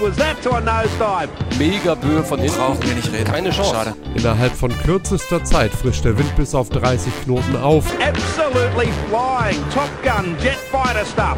[0.00, 1.28] was that to a nosedive?
[1.58, 2.56] Mega Böe von hinten.
[2.56, 3.24] Brauchen wir nicht reden.
[3.24, 3.74] Keine Chance.
[3.74, 3.94] Schade.
[4.14, 7.84] Innerhalb von kürzester Zeit frischt der Wind bis auf 30 Knoten auf.
[8.00, 9.62] Absolutely flying.
[9.72, 11.36] Top Gun, jet fighter stuff.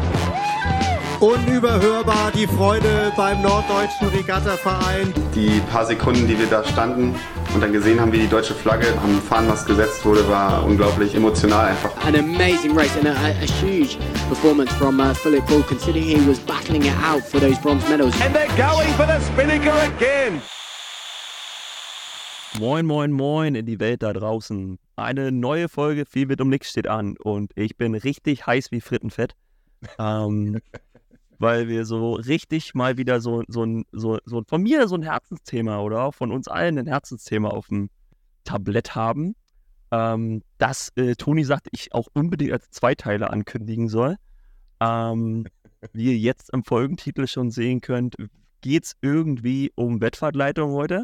[1.23, 5.13] Unüberhörbar die Freude beim Norddeutschen Regattaverein.
[5.33, 7.15] Die paar Sekunden, die wir da standen
[7.53, 11.67] und dann gesehen haben, wie die deutsche Flagge am Fahnenmast gesetzt wurde, war unglaublich emotional
[11.67, 11.95] einfach.
[12.05, 13.97] An amazing race and a, a, huge
[14.27, 18.13] performance from uh, Philip Bull, considering he was battling it out for those bronze medals.
[18.19, 20.41] And they're going for the Spinnaker again.
[22.59, 24.77] Moin, moin, moin in die Welt da draußen.
[24.97, 28.81] Eine neue Folge Viel wird um nichts steht an und ich bin richtig heiß wie
[28.81, 29.35] Frittenfett.
[29.97, 30.59] Ähm,
[31.43, 35.03] weil wir so richtig mal wieder so, so, ein, so, so von mir so ein
[35.03, 37.89] Herzensthema oder auch von uns allen ein Herzensthema auf dem
[38.45, 39.35] Tablett haben.
[39.91, 44.15] Ähm, das äh, Toni sagt, ich auch unbedingt als Zweiteiler ankündigen soll.
[44.79, 45.45] Ähm,
[45.91, 48.15] wie ihr jetzt am Folgentitel schon sehen könnt,
[48.61, 51.03] geht es irgendwie um Wettfahrtleitung heute.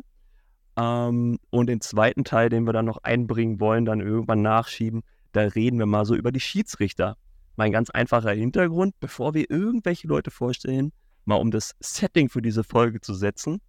[0.77, 5.01] Ähm, und den zweiten Teil, den wir dann noch einbringen wollen, dann irgendwann nachschieben,
[5.33, 7.17] da reden wir mal so über die Schiedsrichter.
[7.59, 10.93] Mein ganz einfacher Hintergrund, bevor wir irgendwelche Leute vorstellen,
[11.25, 13.59] mal um das Setting für diese Folge zu setzen.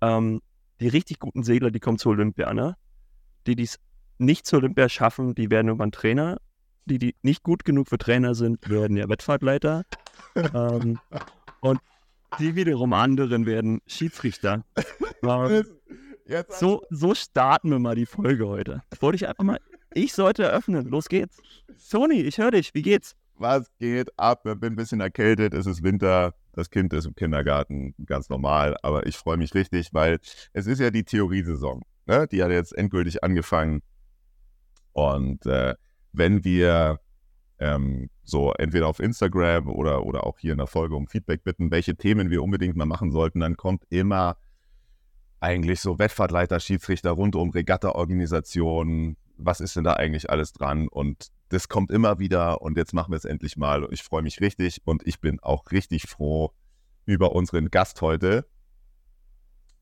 [0.00, 0.40] Ähm,
[0.78, 2.76] die richtig guten Segler, die kommen zur Olympia, ne?
[3.48, 3.80] Die, die es
[4.18, 6.40] nicht zur Olympia schaffen, die werden irgendwann Trainer.
[6.84, 9.86] Die, die nicht gut genug für Trainer sind, werden ja Wettfahrtleiter.
[10.36, 11.00] ähm,
[11.62, 11.80] und
[12.38, 14.64] die wiederum anderen werden Schiedsrichter.
[15.24, 15.64] Ähm,
[16.48, 18.82] so, so starten wir mal die Folge heute.
[19.00, 19.58] Wollte ich einfach mal,
[19.94, 20.86] ich sollte eröffnen.
[20.86, 21.42] Los geht's.
[21.90, 22.72] Toni, ich höre dich.
[22.72, 23.16] Wie geht's?
[23.34, 24.46] Was geht ab?
[24.46, 25.54] Ich bin ein bisschen erkältet.
[25.54, 26.34] Es ist Winter.
[26.52, 27.94] Das Kind ist im Kindergarten.
[28.04, 28.76] Ganz normal.
[28.82, 30.18] Aber ich freue mich richtig, weil
[30.52, 31.82] es ist ja die Theoriesaison.
[32.06, 32.26] Ne?
[32.28, 33.82] Die hat jetzt endgültig angefangen.
[34.92, 35.74] Und äh,
[36.12, 37.00] wenn wir
[37.58, 41.70] ähm, so entweder auf Instagram oder, oder auch hier in der Folge um Feedback bitten,
[41.70, 44.36] welche Themen wir unbedingt mal machen sollten, dann kommt immer
[45.40, 49.16] eigentlich so Wettfahrtleiter, Schiedsrichter rund um Regatta-Organisationen.
[49.36, 50.86] Was ist denn da eigentlich alles dran?
[50.88, 53.84] Und das kommt immer wieder und jetzt machen wir es endlich mal.
[53.84, 56.50] Und ich freue mich richtig und ich bin auch richtig froh
[57.04, 58.46] über unseren Gast heute,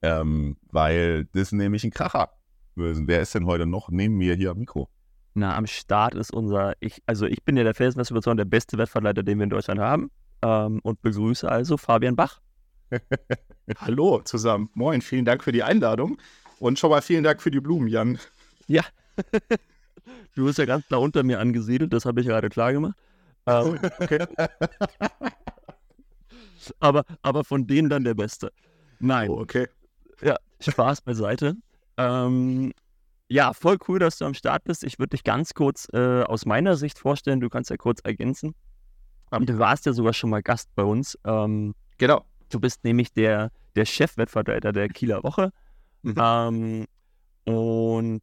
[0.02, 2.30] ähm, weil das nämlich ein Kracher.
[2.74, 4.88] Wer ist denn heute noch neben mir hier am Mikro?
[5.34, 8.76] Na, am Start ist unser, ich, also ich bin ja der felsenfesten Überzeugung, der beste
[8.76, 10.10] Wettfahrtleiter, den wir in Deutschland haben.
[10.42, 12.40] Ähm, und begrüße also Fabian Bach.
[13.76, 14.70] Hallo zusammen.
[14.74, 16.18] Moin, vielen Dank für die Einladung.
[16.58, 18.18] Und schon mal vielen Dank für die Blumen, Jan.
[18.66, 18.82] Ja.
[20.34, 22.94] du bist ja ganz da unter mir angesiedelt, das habe ich gerade klar gemacht.
[23.46, 24.26] Ähm, Okay.
[26.78, 28.52] aber, aber von denen dann der Beste.
[28.98, 29.30] Nein.
[29.30, 29.66] Oh, okay.
[30.22, 31.56] Ja, Spaß beiseite.
[31.96, 32.72] Ähm,
[33.28, 34.84] ja, voll cool, dass du am Start bist.
[34.84, 37.40] Ich würde dich ganz kurz äh, aus meiner Sicht vorstellen.
[37.40, 38.54] Du kannst ja kurz ergänzen.
[39.32, 41.18] Ähm, du warst ja sogar schon mal Gast bei uns.
[41.24, 42.24] Ähm, Genau.
[42.50, 45.52] du bist nämlich der, der Chefwettvertreter der Kieler Woche.
[46.02, 46.14] Mhm.
[46.18, 46.86] Ähm,
[47.44, 48.20] und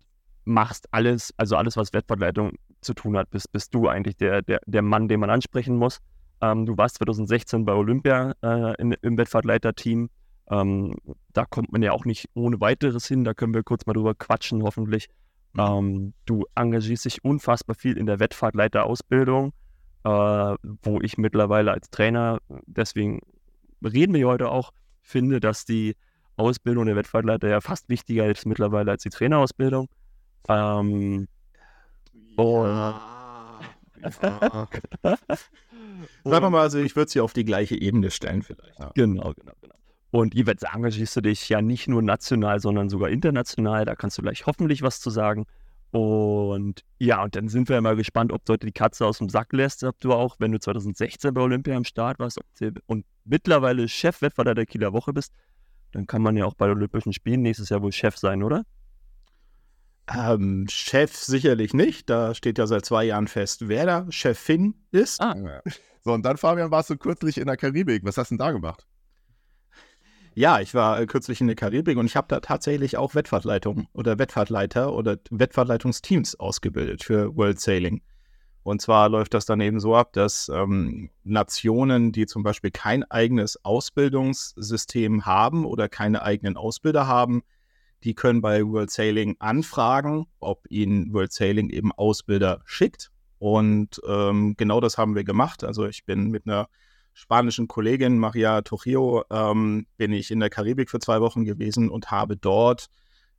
[0.48, 4.60] machst alles, also alles, was Wettfahrtleitung zu tun hat, bist, bist du eigentlich der, der,
[4.66, 6.00] der Mann, den man ansprechen muss.
[6.42, 10.10] Ähm, du warst 2016 bei Olympia äh, in, im Wettfahrtleiter-Team.
[10.50, 10.96] Ähm,
[11.34, 13.24] da kommt man ja auch nicht ohne weiteres hin.
[13.24, 15.08] Da können wir kurz mal drüber quatschen, hoffentlich.
[15.58, 19.54] Ähm, du engagierst dich unfassbar viel in der Wettfahrtleiter-Ausbildung,
[20.04, 23.22] äh, wo ich mittlerweile als Trainer, deswegen
[23.84, 24.72] reden wir heute auch,
[25.02, 25.96] finde, dass die
[26.36, 29.88] Ausbildung der Wettfahrtleiter ja fast wichtiger ist mittlerweile als die Trainerausbildung.
[30.48, 31.28] Ähm,
[32.36, 32.96] und
[36.24, 38.78] Sagen wir mal, also ich würde sie auf die gleiche Ebene stellen vielleicht.
[38.96, 39.76] Genau, genau, genau.
[40.12, 43.86] Und jeweils engagierst du dich ja nicht nur national, sondern sogar international.
[43.86, 45.46] Da kannst du gleich hoffentlich was zu sagen.
[45.92, 49.20] Und ja, und dann sind wir ja mal gespannt, ob du heute die Katze aus
[49.20, 52.40] dem Sack lässt, ob du auch, wenn du 2016 bei Olympia am Start warst
[52.88, 55.34] und mittlerweile Chefwettfahrer der Kieler Woche bist,
[55.94, 58.64] dann kann man ja auch bei den Olympischen Spielen nächstes Jahr wohl Chef sein, oder?
[60.14, 62.10] Ähm, Chef sicherlich nicht.
[62.10, 65.20] Da steht ja seit zwei Jahren fest, wer da Chefin ist.
[65.22, 65.36] Ah.
[65.36, 65.62] Ja.
[66.04, 68.06] So, und dann, Fabian, warst du kürzlich in der Karibik.
[68.06, 68.88] Was hast du denn da gemacht?
[70.36, 73.88] Ja, ich war äh, kürzlich in der Karibik und ich habe da tatsächlich auch Wettfahrtleitung
[73.94, 78.02] oder Wettfahrtleiter oder Wettfahrtleitungsteams ausgebildet für World Sailing.
[78.62, 83.04] Und zwar läuft das dann eben so ab, dass ähm, Nationen, die zum Beispiel kein
[83.04, 87.44] eigenes Ausbildungssystem haben oder keine eigenen Ausbilder haben,
[88.08, 93.12] die können bei World Sailing anfragen, ob ihnen World Sailing eben Ausbilder schickt.
[93.38, 95.66] Und ähm, genau das haben wir gemacht.
[95.66, 96.70] Also ich bin mit einer
[97.14, 102.10] spanischen Kollegin, Maria Trujillo, ähm, bin ich in der Karibik für zwei Wochen gewesen und
[102.10, 102.88] habe dort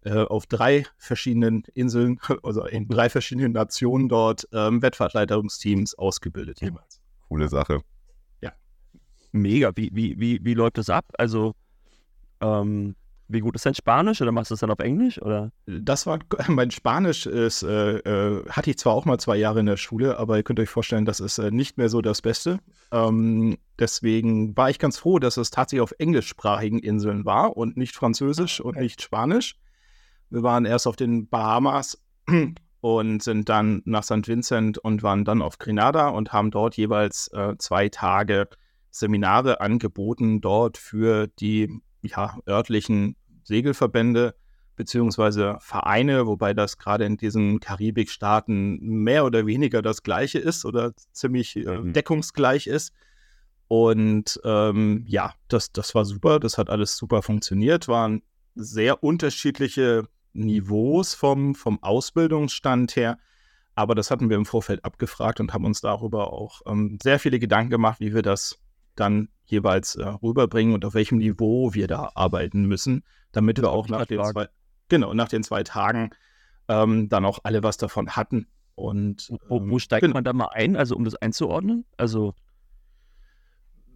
[0.05, 7.01] äh, auf drei verschiedenen Inseln, also in drei verschiedenen Nationen dort ähm, Wettfahrtleitungsteams ausgebildet jeweils.
[7.27, 7.81] Coole Sache.
[9.33, 9.73] Mega.
[9.75, 11.07] Wie, wie, wie, wie läuft das ab?
[11.17, 11.55] Also,
[12.43, 12.97] Ähm,
[13.29, 15.21] wie gut ist dein Spanisch oder machst du es dann auf Englisch?
[15.21, 15.53] Oder?
[15.67, 19.67] Das war mein Spanisch ist, äh, äh, hatte ich zwar auch mal zwei Jahre in
[19.67, 22.59] der Schule, aber ihr könnt euch vorstellen, das ist äh, nicht mehr so das Beste.
[22.91, 27.95] Ähm, deswegen war ich ganz froh, dass es tatsächlich auf englischsprachigen Inseln war und nicht
[27.95, 29.57] Französisch und nicht Spanisch.
[30.31, 32.03] Wir waren erst auf den Bahamas
[32.81, 34.27] und sind dann nach St.
[34.27, 38.49] Vincent und waren dann auf Grenada und haben dort jeweils äh, zwei Tage
[38.91, 44.35] Seminare angeboten, dort für die ja, örtlichen Segelverbände
[44.77, 50.93] beziehungsweise Vereine, wobei das gerade in diesen Karibikstaaten mehr oder weniger das Gleiche ist oder
[51.13, 51.93] ziemlich äh, Mhm.
[51.93, 52.93] deckungsgleich ist.
[53.67, 58.23] Und ähm, ja, das, das war super, das hat alles super funktioniert, waren
[58.55, 63.19] sehr unterschiedliche Niveaus vom, vom Ausbildungsstand her.
[63.75, 67.39] Aber das hatten wir im Vorfeld abgefragt und haben uns darüber auch ähm, sehr viele
[67.39, 68.59] Gedanken gemacht, wie wir das
[69.01, 73.89] dann jeweils äh, rüberbringen und auf welchem Niveau wir da arbeiten müssen, damit wir auch
[73.89, 74.49] nach den, zwei,
[74.89, 76.11] genau, nach den zwei Tagen
[76.69, 78.47] ähm, dann auch alle was davon hatten.
[78.75, 80.15] Und Wo, wo ähm, steigt genau.
[80.15, 81.85] man da mal ein, also um das einzuordnen?
[81.97, 82.35] Also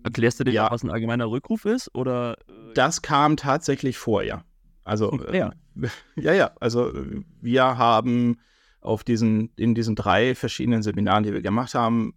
[0.02, 0.70] erklärst du dir, Ja.
[0.70, 1.94] was ein allgemeiner Rückruf ist?
[1.94, 4.44] Oder äh, Das kam tatsächlich vor, ja.
[4.84, 5.52] Also, äh, Ja.
[6.16, 6.50] ja, ja.
[6.60, 8.40] Also, äh, wir haben
[8.80, 12.14] auf diesen, in diesen drei verschiedenen Seminaren, die wir gemacht haben,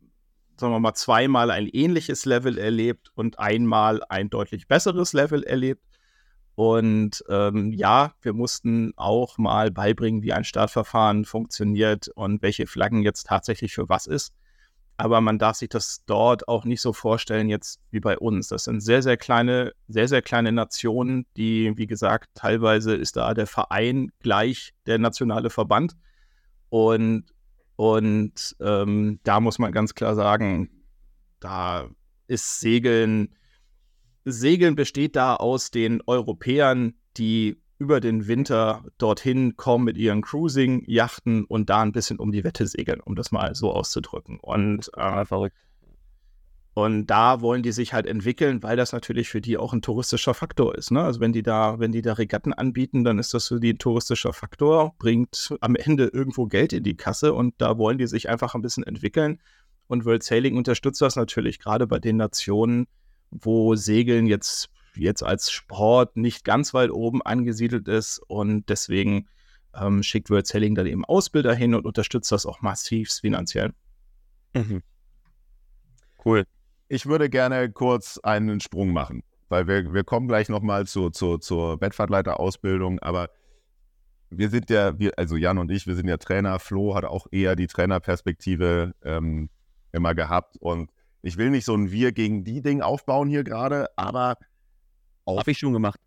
[0.58, 5.84] sagen wir mal, zweimal ein ähnliches Level erlebt und einmal ein deutlich besseres Level erlebt.
[6.56, 13.04] Und ähm, ja, wir mussten auch mal beibringen, wie ein Startverfahren funktioniert und welche Flaggen
[13.04, 14.34] jetzt tatsächlich für was ist.
[14.98, 18.48] Aber man darf sich das dort auch nicht so vorstellen, jetzt wie bei uns.
[18.48, 23.34] Das sind sehr, sehr kleine, sehr, sehr kleine Nationen, die, wie gesagt, teilweise ist da
[23.34, 25.98] der Verein gleich der nationale Verband.
[26.70, 27.26] Und,
[27.76, 30.70] und ähm, da muss man ganz klar sagen,
[31.40, 31.90] da
[32.28, 33.36] ist Segeln,
[34.24, 41.44] Segeln besteht da aus den Europäern, die über den Winter dorthin kommen mit ihren Cruising-Yachten
[41.44, 44.40] und da ein bisschen um die Wette segeln, um das mal so auszudrücken.
[44.40, 45.58] Und, äh, verrückt?
[46.76, 50.34] Und da wollen die sich halt entwickeln, weil das natürlich für die auch ein touristischer
[50.34, 50.92] Faktor ist.
[50.92, 51.02] Ne?
[51.02, 53.78] Also wenn die da, wenn die da Regatten anbieten, dann ist das für die ein
[53.78, 58.28] touristischer Faktor, bringt am Ende irgendwo Geld in die Kasse und da wollen die sich
[58.28, 59.42] einfach ein bisschen entwickeln.
[59.88, 62.88] Und World Sailing unterstützt das natürlich gerade bei den Nationen,
[63.32, 68.20] wo Segeln jetzt, jetzt als Sport nicht ganz weit oben angesiedelt ist.
[68.28, 69.30] Und deswegen
[69.74, 73.72] ähm, schickt World Sailing dann eben Ausbilder hin und unterstützt das auch massiv finanziell.
[74.54, 74.84] Mhm.
[76.26, 76.46] Cool.
[76.88, 81.38] Ich würde gerne kurz einen Sprung machen, weil wir, wir kommen gleich nochmal zu, zu,
[81.40, 83.30] zur Wettfahrtleiterausbildung, aber
[84.30, 86.60] wir sind ja, wir, also Jan und ich, wir sind ja Trainer.
[86.60, 89.50] Flo hat auch eher die Trainerperspektive ähm,
[89.92, 90.92] immer gehabt und
[91.22, 94.36] ich will nicht so ein Wir gegen die Ding aufbauen hier gerade, aber
[95.28, 96.00] Habe ich schon gemacht.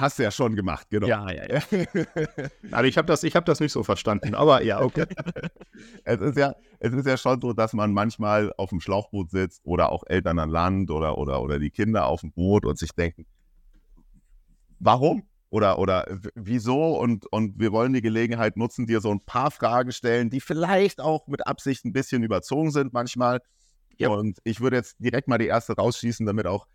[0.00, 1.06] Hast du ja schon gemacht, genau.
[1.06, 1.62] Ja, ja, ja.
[2.70, 5.06] Also ich habe das, ich hab das nicht so verstanden, aber ja, okay.
[6.04, 9.60] es ist ja, es ist ja schon so, dass man manchmal auf dem Schlauchboot sitzt
[9.64, 12.92] oder auch Eltern an Land oder, oder, oder die Kinder auf dem Boot und sich
[12.92, 13.26] denken,
[14.78, 15.24] warum?
[15.50, 16.98] Oder, oder wieso?
[16.98, 21.00] Und, und wir wollen die Gelegenheit nutzen, dir so ein paar Fragen stellen, die vielleicht
[21.00, 23.40] auch mit Absicht ein bisschen überzogen sind manchmal.
[23.96, 24.10] Ja.
[24.10, 26.66] Und ich würde jetzt direkt mal die erste rausschießen, damit auch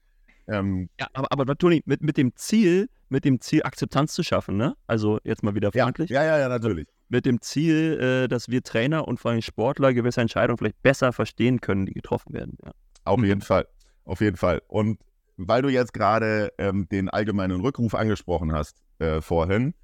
[0.47, 4.57] ähm, ja aber, aber Toni, mit, mit dem Ziel, mit dem Ziel Akzeptanz zu schaffen,
[4.57, 4.75] ne?
[4.87, 6.09] Also jetzt mal wieder freundlich.
[6.09, 6.87] ja, ja, ja, natürlich.
[7.09, 11.13] Mit dem Ziel, äh, dass wir Trainer und vor allem Sportler gewisse Entscheidungen vielleicht besser
[11.13, 12.57] verstehen können, die getroffen werden.
[12.65, 12.71] Ja.
[13.05, 13.67] Auf jeden Fall.
[14.03, 14.63] Auf jeden Fall.
[14.67, 14.99] Und
[15.37, 19.75] weil du jetzt gerade ähm, den allgemeinen Rückruf angesprochen hast äh, vorhin,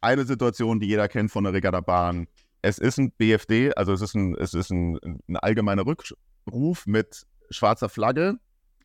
[0.00, 2.28] eine Situation, die jeder kennt von der Regattabahn.
[2.62, 7.26] Es ist ein BFD, also es ist ein, es ist ein, ein allgemeiner Rückruf mit
[7.50, 8.38] schwarzer Flagge.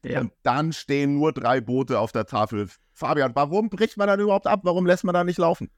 [0.03, 0.21] Ja.
[0.21, 2.69] Und dann stehen nur drei Boote auf der Tafel.
[2.93, 4.61] Fabian, warum bricht man dann überhaupt ab?
[4.63, 5.69] Warum lässt man da nicht laufen?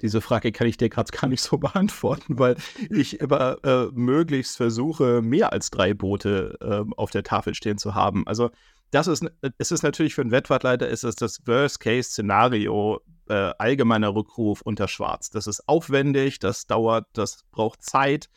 [0.00, 2.56] Diese Frage kann ich dir gerade gar nicht so beantworten, weil
[2.90, 7.94] ich immer äh, möglichst versuche, mehr als drei Boote äh, auf der Tafel stehen zu
[7.94, 8.26] haben.
[8.26, 8.50] Also
[8.90, 9.24] das ist,
[9.56, 15.30] es ist natürlich für einen Wettfahrtleiter ist es das Worst-Case-Szenario, äh, allgemeiner Rückruf unter Schwarz.
[15.30, 18.28] Das ist aufwendig, das dauert, das braucht Zeit,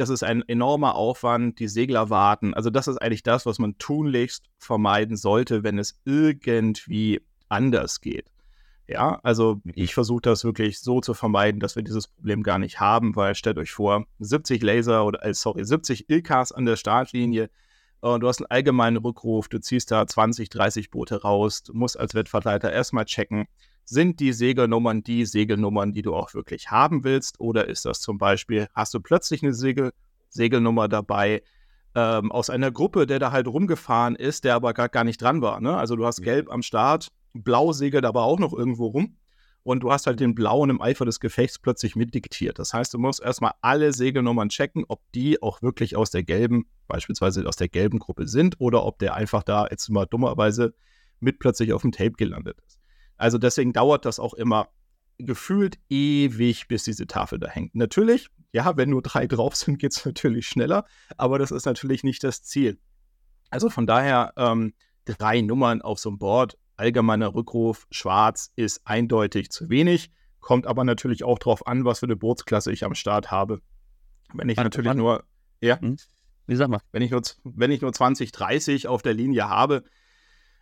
[0.00, 2.54] das ist ein enormer Aufwand, die Segler warten.
[2.54, 8.30] Also das ist eigentlich das, was man tunlichst vermeiden sollte, wenn es irgendwie anders geht.
[8.88, 12.80] Ja, also ich versuche das wirklich so zu vermeiden, dass wir dieses Problem gar nicht
[12.80, 17.50] haben, weil stellt euch vor, 70 Laser oder äh, sorry, 70 Ilkas an der Startlinie
[18.00, 22.00] und du hast einen allgemeinen Rückruf, du ziehst da 20, 30 Boote raus, du musst
[22.00, 23.46] als Wettfahrtleiter erstmal checken,
[23.90, 28.18] sind die Segelnummern die Segelnummern, die du auch wirklich haben willst oder ist das zum
[28.18, 29.92] Beispiel, hast du plötzlich eine Segel,
[30.28, 31.42] Segelnummer dabei,
[31.94, 35.42] ähm, aus einer Gruppe, der da halt rumgefahren ist, der aber gar, gar nicht dran
[35.42, 35.60] war.
[35.60, 35.76] Ne?
[35.76, 39.16] Also du hast gelb am Start Blau segelt aber auch noch irgendwo rum.
[39.62, 42.58] Und du hast halt den Blauen im Eifer des Gefechts plötzlich mitdiktiert.
[42.58, 46.64] Das heißt, du musst erstmal alle Segelnummern checken, ob die auch wirklich aus der gelben,
[46.88, 50.74] beispielsweise aus der gelben Gruppe sind oder ob der einfach da jetzt mal dummerweise
[51.20, 52.79] mit plötzlich auf dem Tape gelandet ist.
[53.20, 54.68] Also deswegen dauert das auch immer
[55.18, 57.74] gefühlt ewig, bis diese Tafel da hängt.
[57.74, 60.86] Natürlich, ja, wenn nur drei drauf sind, geht es natürlich schneller,
[61.18, 62.78] aber das ist natürlich nicht das Ziel.
[63.50, 64.72] Also von daher ähm,
[65.04, 70.10] drei Nummern auf so einem Board, allgemeiner Rückruf, schwarz ist eindeutig zu wenig,
[70.40, 73.60] kommt aber natürlich auch darauf an, was für eine Bootsklasse ich am Start habe.
[74.32, 75.24] Wenn ich Wann- natürlich wann- nur,
[75.60, 75.96] ja, Hm?
[76.46, 76.80] Wie sag mal?
[76.92, 79.84] wenn ich nur, wenn ich nur 20, 30 auf der Linie habe,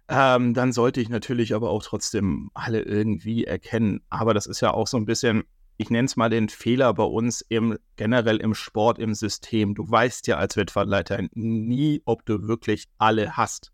[0.09, 4.00] ähm, dann sollte ich natürlich aber auch trotzdem alle irgendwie erkennen.
[4.09, 5.45] Aber das ist ja auch so ein bisschen,
[5.77, 9.75] ich nenne es mal den Fehler bei uns im generell im Sport, im System.
[9.75, 13.73] Du weißt ja als Wettfahrtleiter nie, ob du wirklich alle hast.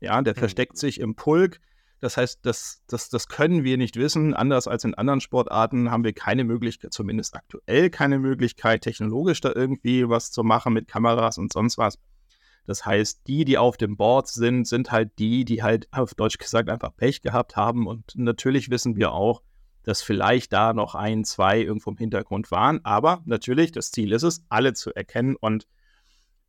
[0.00, 1.60] Ja, der versteckt sich im Pulk.
[2.00, 4.34] Das heißt, das, das, das können wir nicht wissen.
[4.34, 9.52] Anders als in anderen Sportarten haben wir keine Möglichkeit, zumindest aktuell keine Möglichkeit, technologisch da
[9.54, 11.98] irgendwie was zu machen mit Kameras und sonst was.
[12.66, 16.38] Das heißt, die, die auf dem Board sind, sind halt die, die halt auf Deutsch
[16.38, 17.86] gesagt einfach Pech gehabt haben.
[17.86, 19.42] Und natürlich wissen wir auch,
[19.82, 22.84] dass vielleicht da noch ein, zwei irgendwo im Hintergrund waren.
[22.84, 25.34] Aber natürlich, das Ziel ist es, alle zu erkennen.
[25.36, 25.66] Und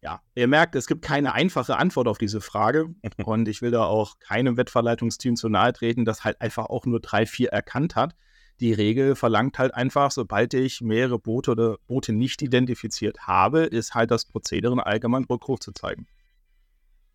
[0.02, 2.94] ja, ihr merkt, es gibt keine einfache Antwort auf diese Frage.
[3.26, 7.00] Und ich will da auch keinem Wettverleitungsteam zu nahe treten, das halt einfach auch nur
[7.00, 8.16] drei, vier erkannt hat.
[8.60, 13.94] Die Regel verlangt halt einfach, sobald ich mehrere Boote oder Boote nicht identifiziert habe, ist
[13.96, 16.08] halt das Prozedere, einen allgemeinen Rückruf zu zeigen.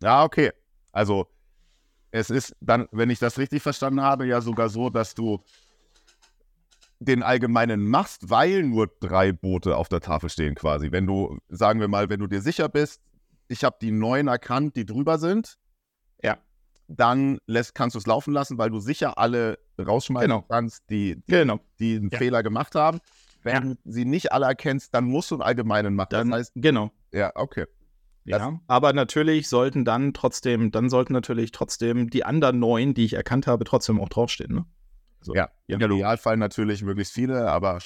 [0.03, 0.53] Ja, okay.
[0.93, 1.29] Also
[2.11, 5.43] es ist dann, wenn ich das richtig verstanden habe, ja sogar so, dass du
[7.01, 10.91] den allgemeinen machst, weil nur drei Boote auf der Tafel stehen quasi.
[10.91, 13.01] Wenn du, sagen wir mal, wenn du dir sicher bist,
[13.47, 15.59] ich habe die neun erkannt, die drüber sind,
[16.23, 16.39] Ja.
[16.89, 20.43] Dann lässt, kannst du es laufen lassen, weil du sicher alle rausschmeißen Genau.
[20.49, 21.61] kannst, die, Genau.
[21.79, 22.19] die einen Ja.
[22.19, 23.01] Fehler gemacht haben.
[23.43, 23.61] Wenn Ja.
[23.61, 26.09] du sie nicht alle erkennst, dann musst du einen allgemeinen machen.
[26.11, 26.91] Dann, das heißt, genau.
[27.13, 27.67] ja, okay.
[28.25, 33.05] Das- Ja, aber natürlich sollten dann trotzdem, dann sollten natürlich trotzdem die anderen neun, die
[33.05, 34.55] ich erkannt habe, trotzdem auch draufstehen.
[34.55, 34.67] Ne?
[35.21, 35.35] So.
[35.35, 35.77] Ja, Ja.
[35.77, 37.79] im Idealfall natürlich möglichst viele, aber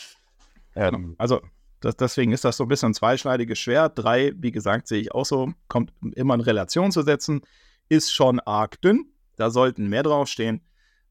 [0.74, 1.40] ähm, Also
[1.80, 3.98] das, deswegen ist das so ein bisschen ein zweischneidiges Schwert.
[3.98, 7.42] Drei, wie gesagt, sehe ich auch so, kommt immer in Relation zu setzen,
[7.88, 9.12] ist schon arg dünn.
[9.36, 10.60] Da sollten mehr draufstehen.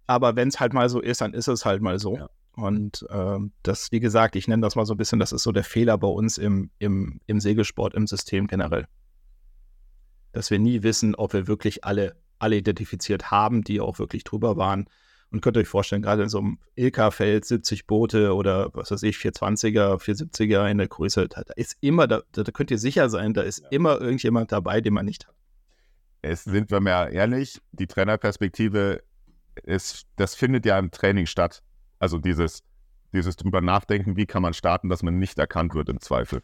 [0.08, 2.18] Aber wenn es halt mal so ist, dann ist es halt mal so.
[2.18, 2.30] Ja.
[2.54, 5.52] Und ähm, das, wie gesagt, ich nenne das mal so ein bisschen, das ist so
[5.52, 8.88] der Fehler bei uns im, im, im Segelsport, im System generell.
[10.34, 14.58] Dass wir nie wissen, ob wir wirklich alle, alle identifiziert haben, die auch wirklich drüber
[14.58, 14.90] waren.
[15.32, 19.04] Und könnt ihr euch vorstellen, gerade in so einem Ilka-Feld, 70 Boote oder was weiß
[19.04, 23.10] ich, 420er, 470er in der Größe, da, da ist immer, da, da könnt ihr sicher
[23.10, 25.36] sein, da ist immer irgendjemand dabei, den man nicht hat.
[26.22, 29.04] Es sind wir mal ehrlich, die Trainerperspektive,
[29.64, 31.62] ist, das findet ja im Training statt.
[32.00, 32.64] Also dieses,
[33.14, 36.42] dieses drüber nachdenken, wie kann man starten, dass man nicht erkannt wird im Zweifel.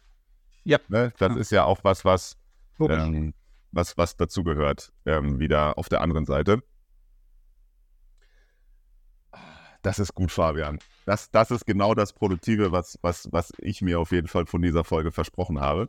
[0.64, 0.78] Ja.
[0.88, 1.12] Ne?
[1.18, 1.40] Das Ja.
[1.40, 2.36] ist ja auch was, was,
[2.80, 3.34] ähm,
[3.72, 6.62] was, was dazugehört, ähm, wieder auf der anderen Seite.
[9.82, 10.78] Das ist gut, Fabian.
[11.06, 14.60] Das, das ist genau das Produktive, was, was, was ich mir auf jeden Fall von
[14.60, 15.88] dieser Folge versprochen habe.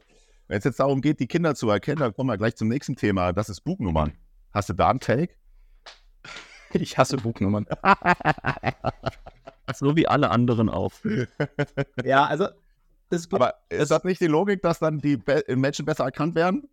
[0.50, 2.96] Wenn es jetzt darum geht, die Kinder zu erkennen, dann kommen wir gleich zum nächsten
[2.96, 3.34] Thema.
[3.34, 4.14] Das ist Bugnummern.
[4.52, 5.36] Hast du da einen Take?
[6.74, 7.66] Ich hasse Buchnummern.
[9.76, 10.92] So wie alle anderen auch.
[12.04, 12.48] ja, also
[13.12, 16.68] ist Aber ist das nicht die Logik, dass dann die Be Menschen besser erkannt werden?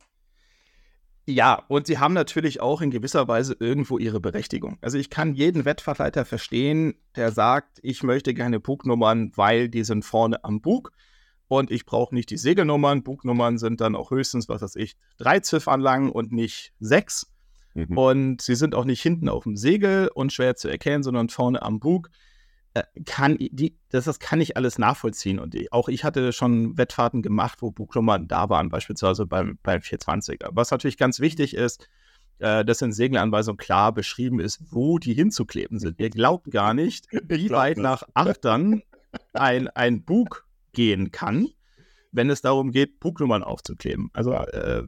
[1.27, 4.79] Ja, und sie haben natürlich auch in gewisser Weise irgendwo ihre Berechtigung.
[4.81, 10.05] Also ich kann jeden Wettverleiter verstehen, der sagt, ich möchte gerne Bugnummern, weil die sind
[10.05, 10.93] vorne am Bug
[11.49, 13.03] und ich brauche nicht die Segelnummern.
[13.03, 17.33] Bugnummern sind dann auch höchstens, was weiß ich, drei Ziffern lang und nicht sechs.
[17.75, 17.99] Mhm.
[17.99, 21.63] Und sie sind auch nicht hinten auf dem Segel und schwer zu erkennen, sondern vorne
[21.63, 22.11] am Bug.
[22.75, 25.39] Äh, Kann die, das, das kann ich alles nachvollziehen.
[25.39, 29.81] Und ich, auch ich hatte schon Wettfahrten gemacht, wo Bugnummern da waren, beispielsweise beim, beim
[29.81, 30.49] 420er.
[30.53, 31.89] Was natürlich ganz wichtig ist,
[32.39, 36.01] äh, dass in Segelanweisung klar beschrieben ist, wo die hinzukleben sind.
[36.01, 38.83] Ihr glaubt gar nicht, wie weit nach Achtern
[39.33, 40.46] ein, ein Bug
[40.77, 41.49] gehen kann,
[42.13, 44.11] wenn es darum geht, Bugnummern aufzukleben.
[44.13, 44.85] Also äh,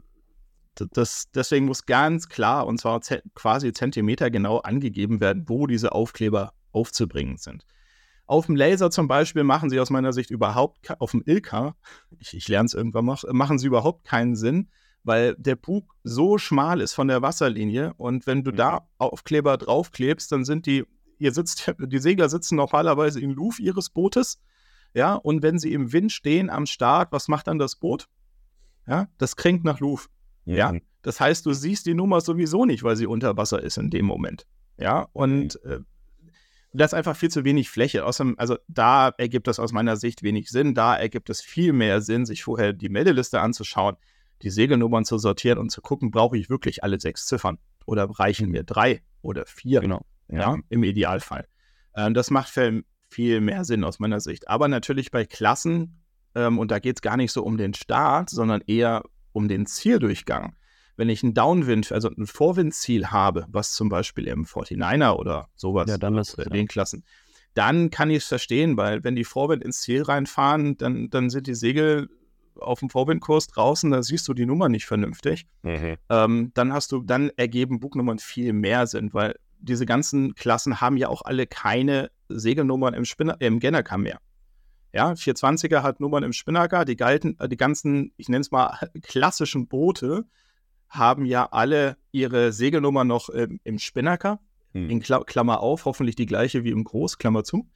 [0.93, 5.91] das, deswegen muss ganz klar und zwar ze- quasi Zentimeter genau angegeben werden, wo diese
[5.93, 7.65] Aufkleber aufzubringen sind.
[8.27, 11.75] Auf dem Laser zum Beispiel machen sie aus meiner Sicht überhaupt, auf dem Ilka,
[12.19, 14.69] ich, ich lerne es irgendwann noch, machen sie überhaupt keinen Sinn,
[15.03, 20.31] weil der Bug so schmal ist von der Wasserlinie und wenn du da Aufkleber draufklebst,
[20.31, 20.85] dann sind die,
[21.19, 24.39] ihr sitzt, die Segler sitzen normalerweise im Luft ihres Bootes,
[24.95, 28.09] ja, und wenn sie im Wind stehen am Start, was macht dann das Boot?
[28.87, 30.11] Ja, das kränkt nach Luft.
[30.45, 33.91] Ja, das heißt, du siehst die Nummer sowieso nicht, weil sie unter Wasser ist in
[33.91, 34.47] dem Moment.
[34.79, 35.81] Ja, und äh,
[36.73, 38.05] das ist einfach viel zu wenig Fläche.
[38.05, 40.75] Außerdem, also da ergibt das aus meiner Sicht wenig Sinn.
[40.75, 43.97] Da ergibt es viel mehr Sinn, sich vorher die Meldeliste anzuschauen,
[44.43, 48.51] die Segelnummern zu sortieren und zu gucken, brauche ich wirklich alle sechs Ziffern oder reichen
[48.51, 49.81] mir drei oder vier?
[49.81, 50.05] Genau.
[50.31, 51.49] Ja, im Idealfall.
[51.97, 54.49] Ähm, das macht viel, viel mehr Sinn aus meiner Sicht.
[54.49, 56.03] Aber natürlich bei Klassen,
[56.35, 59.67] ähm, und da geht es gar nicht so um den Start, sondern eher um den
[59.67, 60.55] Zieldurchgang.
[60.97, 65.89] Wenn ich ein Downwind, also ein Vorwindziel habe, was zum Beispiel im 49er oder sowas,
[65.89, 67.05] Ja, dann ist es, den Klassen,
[67.55, 71.47] dann kann ich es verstehen, weil wenn die Vorwind ins Ziel reinfahren, dann, dann sind
[71.47, 72.09] die Segel
[72.61, 75.47] auf dem Vorwindkurs draußen, da siehst du die Nummer nicht vernünftig.
[76.11, 80.97] Ähm, dann hast du, dann ergeben Bugnummern viel mehr Sinn, weil diese ganzen Klassen haben
[80.97, 84.19] ja auch alle keine Segelnummern im, Spinner, im Gennaker mehr.
[84.93, 88.79] Ja, 420er hat Nummern im Spinnaker, die galten, äh, die ganzen, ich nenne es mal,
[89.03, 90.25] klassischen Boote
[90.89, 94.41] haben ja alle ihre Segelnummer noch ähm, im Spinnaker,
[94.73, 94.91] Hm.
[94.91, 97.69] in Kla Klammer auf, hoffentlich die gleiche wie im Groß, Klammer zu.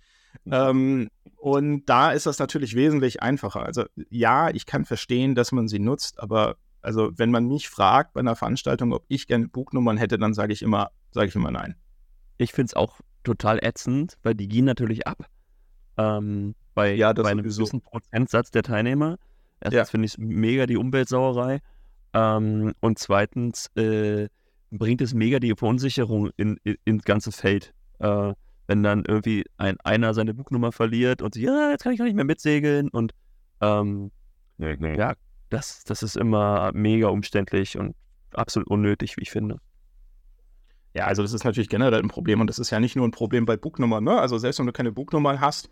[0.47, 3.63] Ähm, und da ist das natürlich wesentlich einfacher.
[3.63, 8.15] Also ja, ich kann verstehen, dass man sie nutzt, aber also wenn man mich fragt
[8.15, 11.51] bei einer Veranstaltung, ob ich gerne Bugnummern hätte, dann sage ich immer, sage ich immer
[11.51, 11.77] nein.
[12.39, 15.27] Ich finde es auch total ätzend, weil die gehen natürlich ab.
[15.97, 17.61] Ähm, bei, Ja, das bei einem sowieso.
[17.63, 19.19] gewissen Prozentsatz der Teilnehmer.
[19.61, 19.85] Erstens Ja.
[19.85, 21.61] finde ich es mega die Umweltsauerei.
[22.15, 24.29] Ähm, und zweitens äh,
[24.71, 27.73] bringt es mega die Verunsicherung in, in, ins ganze Feld.
[28.01, 28.33] Äh,
[28.67, 32.07] wenn dann irgendwie ein einer seine Bugnummer verliert und sich, ja, jetzt kann ich gar
[32.07, 32.89] nicht mehr mitsegeln.
[32.89, 33.13] Und
[33.61, 34.11] ähm,
[34.59, 34.97] Nee, nee.
[34.97, 35.15] ja,
[35.51, 37.95] das, das ist immer mega umständlich und
[38.33, 39.59] absolut unnötig, wie ich finde.
[40.95, 43.13] Ja, also das ist natürlich generell ein Problem und das ist ja nicht nur ein
[43.13, 44.05] Problem bei Bugnummern.
[44.05, 44.19] Ne?
[44.19, 45.71] Also selbst wenn du keine Bugnummern hast,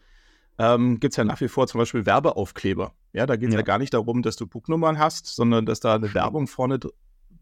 [0.58, 2.92] ähm, gibt es ja nach wie vor zum Beispiel Werbeaufkleber.
[3.12, 3.60] Ja, da geht es ja.
[3.60, 3.64] Ja.
[3.64, 6.92] gar nicht darum, dass du Bugnummern hast, sondern dass da eine Werbung vorne dr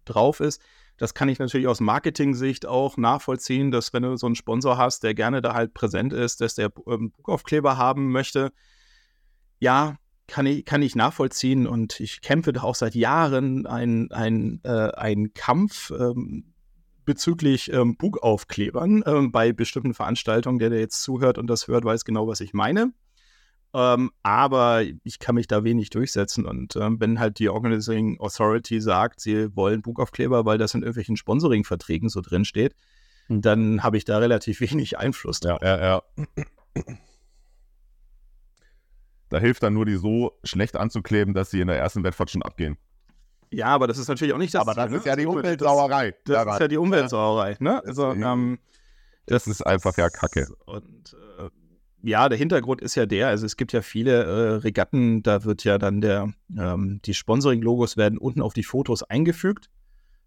[0.04, 0.62] drauf ist.
[0.97, 5.05] Das kann ich natürlich aus Marketing-Sicht auch nachvollziehen, dass wenn du so einen Sponsor hast,
[5.05, 8.53] der gerne da halt präsent ist, dass der ähm, Bugaufkleber haben möchte.
[9.61, 14.61] Ja, kann ich, kann ich nachvollziehen und ich kämpfe da auch seit Jahren einen ein,
[14.64, 16.55] äh, Kampf ähm,
[17.09, 20.59] bezüglich ähm, Bugaufklebern ähm, bei bestimmten Veranstaltungen.
[20.59, 22.92] Der, der jetzt zuhört und das hört, weiß genau, was ich meine.
[23.75, 26.47] Ähm, aber ich kann mich da wenig durchsetzen.
[26.47, 31.16] Und ähm, wenn halt die Organizing Authority sagt, sie wollen Bugaufkleber, weil das in irgendwelchen
[31.16, 32.75] Sponsoring-Verträgen so drin steht,
[33.29, 33.42] Hm.
[33.42, 35.61] dann habe ich da relativ wenig Einfluss drauf.
[35.62, 36.03] Ja, ja,
[36.77, 36.85] ja.
[39.29, 42.42] Da hilft dann nur, die so schlecht anzukleben, dass sie in der ersten Wettfahrt schon
[42.42, 42.79] abgehen.
[43.50, 44.61] Ja, aber das ist natürlich auch nicht das.
[44.62, 46.14] Aber das Ziel, ist ja die Das- Umweltsauerei.
[46.24, 47.56] Das, ist ja die Umweltsauerei.
[47.61, 47.82] Ne?
[47.84, 48.58] Also, ähm,
[49.26, 50.48] Das ist einfach ja Kacke.
[50.66, 51.48] Und äh,
[52.02, 55.64] ja, der Hintergrund ist ja der, also es gibt ja viele äh, Regatten, da wird
[55.64, 59.68] ja dann der, ähm, die Sponsoring-Logos werden unten auf die Fotos eingefügt.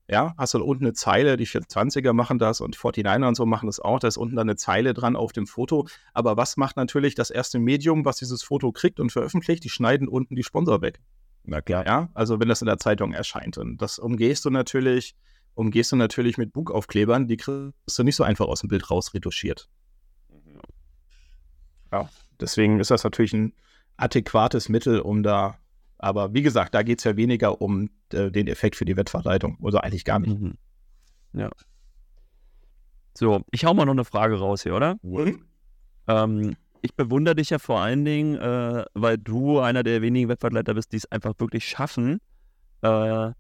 [0.10, 3.68] Ja, hast du unten eine Zeile, die 420er machen das und 49er und so machen
[3.68, 5.88] das auch, da ist unten dann eine Zeile dran auf dem Foto.
[6.14, 9.64] Aber was macht natürlich das erste Medium, was dieses Foto kriegt und veröffentlicht?
[9.64, 11.00] Die schneiden unten die Sponsor weg.
[11.44, 11.86] Na klar.
[11.86, 13.58] Ja, also wenn das in der Zeitung erscheint.
[13.58, 15.16] Und das umgehst du natürlich,
[15.56, 19.70] umgehst du natürlich mit Bugaufklebern, die kriegst du nicht so einfach aus dem Bild rausretuschiert.
[21.92, 23.54] Ja, deswegen ist das natürlich ein
[23.98, 25.58] adäquates Mittel, um da,
[25.98, 29.58] aber wie gesagt, da geht es ja weniger um äh, den Effekt für die Wettverleitung.
[29.60, 30.40] Oder eigentlich gar nicht.
[30.40, 30.58] Mhm.
[31.34, 31.50] Ja.
[33.14, 34.98] So, ich hau mal noch eine Frage raus hier, oder?
[36.08, 40.74] Ähm, ich bewundere dich ja vor allen Dingen, äh, weil du einer der wenigen Wettbewerbsleiter
[40.74, 42.20] bist, die es einfach wirklich schaffen,
[42.82, 43.34] äh, eine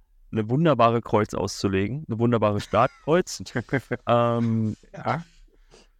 [0.49, 3.41] wunderbare Kreuz auszulegen, eine wunderbare Startkreuz.
[4.08, 5.23] ähm, Ja.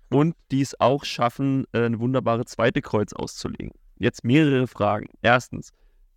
[0.10, 3.72] und die es auch schaffen, äh, eine wunderbare zweite Kreuz auszulegen.
[3.98, 5.08] Jetzt mehrere Fragen.
[5.22, 5.72] Erstens,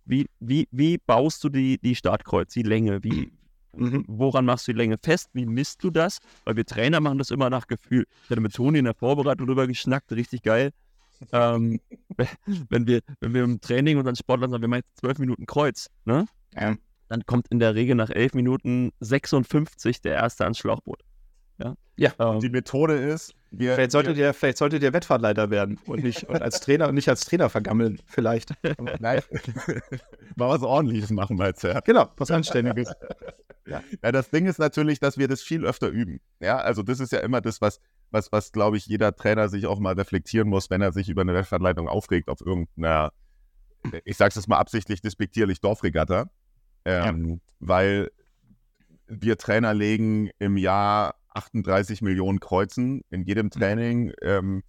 [0.05, 3.03] wie, wie, wie baust du die, die Startkreuz, die Länge?
[3.03, 3.31] Wie,
[3.77, 4.05] Mhm.
[4.07, 5.29] woran machst du die Länge fest?
[5.33, 6.19] Wie misst du das?
[6.45, 8.05] Weil wir Trainer machen das immer nach Gefühl.
[8.23, 10.71] Ich hatte mit Toni in der Vorbereitung drüber geschnackt, richtig geil.
[11.31, 11.79] Ähm,
[12.69, 15.89] wenn, wir, wenn wir im Training unseren Sportlern sagen, wir machen jetzt zwölf Minuten Kreuz,
[16.05, 16.27] ne?
[16.53, 16.75] Ja.
[17.09, 21.01] dann kommt in der Regel nach elf Minuten 56 der erste ans Schlauchboot.
[21.57, 21.75] Ja.
[21.97, 22.11] Ja.
[22.19, 26.23] Ähm, Die Methode ist, wir, Vielleicht solltet ihr, vielleicht solltet ihr Wettfahrtleiter werden und nicht
[26.23, 28.53] und als Trainer und nicht als Trainer vergammeln, vielleicht.
[28.99, 29.21] Nein.
[30.35, 31.69] Mal was ordentliches machen, meinst du?
[31.69, 31.79] Ja?
[31.79, 32.91] Genau, was Anständiges.
[33.65, 36.19] Ja, das Ding ist natürlich, dass wir das viel öfter üben.
[36.39, 37.79] Ja, also das ist ja immer das, was,
[38.15, 41.21] was, was glaube ich, jeder Trainer sich auch mal reflektieren muss, wenn er sich über
[41.21, 43.11] eine Wettfahrtleitung aufregt auf irgendeiner,
[44.05, 46.29] ich sag's jetzt mal absichtlich despektierlich, Dorfregatta.
[46.85, 48.09] Ähm, Weil
[49.07, 54.13] wir Trainer legen im Jahr 38 Millionen Kreuzen in jedem Training.
[54.21, 54.63] Ähm,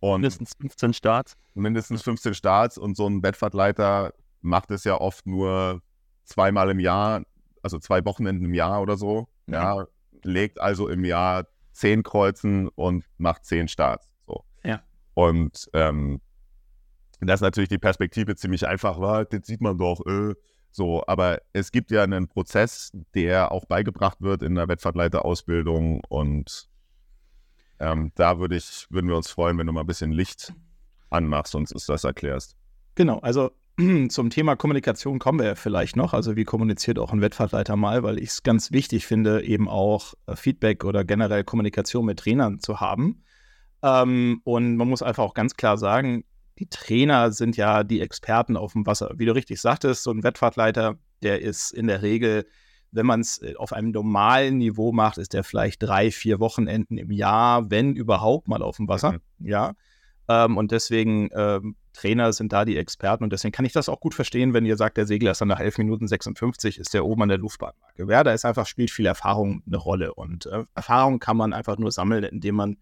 [0.00, 1.36] und mindestens 15 Starts.
[1.54, 5.82] mindestens 15 Starts und so ein Wettfahrtleiter macht es ja oft nur
[6.24, 7.22] zweimal im Jahr,
[7.62, 9.28] also zwei Wochenenden im Jahr oder so.
[9.46, 9.86] Ja,
[10.22, 11.46] legt also im Jahr
[11.78, 14.10] zehn kreuzen und macht zehn Starts.
[14.26, 14.44] So.
[14.64, 14.82] Ja.
[15.14, 16.20] Und ähm,
[17.20, 20.34] das ist natürlich die Perspektive ziemlich einfach war, das sieht man doch, äh,
[20.70, 26.68] so, aber es gibt ja einen Prozess, der auch beigebracht wird in der Wettfahrtleiterausbildung und
[27.80, 30.52] ähm, da würde ich, würden wir uns freuen, wenn du mal ein bisschen Licht
[31.10, 32.56] anmachst und uns das erklärst.
[32.96, 33.52] Genau, also
[34.08, 36.12] zum Thema Kommunikation kommen wir ja vielleicht noch.
[36.12, 40.14] Also wie kommuniziert auch ein Wettfahrtleiter mal, weil ich es ganz wichtig finde, eben auch
[40.26, 43.22] äh, Feedback oder generell Kommunikation mit Trainern zu haben.
[43.82, 46.24] Ähm, und man muss einfach auch ganz klar sagen,
[46.58, 49.12] die Trainer sind ja die Experten auf dem Wasser.
[49.16, 52.46] Wie du richtig sagtest, so ein Wettfahrtleiter, der ist in der Regel,
[52.90, 56.98] wenn man es äh, auf einem normalen Niveau macht, ist der vielleicht drei, vier Wochenenden
[56.98, 59.12] im Jahr, wenn überhaupt mal auf dem Wasser.
[59.38, 59.46] Mhm.
[59.46, 59.74] Ja.
[60.28, 63.98] Ähm, und deswegen, ähm, Trainer sind da die Experten und deswegen kann ich das auch
[63.98, 67.04] gut verstehen, wenn ihr sagt, der Segler ist dann nach 11 Minuten 56, ist der
[67.04, 68.06] oben an der Luftbahnmarke.
[68.08, 71.76] Ja, da ist einfach, spielt viel Erfahrung eine Rolle und äh, Erfahrung kann man einfach
[71.76, 72.76] nur sammeln, indem man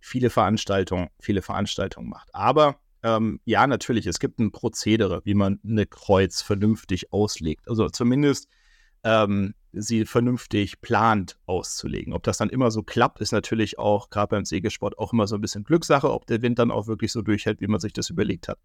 [0.00, 2.34] viele Veranstaltungen, viele Veranstaltungen macht.
[2.34, 7.68] Aber ähm, ja, natürlich, es gibt ein Prozedere, wie man eine Kreuz vernünftig auslegt.
[7.68, 8.48] Also zumindest
[9.02, 12.12] ähm, sie vernünftig plant auszulegen.
[12.12, 15.34] Ob das dann immer so klappt, ist natürlich auch gerade beim Segelsport auch immer so
[15.36, 18.10] ein bisschen Glückssache, ob der Wind dann auch wirklich so durchhält, wie man sich das
[18.10, 18.58] überlegt hat.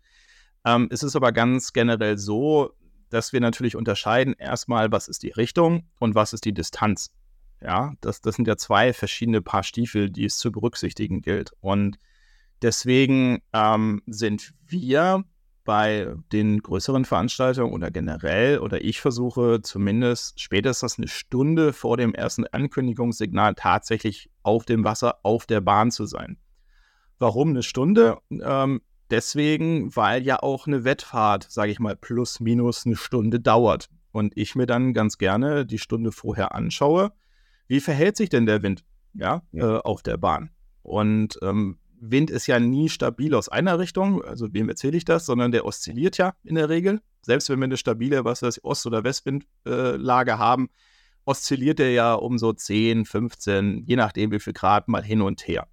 [0.66, 2.74] Ähm, es ist aber ganz generell so,
[3.10, 7.12] dass wir natürlich unterscheiden erstmal, was ist die Richtung und was ist die Distanz.
[7.62, 11.52] Ja, das, das sind ja zwei verschiedene Paar Stiefel, die es zu berücksichtigen gilt.
[11.60, 11.98] Und
[12.62, 15.26] deswegen ähm, sind wir
[15.70, 22.16] bei den größeren Veranstaltungen oder generell oder ich versuche zumindest spätestens eine Stunde vor dem
[22.16, 26.40] ersten Ankündigungssignal tatsächlich auf dem Wasser, auf der Bahn zu sein.
[27.20, 28.18] Warum eine Stunde?
[28.32, 33.92] Ähm, deswegen, weil ja auch eine Wettfahrt, sage ich mal, plus minus eine Stunde dauert.
[34.12, 37.12] Und ich mir dann ganz gerne die Stunde vorher anschaue,
[37.68, 39.78] wie verhält sich denn der Wind ja, ja.
[39.78, 40.50] Äh, auf der Bahn.
[40.82, 45.26] Und ähm, Wind ist ja nie stabil aus einer Richtung, also wem erzähle ich das,
[45.26, 47.02] sondern der oszilliert ja in der Regel.
[47.22, 50.70] Selbst wenn wir eine stabile, was weiß Ost- oder Westwindlage äh, haben,
[51.26, 55.48] oszilliert er ja um so 10, 15, je nachdem wie viel Grad mal hin und
[55.48, 55.68] her.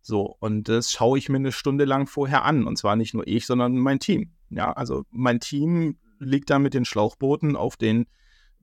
[0.00, 2.64] So, und das schaue ich mir eine Stunde lang vorher an.
[2.64, 4.30] Und zwar nicht nur ich, sondern mein Team.
[4.50, 8.06] Ja, also mein Team liegt da mit den Schlauchbooten auf den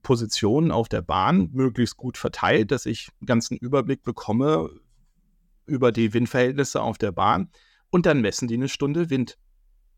[0.02, 4.70] Positionen auf der Bahn möglichst gut verteilt, dass ich einen ganzen Überblick bekomme,
[5.66, 7.50] über die Windverhältnisse auf der Bahn
[7.90, 9.38] und dann messen die eine Stunde Wind.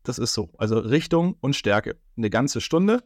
[0.03, 0.51] Das ist so.
[0.57, 1.99] Also Richtung und Stärke.
[2.15, 3.03] Eine ganze Stunde,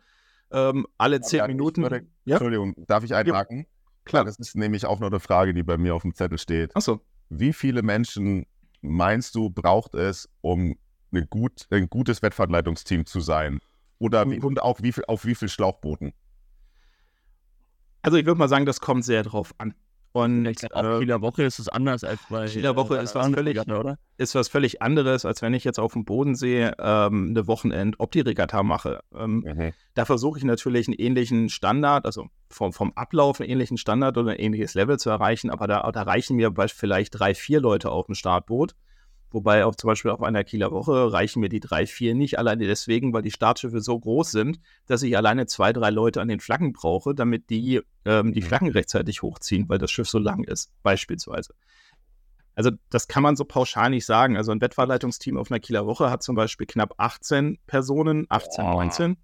[0.51, 1.81] ähm, alle zehn Minuten.
[1.81, 2.35] Würde, ja?
[2.35, 3.59] Entschuldigung, darf ich einhaken?
[3.59, 3.65] Ja.
[4.05, 4.25] Klar.
[4.25, 6.75] Das ist nämlich auch noch eine Frage, die bei mir auf dem Zettel steht.
[6.75, 7.01] Achso.
[7.29, 8.45] Wie viele Menschen
[8.81, 10.75] meinst du, braucht es, um
[11.29, 13.59] gut, ein gutes Wettfahrtleitungsteam zu sein?
[13.99, 16.13] Oder wie, und auch wie viel, auf wie viel Schlauchbooten?
[18.01, 19.75] Also ich würde mal sagen, das kommt sehr drauf an.
[20.13, 23.03] Und ich glaub, auf äh, Kieler Woche ist es anders als bei Kieler Woche äh,
[23.03, 23.97] ist, was völlig, oder?
[24.17, 28.61] ist was völlig anderes, als wenn ich jetzt auf dem Bodensee ähm, eine Wochenend Opti-Regatta
[28.63, 28.99] mache.
[29.15, 29.73] Ähm, mhm.
[29.93, 34.31] Da versuche ich natürlich einen ähnlichen Standard, also vom, vom Ablauf einen ähnlichen Standard oder
[34.31, 38.07] ein ähnliches Level zu erreichen, aber da, da reichen mir vielleicht drei, vier Leute auf
[38.07, 38.75] dem Startboot.
[39.31, 42.67] Wobei auch zum Beispiel auf einer Kieler Woche reichen mir die drei, vier nicht, alleine
[42.67, 46.41] deswegen, weil die Startschiffe so groß sind, dass ich alleine zwei, drei Leute an den
[46.41, 48.45] Flaggen brauche, damit die ähm, die mhm.
[48.45, 51.53] Flaggen rechtzeitig hochziehen, weil das Schiff so lang ist, beispielsweise.
[52.55, 54.35] Also das kann man so pauschal nicht sagen.
[54.35, 58.71] Also ein Wettfahrleitungsteam auf einer Kieler Woche hat zum Beispiel knapp 18 Personen, 18, oh.
[58.73, 59.17] 19.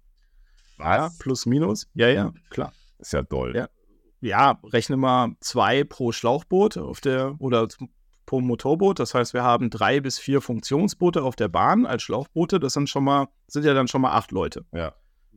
[0.78, 0.86] Was?
[0.86, 1.88] Ja, plus, minus.
[1.94, 2.72] Ja, ja, klar.
[2.98, 3.54] Ist ja doll.
[3.54, 3.68] Ja,
[4.20, 7.68] ja rechne mal zwei pro Schlauchboot auf der oder
[8.28, 8.98] pro Motorboot.
[9.00, 12.60] Das heißt, wir haben drei bis vier Funktionsboote auf der Bahn als Schlauchboote.
[12.60, 14.66] Das sind schon mal, sind ja dann schon mal acht Leute.
[14.72, 14.92] Ja.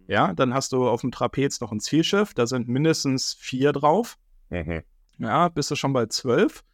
[0.07, 4.17] Ja, dann hast du auf dem Trapez noch ein Zielschiff, da sind mindestens vier drauf.
[4.49, 4.83] Mhm.
[5.19, 6.65] Ja, bist du schon bei zwölf.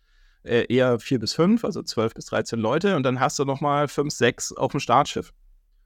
[0.44, 2.96] Äh, eher vier bis fünf, also zwölf bis 13 Leute.
[2.96, 5.34] Und dann hast du nochmal fünf, sechs auf dem Startschiff.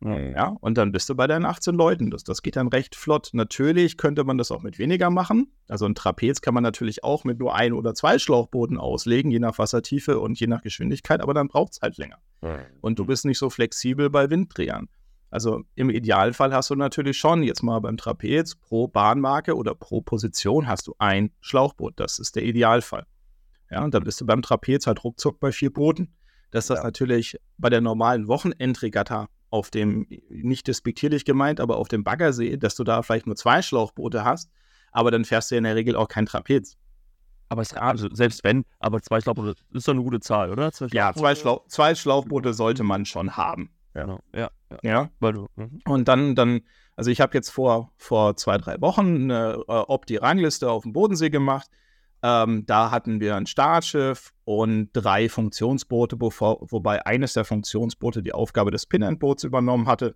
[0.03, 2.09] Ja, und dann bist du bei deinen 18 Leuten.
[2.09, 3.29] Das, das geht dann recht flott.
[3.33, 5.53] Natürlich könnte man das auch mit weniger machen.
[5.67, 9.39] Also ein Trapez kann man natürlich auch mit nur ein oder zwei Schlauchbooten auslegen, je
[9.39, 12.17] nach Wassertiefe und je nach Geschwindigkeit, aber dann braucht es halt länger.
[12.41, 12.65] Mhm.
[12.81, 14.89] Und du bist nicht so flexibel bei Winddrehern.
[15.29, 20.01] Also im Idealfall hast du natürlich schon jetzt mal beim Trapez pro Bahnmarke oder pro
[20.01, 21.93] Position hast du ein Schlauchboot.
[21.95, 23.05] Das ist der Idealfall.
[23.69, 26.15] Ja, und dann bist du beim Trapez halt ruckzuck bei vier Booten.
[26.49, 26.83] Dass das ja.
[26.83, 32.75] natürlich bei der normalen Wochenendregatta auf dem, nicht despektierlich gemeint, aber auf dem Baggersee, dass
[32.75, 34.49] du da vielleicht nur zwei Schlauchboote hast,
[34.91, 36.77] aber dann fährst du in der Regel auch kein Trapez.
[37.49, 40.71] Aber es, also selbst wenn, aber zwei Schlauchboote ist doch eine gute Zahl, oder?
[40.71, 43.69] Zwei ja, zwei, Schlau zwei Schlauchboote sollte man schon haben.
[43.93, 44.19] Ja, genau.
[44.33, 44.49] ja.
[44.71, 44.77] ja.
[44.83, 45.09] ja.
[45.19, 45.81] Weil du, mhm.
[45.85, 46.61] Und dann, dann,
[46.95, 51.29] also ich habe jetzt vor, vor zwei, drei Wochen eine äh, Opti-Rangliste auf dem Bodensee
[51.29, 51.69] gemacht
[52.23, 58.69] Ähm, da hatten wir ein Startschiff und drei Funktionsboote, wobei eines der Funktionsboote die Aufgabe
[58.69, 60.15] des Pin-End-Boots übernommen hatte.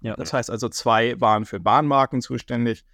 [0.00, 0.16] Ja.
[0.16, 2.84] Das heißt also, zwei waren für Bahnmarken zuständig.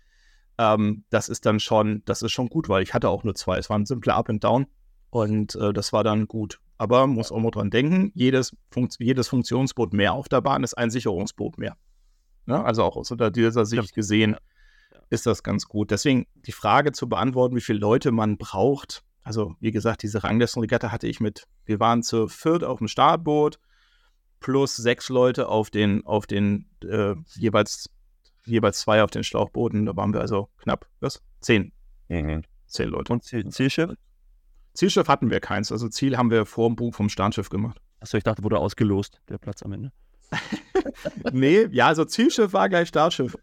[0.59, 3.59] Ähm, das ist dann schon, das ist schon gut, weil ich hatte auch nur zwei.
[3.59, 4.67] Es war ein simpler Up and Down
[5.11, 6.61] und äh, das war dann gut.
[6.79, 10.65] Aber man muss auch mal dran denken, jedes, Funkt jedes Funktionsboot mehr auf der Bahn
[10.65, 11.77] ist ein Sicherungsboot mehr.
[12.47, 14.37] Ja, also auch aus dieser Sicht gesehen
[15.11, 15.91] ist das ganz gut.
[15.91, 19.03] Deswegen die Frage zu beantworten, wie viele Leute man braucht.
[19.23, 23.59] Also, wie gesagt, diese Ranglistenregatta hatte ich mit, wir waren zu viert auf dem Startboot,
[24.41, 27.91] plus sechs Leute auf den, auf den äh, jeweils,
[28.47, 29.87] jeweils zwei auf den Schlauchbooten.
[29.87, 31.21] Da waren wir also knapp, was?
[31.41, 31.73] Zehn.
[32.09, 32.43] Mhm.
[32.67, 33.13] Zehn Leute.
[33.13, 33.91] Und Ziel Zielschiff?
[34.75, 35.73] Zielschiff hatten wir keins.
[35.73, 37.81] Also Ziel haben wir vor dem Buch vom Startschiff gemacht.
[38.01, 39.93] Achso, ich dachte, wurde ausgelost, der Platz am Ende.
[41.33, 43.37] nee, ja, also Zielschiff war gleich Startschiff.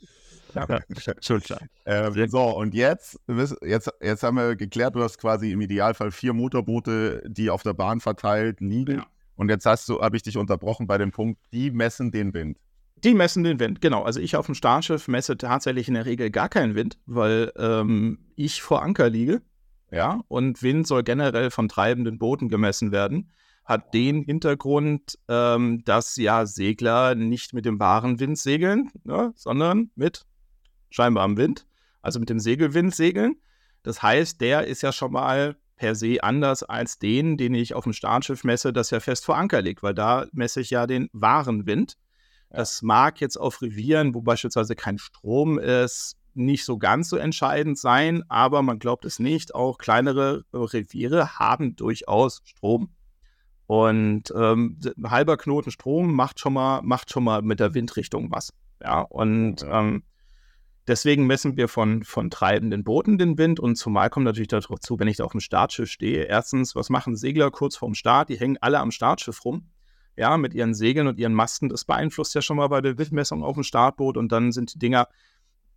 [0.55, 0.79] Ja,
[1.21, 1.59] schon klar.
[1.85, 3.19] Ähm, so, und jetzt,
[3.61, 7.73] jetzt, jetzt haben wir geklärt, du hast quasi im Idealfall vier Motorboote, die auf der
[7.73, 8.97] Bahn verteilt liegen.
[8.99, 9.05] Ja.
[9.35, 12.57] Und jetzt hast du, habe ich dich unterbrochen bei dem Punkt, die messen den Wind.
[13.03, 14.03] Die messen den Wind, genau.
[14.03, 18.19] Also ich auf dem Startschiff messe tatsächlich in der Regel gar keinen Wind, weil ähm,
[18.35, 19.41] ich vor Anker liege.
[19.91, 23.31] Ja, und Wind soll generell von treibenden Booten gemessen werden.
[23.63, 29.91] Hat den Hintergrund, ähm, dass ja Segler nicht mit dem wahren Wind segeln, ne, sondern
[29.95, 30.25] mit
[30.89, 31.65] scheinbarem Wind,
[32.01, 33.35] also mit dem Segelwind segeln.
[33.83, 37.83] Das heißt, der ist ja schon mal per se anders als den, den ich auf
[37.83, 41.09] dem Startschiff messe, das ja fest vor Anker liegt, weil da messe ich ja den
[41.11, 41.97] wahren Wind.
[42.49, 47.77] Das mag jetzt auf Revieren, wo beispielsweise kein Strom ist, nicht so ganz so entscheidend
[47.77, 52.89] sein, aber man glaubt es nicht, auch kleinere Reviere haben durchaus Strom.
[53.67, 58.31] Und ähm, ein halber Knoten Strom macht schon mal, macht schon mal mit der Windrichtung
[58.31, 58.53] was.
[58.81, 60.03] Ja, und ähm,
[60.87, 65.07] deswegen messen wir von, von treibenden Booten den Wind und zumal kommt natürlich dazu, wenn
[65.07, 66.23] ich da auf dem Startschiff stehe.
[66.23, 68.29] Erstens, was machen Segler kurz vorm Start?
[68.29, 69.69] Die hängen alle am Startschiff rum
[70.17, 71.69] ja, mit ihren Segeln und ihren Masten.
[71.69, 74.79] Das beeinflusst ja schon mal bei der Windmessung auf dem Startboot und dann sind die
[74.79, 75.07] Dinger,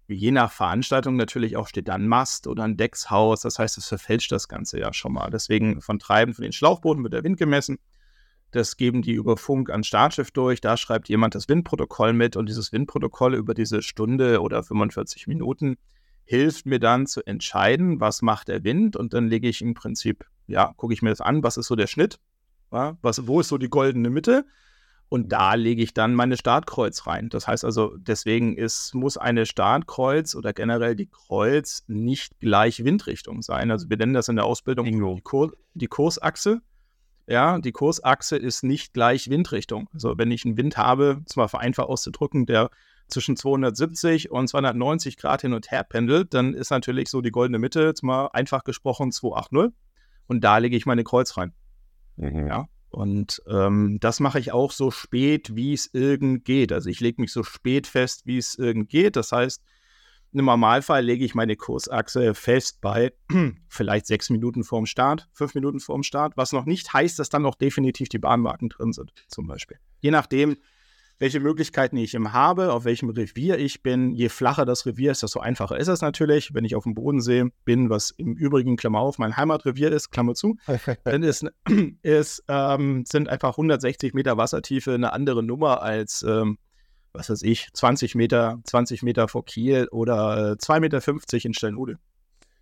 [0.07, 3.43] je nach Veranstaltung natürlich auch steht da ein Mast oder ein Deckshaus.
[3.43, 5.31] Das heißt, es verfälscht das Ganze ja schon mal.
[5.31, 7.79] Deswegen von Treiben von den Schlauchbooten wird der Wind gemessen.
[8.51, 10.61] Das geben die über Funk ans Startschiff durch.
[10.61, 15.77] Da schreibt jemand das Windprotokoll mit und dieses Windprotokoll über diese Stunde oder 45 Minuten
[16.25, 20.27] hilft mir dann zu entscheiden, was macht der Wind und dann lege ich im Prinzip,
[20.47, 22.19] ja, gucke ich mir das an, was ist so der Schnitt
[22.71, 24.45] was, wo ist so die goldene Mitte?
[25.11, 27.31] Und da lege ich dann meine Startkreuz rein.
[27.31, 33.41] Das heißt also, deswegen ist, muss eine Startkreuz oder generell die Kreuz nicht gleich Windrichtung
[33.41, 33.71] sein.
[33.71, 36.61] Also wir nennen das in der Ausbildung die, Kur die Kursachse.
[37.29, 39.91] Ja, die Kursachse ist nicht gleich Windrichtung.
[39.93, 42.71] Also wenn ich einen Wind habe, zwar vereinfacht auszudrücken, der
[43.07, 47.59] zwischen 270 und 290 Grad hin und her pendelt, dann ist natürlich so die goldene
[47.59, 49.75] Mitte, jetzt mal einfach gesprochen, 280.
[50.27, 51.53] Und da lege ich meine Kreuz rein.
[52.17, 52.47] Mhm.
[52.47, 52.67] Ja.
[52.89, 56.73] Und ähm, das mache ich auch so spät, wie es irgend geht.
[56.73, 59.17] Also ich lege mich so spät fest, wie es irgend geht.
[59.17, 59.63] Das heißt,
[60.33, 63.13] im Normalfall lege ich meine Kursachse fest bei
[63.69, 67.43] vielleicht sechs Minuten vorm Start, fünf Minuten vorm Start, was noch nicht heißt, dass dann
[67.43, 69.79] noch definitiv die Bahnmarken drin sind, zum Beispiel.
[70.01, 70.57] Je nachdem,
[71.19, 74.13] welche Möglichkeiten ich eben habe, auf welchem Revier ich bin.
[74.13, 76.55] Je flacher das Revier ist, desto einfacher ist es natürlich.
[76.55, 80.35] Wenn ich auf dem Bodensee bin, was im Übrigen, Klammer auf, mein Heimatrevier ist, Klammer
[80.35, 80.57] zu,
[81.05, 81.45] dann ist,
[82.03, 86.59] ist, ähm, sind einfach 160 Meter Wassertiefe eine andere Nummer als, ähm,
[87.13, 91.99] was weiß ich, 20 Meter, 20 Meter vor Kiel oder äh, 2,50 Meter in Steinhude.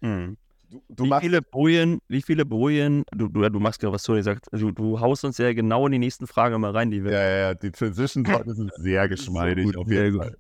[0.01, 0.37] Mhm.
[0.69, 4.15] Du, du wie, viele Bojen, wie viele Bojen, du, du, du machst gerade was zu
[4.15, 7.13] gesagt, du, du haust uns ja genau in die nächsten Fragen mal rein, die wir.
[7.13, 10.37] Ja, ja, ja, die Transitions heute sind sehr geschmeidig, so auf jeden Fall.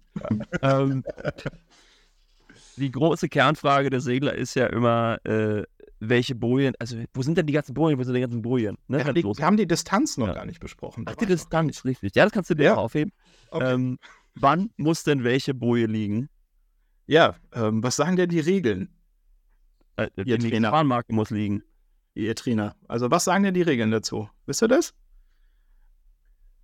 [0.62, 0.80] Ja.
[0.80, 1.04] ähm,
[2.76, 5.62] die große Kernfrage der Segler ist ja immer, äh,
[6.00, 8.76] welche Bojen, also wo sind denn die ganzen Bojen, wo sind die ganzen Bojen?
[8.88, 8.98] Ne?
[8.98, 10.34] Ja, die, wir haben die Distanz noch ja.
[10.34, 11.04] gar nicht besprochen.
[11.06, 12.14] Ach, die Distanz, richtig.
[12.14, 12.74] Ja, das kannst du dir ja.
[12.74, 13.12] aufheben.
[13.50, 13.72] Okay.
[13.72, 13.98] Ähm,
[14.34, 16.28] wann muss denn welche Boje liegen?
[17.06, 18.88] Ja, ähm, was sagen denn die Regeln?
[19.96, 20.70] Äh, Ihr die Trainer.
[20.70, 21.62] Bahnmarke muss liegen.
[22.14, 22.76] Ihr Trainer.
[22.88, 24.28] Also, was sagen denn die Regeln dazu?
[24.46, 24.94] Wisst ihr das?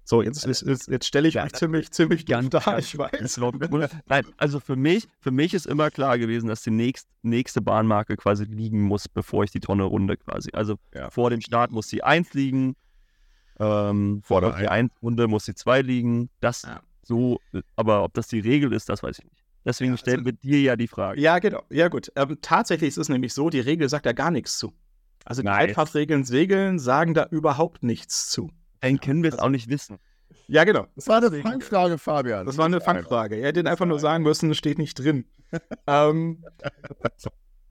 [0.04, 3.38] So, jetzt, jetzt, jetzt stelle ich mich ziemlich, ziemlich ganz da, ich weiß.
[4.06, 8.16] Nein, also für mich, für mich ist immer klar gewesen, dass die nächst, nächste Bahnmarke
[8.16, 10.50] quasi liegen muss, bevor ich die Tonne runde quasi.
[10.52, 11.10] Also ja.
[11.10, 12.74] vor dem Start muss die 1 liegen,
[13.60, 16.30] ähm, vor der 1 Runde muss die 2 liegen.
[16.40, 16.80] Das ja.
[17.02, 17.38] so,
[17.76, 19.44] aber ob das die Regel ist, das weiß ich nicht.
[19.64, 21.20] Deswegen ja, stellen also, wir dir ja die Frage.
[21.20, 21.62] Ja, genau.
[21.70, 22.10] Ja, gut.
[22.16, 24.72] Ähm, tatsächlich ist es nämlich so, die Regel sagt da gar nichts zu.
[25.24, 25.68] Also die nice.
[25.68, 28.50] Einfahrtregeln, Segeln sagen da überhaupt nichts zu.
[28.82, 29.98] Dann können wir es auch nicht wissen.
[30.48, 30.86] Ja, genau.
[30.96, 32.44] Das war eine Fangfrage, Fabian.
[32.44, 33.36] Das war eine Fangfrage.
[33.36, 35.24] Er hätte einfach nur sagen müssen, es steht nicht drin.
[35.86, 36.44] ähm,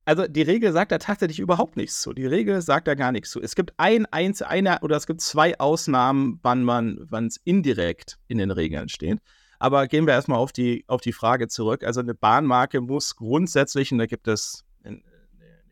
[0.03, 2.11] Also die Regel sagt da tatsächlich überhaupt nichts zu.
[2.13, 3.39] Die Regel sagt da gar nichts zu.
[3.39, 8.17] Es gibt ein, eins, eine oder es gibt zwei Ausnahmen, wann man, wann es indirekt
[8.27, 9.19] in den Regeln steht.
[9.59, 11.83] Aber gehen wir erstmal auf die, auf die Frage zurück.
[11.83, 15.01] Also eine Bahnmarke muss grundsätzlich, und da gibt es eine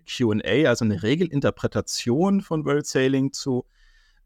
[0.08, 3.66] QA, also eine Regelinterpretation von World Sailing zu,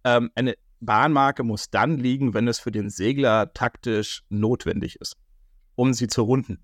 [0.04, 5.17] ähm, eine Bahnmarke muss dann liegen, wenn es für den Segler taktisch notwendig ist,
[5.76, 6.60] um sie zu runden.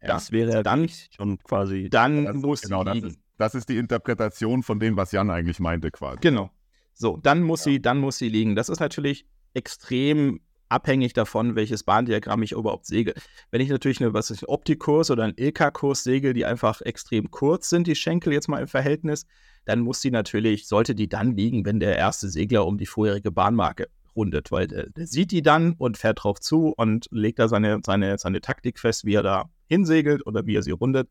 [0.00, 1.88] Ja, das wäre dann schon quasi.
[1.90, 3.06] Dann das, muss genau, sie das liegen.
[3.08, 6.18] ist, das ist die Interpretation von dem, was Jan eigentlich meinte, quasi.
[6.20, 6.50] Genau.
[6.92, 8.54] So, dann muss sie, dann muss sie liegen.
[8.54, 13.14] Das ist natürlich extrem abhängig davon, welches Bahndiagramm ich überhaupt segel.
[13.50, 17.68] Wenn ich natürlich eine, was ist, Optikkurs oder einen Ilka-Kurs segel, die einfach extrem kurz
[17.70, 19.26] sind, die Schenkel jetzt mal im Verhältnis,
[19.64, 23.30] dann muss die natürlich, sollte die dann liegen, wenn der erste Segler um die vorherige
[23.30, 27.48] Bahnmarke rundet, weil der, der sieht die dann und fährt drauf zu und legt da
[27.48, 31.08] seine, seine, seine Taktik fest, wie er da hinsegelt oder wie er sie rundet.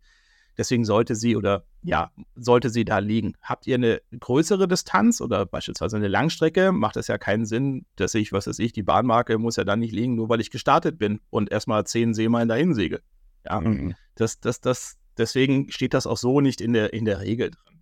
[0.57, 3.33] Deswegen sollte sie oder ja, sollte sie da liegen.
[3.41, 8.13] Habt ihr eine größere Distanz oder beispielsweise eine Langstrecke, macht es ja keinen Sinn, dass
[8.13, 10.97] ich, was weiß ich, die Bahnmarke muss ja dann nicht liegen, nur weil ich gestartet
[10.97, 13.01] bin und erstmal zehn Seemeilen dahin segel.
[13.45, 13.95] Ja, Mhm.
[14.15, 17.81] das, das, das, deswegen steht das auch so nicht in der, in der Regel drin.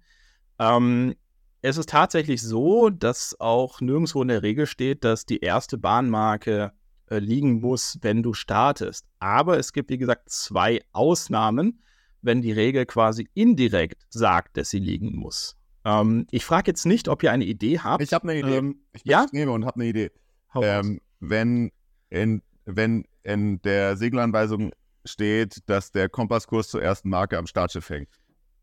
[0.59, 1.15] Ähm,
[1.61, 6.71] es ist tatsächlich so, dass auch nirgendwo in der Regel steht, dass die erste Bahnmarke
[7.09, 9.05] äh, liegen muss, wenn du startest.
[9.19, 11.83] Aber es gibt, wie gesagt, zwei Ausnahmen,
[12.21, 15.57] wenn die Regel quasi indirekt sagt, dass sie liegen muss.
[15.83, 18.03] Ähm, ich frage jetzt nicht, ob ihr eine Idee habt.
[18.03, 18.57] Ich habe eine Idee.
[18.57, 19.25] Ähm, ich ja?
[19.31, 20.11] nehme und habe eine Idee.
[20.55, 21.71] Ähm, wenn,
[22.09, 24.71] in, wenn in der Segelanweisung
[25.05, 28.09] steht, dass der Kompasskurs zur ersten Marke am Startschiff hängt.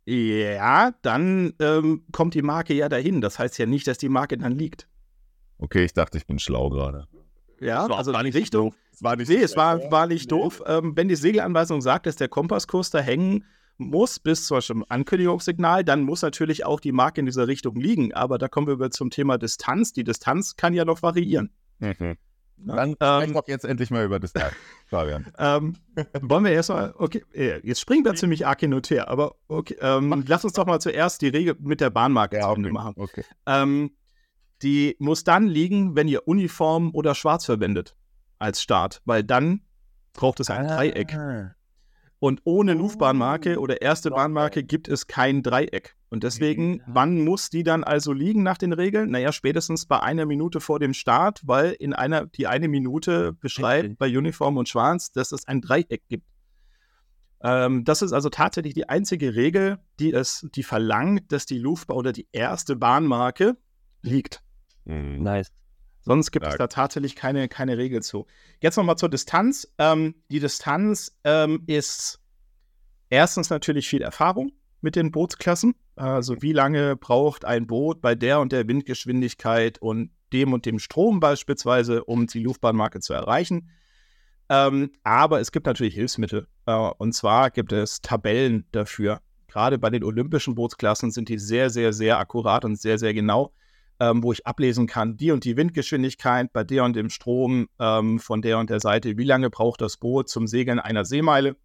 [0.07, 3.21] ja, dann ähm, kommt die Marke ja dahin.
[3.21, 4.89] Das heißt ja nicht, dass die Marke dann liegt.
[5.59, 7.09] Okay, ich dachte, ich bin schlau gerade.
[7.61, 8.75] Ja, Das war also gar die Richtung.
[8.99, 10.37] Es war nicht Nee, so es war, war nicht Nee.
[10.37, 10.61] doof.
[10.67, 13.45] Ähm, wenn die Segelanweisung sagt, dass der Kompasskurs da hängen
[13.77, 18.13] muss, bis zum Beispiel Ankündigungssignal, dann muss natürlich auch die Marke in dieser Richtung liegen.
[18.13, 19.93] Aber da kommen wir über zum Thema Distanz.
[19.93, 21.53] Die Distanz kann ja noch variieren.
[21.79, 22.17] Mhm.
[22.57, 22.75] Ne?
[22.75, 24.51] Dann sprechen ähm, wir jetzt endlich mal über das Teil,
[24.89, 25.27] Fabian.
[25.39, 25.77] ähm,
[26.23, 27.23] wollen wir erstmal, okay,
[27.63, 30.81] jetzt springen wir ziemlich arg hin und her, aber okay, ähm, lass uns doch mal
[30.81, 32.95] zuerst die Regel mit der Bahnmarke zu Ende machen.
[32.97, 33.23] okay.
[33.47, 33.93] Ähm,
[34.63, 37.95] die muss dann liegen, wenn ihr Uniform oder Schwarz verwendet
[38.39, 39.63] als Start, weil dann
[40.13, 41.17] braucht es ein Dreieck.
[42.21, 45.95] Und ohne Luftbahnmarke oder erste Bahnmarke gibt es kein Dreieck.
[46.11, 49.11] Und deswegen, wann muss die dann also liegen nach den Regeln?
[49.11, 53.99] Naja, spätestens bei einer Minute vor dem Start, weil in einer, die eine Minute beschreibt
[53.99, 56.27] bei Uniform und Schwarz, dass es ein Dreieck gibt.
[57.41, 61.97] Ähm, das ist also tatsächlich die einzige Regel, die es, die verlangt, dass die Luftbahn
[61.97, 63.57] oder die erste Bahnmarke
[64.03, 64.43] liegt.
[64.87, 65.23] Mhm.
[65.23, 65.53] Nice.
[66.09, 66.71] Sonst gibt es Stark.
[66.71, 68.27] da tatsächlich keine, keine Regel zu.
[68.63, 69.71] Jetzt nochmal zur Distanz.
[69.77, 72.19] Ähm, die Distanz ähm, ist
[73.11, 75.75] erstens natürlich viel Erfahrung mit den Bootsklassen.
[75.97, 80.79] Also wie lange braucht ein Boot bei der und der Windgeschwindigkeit und dem und dem
[80.79, 83.71] Strom beispielsweise, um die Luftbahnmarke zu erreichen.
[84.49, 86.47] Ähm, aber es gibt natürlich Hilfsmittel.
[86.65, 89.21] Äh, und zwar gibt es Tabellen dafür.
[89.47, 93.53] Gerade bei den olympischen Bootsklassen sind die sehr, sehr, sehr akkurat und sehr, sehr genau
[94.01, 98.19] ähm, wo ich ablesen kann, die und die Windgeschwindigkeit bei der und dem Strom ähm,
[98.19, 101.57] von der und der Seite, wie lange braucht das Boot zum Segeln einer Seemeile.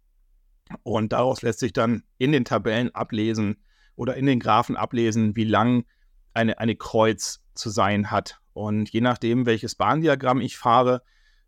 [0.82, 3.58] Und daraus lässt sich dann in den Tabellen ablesen
[3.96, 5.84] oder in den Graphen ablesen, wie lang
[6.32, 8.40] eine, eine Kreuz zu sein hat.
[8.54, 11.02] Und je nachdem, welches Bahndiagramm ich fahre,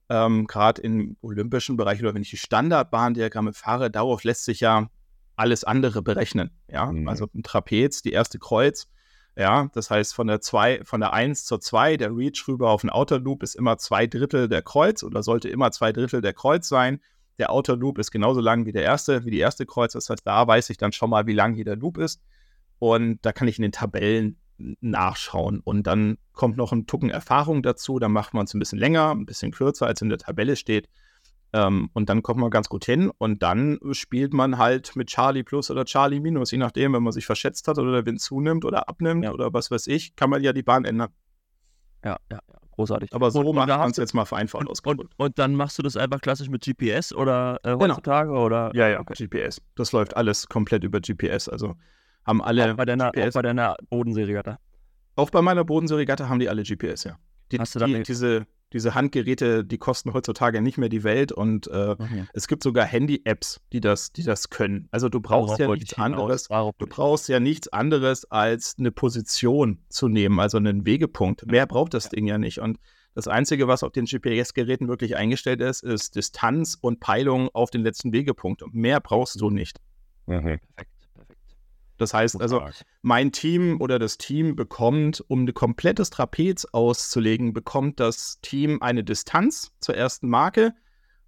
[0.08, 4.88] ähm, gerade im olympischen Bereich oder wenn ich die Standardbahndiagramme fahre, darauf lässt sich ja
[5.34, 6.50] alles andere berechnen.
[6.70, 7.08] Ja, Mhm.
[7.08, 8.88] also ein Trapez, die erste Kreuz,
[9.36, 12.80] ja, das heißt von der zwei, von der 1 zur 2, der Reach rüber auf
[12.80, 16.32] den Outer Loop ist immer zwei Drittel der Kreuz oder sollte immer zwei Drittel der
[16.32, 17.00] Kreuz sein.
[17.38, 19.92] Der Outer Loop ist genauso lang wie der erste, wie die erste Kreuz.
[19.92, 22.22] Das heißt, da weiß ich dann schon mal, wie lang jeder Loop ist.
[22.78, 24.38] Und da kann ich in den Tabellen
[24.80, 25.60] nachschauen.
[25.60, 27.98] Und dann kommt noch ein Tucken Erfahrung dazu.
[27.98, 30.88] Dann macht man es ein bisschen länger, ein bisschen kürzer, als in der Tabelle steht.
[31.56, 33.10] Ähm, und dann kommt man ganz gut hin.
[33.18, 37.12] Und dann spielt man halt mit Charlie Plus oder Charlie Minus, je nachdem, wenn man
[37.12, 39.32] sich verschätzt hat oder der Wind zunimmt oder abnimmt Ja.
[39.32, 41.08] oder was weiß ich, kann man ja die Bahn ändern.
[42.04, 42.58] Ja, ja, ja.
[42.72, 43.14] Großartig.
[43.14, 45.00] Aber so Und- macht man es jetzt mal vereinfacht ausgedrückt.
[45.16, 47.84] und, und dann machst du das einfach klassisch mit GPS oder äh, Genau.
[47.94, 48.30] heutzutage?
[48.32, 48.70] Oder?
[48.74, 49.62] Ja, ja, GPS.
[49.76, 51.48] Das läuft alles komplett über GPS.
[51.48, 51.74] Also
[52.26, 53.32] haben alle Auch bei deiner, auch GPS.
[53.34, 54.58] bei deiner Bodenseeregatta.
[55.16, 57.16] Auch bei meiner Bodenseeregatta haben die alle GPS, ja.
[57.50, 61.32] Die, Hast du dann die, diese, diese Handgeräte, die kosten heutzutage nicht mehr die Welt
[61.32, 61.96] und äh,
[62.32, 64.88] es gibt sogar Handy-Apps, die das, die das können.
[64.90, 66.48] Also du brauchst ja nichts anderes.
[66.48, 71.46] Du brauchst ja nichts anderes als eine Position zu nehmen, also einen Wegepunkt.
[71.46, 72.58] Mehr braucht das Ding ja nicht.
[72.58, 72.78] Und
[73.14, 77.82] das Einzige, was auf den GPS-Geräten wirklich eingestellt ist, ist Distanz und Peilung auf den
[77.82, 78.62] letzten Wegepunkt.
[78.62, 79.80] Und mehr brauchst du nicht.
[80.26, 80.58] Mhm.
[80.74, 80.95] Perfekt.
[81.98, 82.62] Das heißt also,
[83.02, 89.02] mein Team oder das Team bekommt, um ein komplettes Trapez auszulegen, bekommt das Team eine
[89.02, 90.74] Distanz zur ersten Marke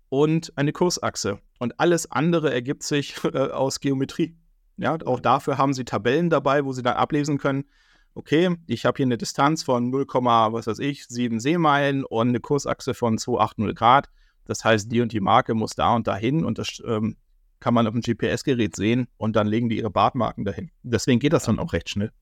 [0.09, 1.41] und eine Kursachse.
[1.59, 4.37] Und alles andere ergibt sich äh, aus Geometrie.
[4.77, 7.65] Ja, auch dafür haben sie Tabellen dabei, wo sie dann ablesen können,
[8.15, 12.41] okay, ich habe hier eine Distanz von 0, was weiß ich, 7 Seemeilen und eine
[12.41, 14.09] Kursachse von 280 Grad.
[14.45, 17.17] Das heißt, die und die Marke muss da und dahin und das ähm,
[17.61, 20.71] kann man auf dem GPS-Gerät sehen und dann legen die ihre Bartmarken dahin.
[20.83, 22.13] Deswegen geht das dann auch recht schnell.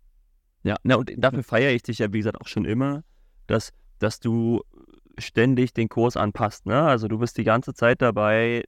[0.62, 3.02] Ja, na, und dafür feiere ich dich ja, wie gesagt, auch schon immer,
[3.46, 4.62] dass, dass du
[5.18, 6.66] ständig den Kurs anpasst.
[6.66, 6.80] Ne?
[6.82, 8.64] Also du bist die ganze Zeit dabei,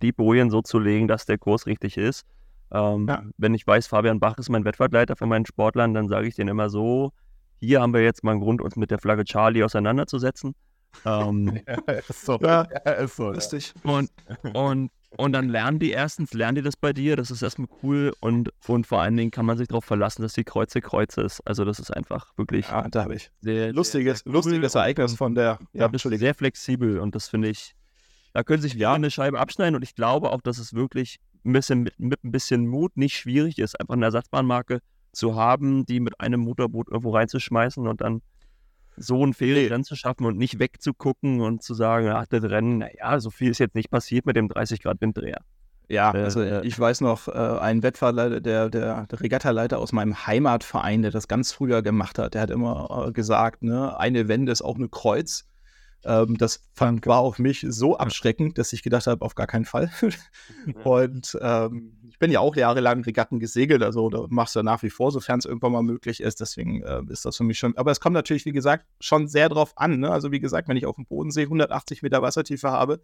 [0.00, 2.24] die Bojen so zu legen, dass der Kurs richtig ist.
[2.70, 3.22] Ähm, ja.
[3.36, 6.50] Wenn ich weiß, Fabian Bach ist mein Wettfahrtleiter von meinen Sportlern, dann sage ich denen
[6.50, 7.12] immer so,
[7.60, 10.54] hier haben wir jetzt mal einen Grund, uns mit der Flagge Charlie auseinanderzusetzen.
[11.04, 12.38] Ähm, ja, ist so.
[12.40, 13.32] Ja, ist so.
[13.32, 13.74] Lustig.
[13.82, 14.10] Und,
[14.54, 18.12] und, und dann lernen die erstens, lernen die das bei dir, das ist erstmal cool.
[18.20, 21.40] Und, und vor allen Dingen kann man sich darauf verlassen, dass die Kreuze Kreuze ist.
[21.46, 23.30] Also das ist einfach wirklich ja, da habe ich.
[23.40, 26.98] sehr, lustiges, sehr lustiges Ereignis von der, ja, bist sehr flexibel.
[26.98, 27.74] Und das finde ich,
[28.34, 28.92] da können sich ja.
[28.92, 29.76] eine Scheibe abschneiden.
[29.76, 33.16] Und ich glaube auch, dass es wirklich ein bisschen mit, mit ein bisschen Mut nicht
[33.16, 34.80] schwierig ist, einfach eine Ersatzbahnmarke
[35.12, 38.20] zu haben, die mit einem Motorboot irgendwo reinzuschmeißen und dann
[38.98, 43.20] so ein Fehlrennen zu schaffen und nicht wegzugucken und zu sagen, ach, das Rennen, naja,
[43.20, 45.40] so viel ist jetzt nicht passiert mit dem 30 Grad Winddreher.
[45.88, 49.92] Ja, äh, also äh, ich weiß noch, äh, ein Wettfahrleiter, der, der, der Regattaleiter aus
[49.92, 54.28] meinem Heimatverein, der das ganz früher gemacht hat, der hat immer äh, gesagt, ne, eine
[54.28, 55.46] Wende ist auch eine Kreuz.
[56.04, 59.64] Ähm, das fand, war auf mich so abschreckend, dass ich gedacht habe, auf gar keinen
[59.64, 59.90] Fall.
[60.84, 64.90] und ähm, ich bin ja auch jahrelang Regatten gesegelt, also da machst du nach wie
[64.90, 66.40] vor, sofern es irgendwann mal möglich ist.
[66.40, 67.76] Deswegen äh, ist das für mich schon.
[67.76, 70.00] Aber es kommt natürlich, wie gesagt, schon sehr drauf an.
[70.00, 70.10] Ne?
[70.10, 73.00] Also wie gesagt, wenn ich auf dem Bodensee 180 Meter Wassertiefe habe,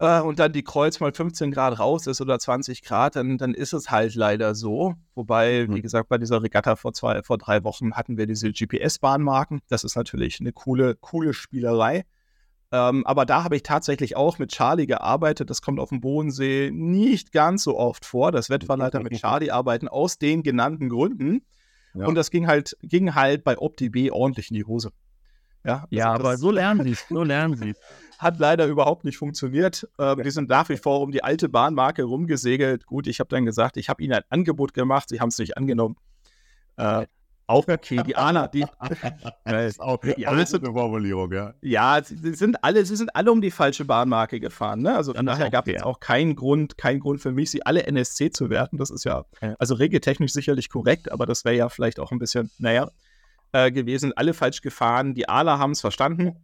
[0.00, 3.52] äh, und dann die Kreuz mal 15 Grad raus ist oder 20 Grad, dann, dann
[3.52, 4.94] ist es halt leider so.
[5.14, 5.74] Wobei, mhm.
[5.74, 9.60] wie gesagt, bei dieser Regatta vor zwei, vor drei Wochen hatten wir diese GPS-Bahnmarken.
[9.68, 12.06] Das ist natürlich eine coole, coole Spielerei.
[12.70, 15.48] Ähm, aber da habe ich tatsächlich auch mit Charlie gearbeitet.
[15.48, 19.88] Das kommt auf dem Bodensee nicht ganz so oft vor, dass Wettfahrleiter mit Charlie arbeiten,
[19.88, 21.42] aus den genannten Gründen.
[21.94, 22.06] Ja.
[22.06, 24.90] Und das ging halt, ging halt bei OptiB ordentlich in die Hose.
[25.64, 27.74] Ja, also ja aber so lernen sie es, so lernen sie
[28.18, 29.88] Hat leider überhaupt nicht funktioniert.
[29.98, 32.86] Ähm, die sind nach wie vor um die alte Bahnmarke rumgesegelt.
[32.86, 35.56] Gut, ich habe dann gesagt, ich habe ihnen ein Angebot gemacht, sie haben es nicht
[35.56, 35.96] angenommen.
[36.76, 37.06] Äh,
[37.48, 38.64] auch okay, die Ana, die.
[39.44, 41.54] das ist auch ja, alles eine Formulierung, ja.
[41.60, 44.82] Ja, sie sind alle, sie sind alle um die falsche Bahnmarke gefahren.
[44.82, 44.94] Ne?
[44.94, 48.30] Also von daher gab es auch keinen Grund, keinen Grund für mich, sie alle NSC
[48.30, 48.78] zu werten.
[48.78, 49.24] Das ist ja,
[49.58, 52.90] also regeltechnisch sicherlich korrekt, aber das wäre ja vielleicht auch ein bisschen, naja,
[53.52, 54.12] äh, gewesen.
[54.16, 55.14] Alle falsch gefahren.
[55.14, 56.36] Die Ala haben es verstanden.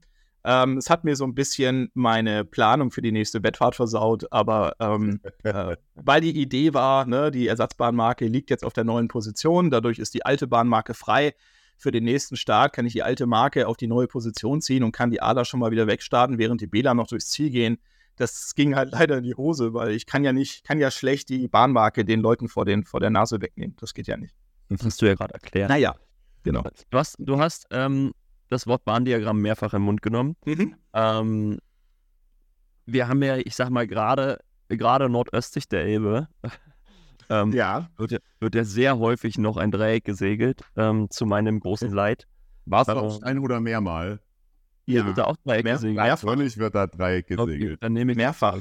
[0.44, 4.76] Ähm, es hat mir so ein bisschen meine Planung für die nächste Bettfahrt versaut, aber
[4.78, 9.70] ähm, äh, weil die Idee war, ne, die Ersatzbahnmarke liegt jetzt auf der neuen Position,
[9.70, 11.34] dadurch ist die alte Bahnmarke frei.
[11.76, 14.92] Für den nächsten Start kann ich die alte Marke auf die neue Position ziehen und
[14.92, 17.78] kann die Ader schon mal wieder wegstarten, während die Bela noch durchs Ziel gehen.
[18.16, 21.30] Das ging halt leider in die Hose, weil ich kann ja nicht, kann ja schlecht
[21.30, 23.76] die Bahnmarke den Leuten vor, den, vor der Nase wegnehmen.
[23.80, 24.34] Das geht ja nicht.
[24.68, 25.68] Das hast du ja gerade erklärt.
[25.68, 25.96] Naja,
[26.42, 26.62] genau.
[26.90, 28.12] Du hast, du hast ähm,
[28.48, 30.36] das Wort Bahndiagramm mehrfach im Mund genommen.
[30.44, 30.74] Mhm.
[30.92, 31.58] Ähm,
[32.86, 34.38] wir haben ja, ich sag mal, gerade
[34.68, 36.28] gerade nordöstlich der Elbe
[37.30, 37.88] ähm, ja.
[37.96, 42.26] Wird, ja, wird ja sehr häufig noch ein Dreieck gesegelt, ähm, zu meinem großen Leid.
[42.66, 44.20] War es auch ein oder mehrmal?
[44.86, 46.06] Hier wird da auch Dreieck Mehr, gesegelt.
[46.06, 47.62] Natürlich wird da Dreieck gesegelt.
[47.62, 48.60] Okay, dann nehme ich mehrfach.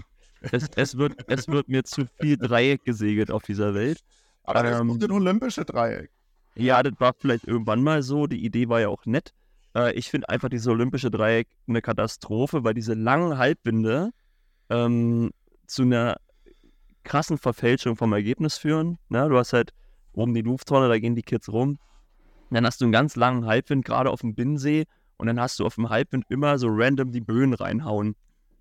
[0.51, 3.99] Es, es, wird, es wird mir zu viel Dreieck gesegelt auf dieser Welt.
[4.43, 6.11] Aber ähm, das ist ein olympische Dreieck.
[6.55, 8.27] Ja, das war vielleicht irgendwann mal so.
[8.27, 9.33] Die Idee war ja auch nett.
[9.75, 14.11] Äh, ich finde einfach dieses olympische Dreieck eine Katastrophe, weil diese langen Halbwinde
[14.69, 15.31] ähm,
[15.67, 16.17] zu einer
[17.03, 18.97] krassen Verfälschung vom Ergebnis führen.
[19.09, 19.27] Ne?
[19.29, 19.73] Du hast halt
[20.13, 21.79] oben die Luftzone, da gehen die Kids rum.
[22.49, 24.85] Dann hast du einen ganz langen Halbwind, gerade auf dem Binnensee.
[25.17, 28.15] Und dann hast du auf dem Halbwind immer so random die Böen reinhauen.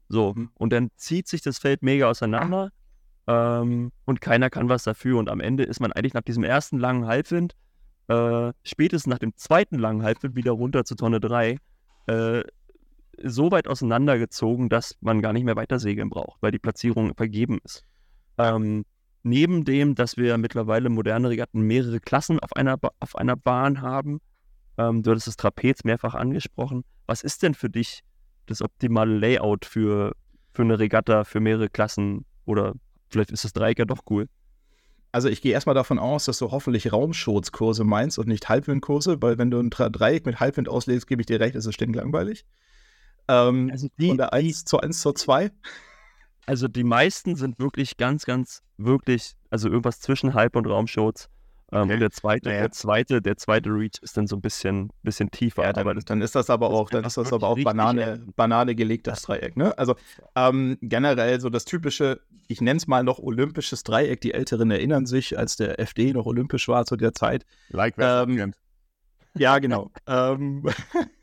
[0.08, 0.34] So.
[0.54, 2.70] Und dann zieht sich das Feld mega auseinander.
[3.26, 5.18] Ähm, und keiner kann was dafür.
[5.18, 7.54] Und am Ende ist man eigentlich nach diesem ersten langen Halbwind
[8.08, 11.58] äh, spätestens nach dem zweiten langen Halbwind wieder runter zu Tonne 3
[12.06, 12.42] äh,
[13.22, 17.58] so weit auseinandergezogen, dass man gar nicht mehr weiter segeln braucht, weil die Platzierung vergeben
[17.64, 17.84] ist.
[18.38, 18.84] Ähm,
[19.22, 23.80] neben dem, dass wir mittlerweile moderne Regatten mehrere Klassen auf einer, ba auf einer Bahn
[23.80, 24.20] haben,
[24.78, 26.84] ähm, du hattest das Trapez mehrfach angesprochen.
[27.06, 28.02] Was ist denn für dich
[28.46, 30.14] das optimale Layout für,
[30.52, 32.24] für eine Regatta, für mehrere Klassen?
[32.44, 32.74] Oder
[33.10, 34.28] vielleicht ist das Dreieck ja doch cool.
[35.12, 39.36] Also ich gehe erstmal davon aus, dass du hoffentlich Raumschutzkurse meinst und nicht Halbwindkurse, weil
[39.36, 42.46] wenn du ein Dreieck mit Halbwind auslegst, gebe ich dir recht, ist es stinklangweilig.
[43.28, 45.52] Ähm, also die, von der 1 zur 1 zur 2.
[46.46, 51.28] Also die meisten sind wirklich ganz, ganz, wirklich, also irgendwas zwischen Hype und Raumschutz.
[51.72, 51.98] Ähm, Okay.
[51.98, 52.60] der zweite, Naja.
[52.60, 55.62] der zweite, der zweite Reach ist dann so ein bisschen, bisschen tiefer.
[55.64, 58.26] Ja, dann, aber das, dann ist das aber auch, dann ist das aber auch Banane,
[58.36, 59.56] Banane gelegtes Dreieck.
[59.56, 59.76] Ne?
[59.78, 59.96] Also
[60.36, 64.20] ähm, generell so das typische, ich nenne es mal noch olympisches Dreieck.
[64.20, 67.46] Die Älteren erinnern sich, als der FD noch olympisch war zu der Zeit.
[67.70, 68.52] Like Ähm.
[69.34, 69.90] Ja, genau.
[70.06, 70.64] ähm,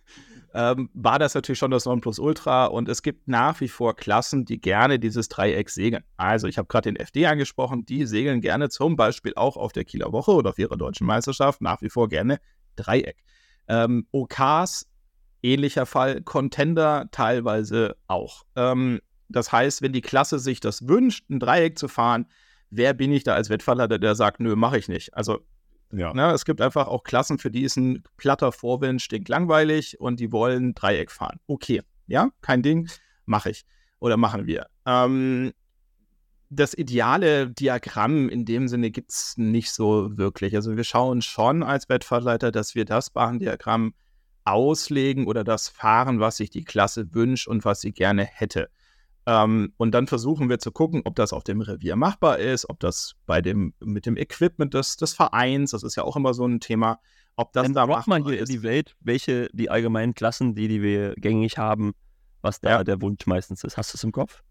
[0.54, 4.60] ähm, war das natürlich schon das Nonplusultra und es gibt nach wie vor Klassen, die
[4.60, 6.04] gerne dieses Dreieck segeln.
[6.18, 9.86] Also ich habe gerade den FD angesprochen, die segeln gerne zum Beispiel auch auf der
[9.86, 12.40] Kieler Woche oder auf ihrer deutschen Meisterschaft nach wie vor gerne
[12.76, 13.18] Dreieck.
[13.68, 14.88] Ähm, OKs,
[15.44, 18.44] ähnlicher Fall, Contender teilweise auch.
[18.56, 22.26] Ähm, das heißt, wenn die Klasse sich das wünscht, ein Dreieck zu fahren,
[22.72, 25.14] wer bin ich da als Wettverleiter, der sagt, nö, mache ich nicht.
[25.14, 25.40] Also
[25.92, 26.14] Ja.
[26.14, 30.32] Ne, es gibt einfach auch Klassen, für die ist ein platter Vorwind stinklangweilig und die
[30.32, 31.40] wollen Dreieck fahren.
[31.48, 32.90] Okay, ja, kein Ding,
[33.26, 33.66] mache ich
[34.00, 34.68] oder machen wir.
[34.86, 35.52] Ähm,
[36.50, 40.56] das ideale Diagramm in dem Sinne gibt es nicht so wirklich.
[40.56, 43.94] Also wir schauen schon als Wettfahrtleiter, dass wir das Bahndiagramm
[44.46, 48.70] auslegen oder das fahren, was sich die Klasse wünscht und was sie gerne hätte.
[49.26, 52.80] Ähm, und dann versuchen wir zu gucken, ob das auf dem Revier machbar ist, ob
[52.80, 56.46] das bei dem, mit dem Equipment des, des Vereins, das ist ja auch immer so
[56.46, 57.00] ein Thema,
[57.36, 58.52] ob das dann da braucht man machbar hier in ist.
[58.52, 61.94] die Welt, welche die allgemeinen Klassen, die, die wir gängig haben,
[62.42, 62.84] was da Ja.
[62.84, 63.78] der Wunsch meistens ist.
[63.78, 64.42] Hast du es im Kopf?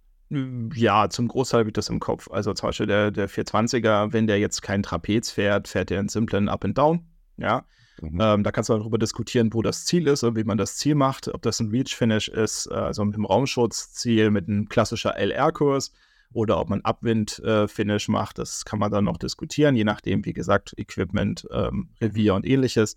[0.75, 2.31] Ja, zum Großteil habe ich das im Kopf.
[2.31, 6.09] Also zum Beispiel der, der 420er, wenn der jetzt kein Trapez fährt, fährt er einen
[6.11, 7.07] simplen Up and Down.
[7.39, 7.65] Ja,
[8.01, 8.21] Mhm.
[8.21, 10.95] ähm, da kannst du darüber diskutieren, wo das Ziel ist und wie man das Ziel
[10.95, 11.29] macht.
[11.29, 15.93] Ob das ein Reach-Finish ist, äh, also mit dem Raumschutzziel, mit einem klassischer LR-Kurs
[16.33, 18.39] oder ob man Upwind-Finish macht.
[18.39, 22.97] Das kann man dann noch diskutieren, je nachdem, wie gesagt, Equipment, ähm, Revier und ähnliches.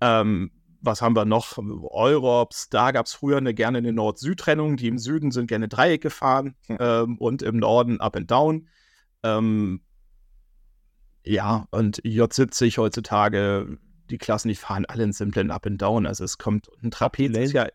[0.00, 1.56] Ähm, was haben wir noch?
[1.56, 4.76] Europs, da gab es früher eine, gerne eine Nord-Süd-Trennung.
[4.76, 8.68] Die im Süden sind gerne Dreieck gefahren ähm, und im Norden Up and Down.
[9.22, 9.80] Ähm,
[11.24, 13.78] ja, und J70 heutzutage,
[14.10, 16.06] die Klassen, die fahren alle einen simplen Up and Down.
[16.06, 17.66] Also es kommt ein Trapez ist ja,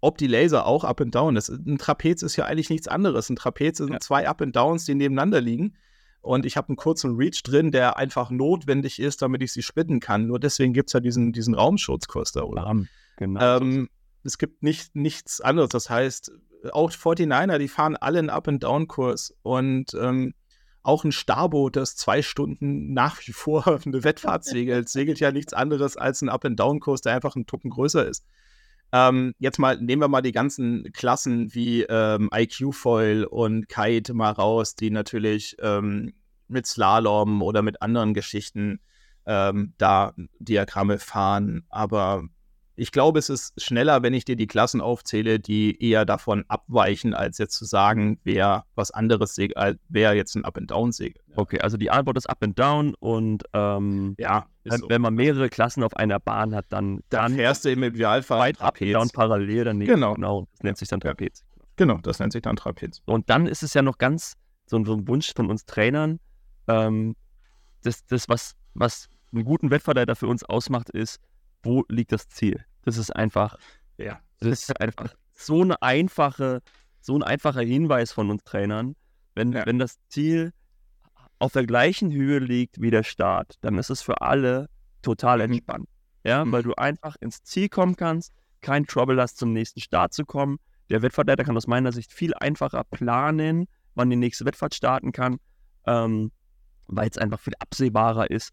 [0.00, 1.34] ob die Laser auch Up and Down.
[1.34, 3.30] Das, ein Trapez ist ja eigentlich nichts anderes.
[3.30, 4.00] Ein Trapez sind Ja.
[4.00, 5.76] zwei Up and Downs, die nebeneinander liegen.
[6.20, 10.00] Und ich habe einen kurzen Reach drin, der einfach notwendig ist, damit ich sie splitten
[10.00, 10.26] kann.
[10.26, 12.88] Nur deswegen gibt es ja diesen, diesen Raumschutzkurs da oben.
[13.16, 13.58] Genau.
[13.58, 13.88] Ähm,
[14.22, 15.68] es gibt nicht, nichts anderes.
[15.68, 16.32] Das heißt,
[16.72, 20.32] auch 49er, die fahren alle einen Up-and-Down-Kurs und ähm,
[20.84, 25.52] auch ein Starboot, das zwei Stunden nach wie vor eine Wettfahrt segelt, segelt ja nichts
[25.52, 28.24] anderes als ein Up-and-Down-Kurs, der einfach einen Tucken größer ist.
[28.92, 34.30] Ähm, jetzt mal, nehmen wir mal die ganzen Klassen wie ähm, IQ-Foil und Kite mal
[34.30, 36.12] raus, die natürlich ähm,
[36.46, 38.78] mit Slalom oder mit anderen Geschichten
[39.26, 41.64] ähm, da Diagramme fahren.
[41.70, 42.24] Aber
[42.76, 47.14] ich glaube, es ist schneller, wenn ich dir die Klassen aufzähle, die eher davon abweichen,
[47.14, 51.24] als jetzt zu sagen, wer was anderes segelt, wer jetzt ein Up-and-Down segelt.
[51.36, 54.88] okay, also die Antwort ist Up and Down und ähm, Ja, wenn, so.
[54.88, 58.38] wenn man mehrere Klassen auf einer Bahn hat, dann, dann dann fährst du im Idealfall
[58.38, 59.12] weit Up and Down Trapez.
[59.12, 59.92] parallel daneben.
[59.92, 60.14] Genau.
[60.14, 60.48] genau.
[60.52, 61.00] Das nennt sich dann.
[61.00, 61.44] Trapez.
[61.76, 63.02] Genau, das nennt sich dann Trapez.
[63.04, 64.34] Und dann ist es ja noch ganz
[64.66, 66.18] so ein, so ein Wunsch von uns Trainern,
[66.68, 67.14] ähm,
[67.82, 71.20] das, das was, was einen guten Wettverleiter für uns ausmacht, ist,
[71.64, 72.64] wo liegt das Ziel?
[72.82, 73.56] Das ist einfach,
[73.98, 74.20] Ja.
[74.40, 76.60] das ist einfach so eine einfache,
[77.00, 78.94] so ein einfacher Hinweis von uns Trainern.
[79.34, 79.66] Wenn, Ja.
[79.66, 80.52] wenn das Ziel
[81.38, 84.68] auf der gleichen Höhe liegt wie der Start, dann ist es für alle
[85.02, 85.44] total Mhm.
[85.54, 85.88] entspannt.
[86.24, 86.52] Ja, Mhm.
[86.52, 90.58] weil du einfach ins Ziel kommen kannst, kein Trouble hast, zum nächsten Start zu kommen.
[90.90, 95.38] Der Wettverleiter kann aus meiner Sicht viel einfacher planen, wann die nächste Wettfahrt starten kann,
[95.86, 96.30] ähm,
[96.86, 98.52] weil es einfach viel absehbarer ist.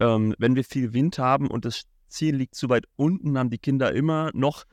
[0.00, 3.58] Ähm, wenn wir viel Wind haben und das Ziel liegt zu weit unten, haben die
[3.58, 4.64] Kinder immer noch,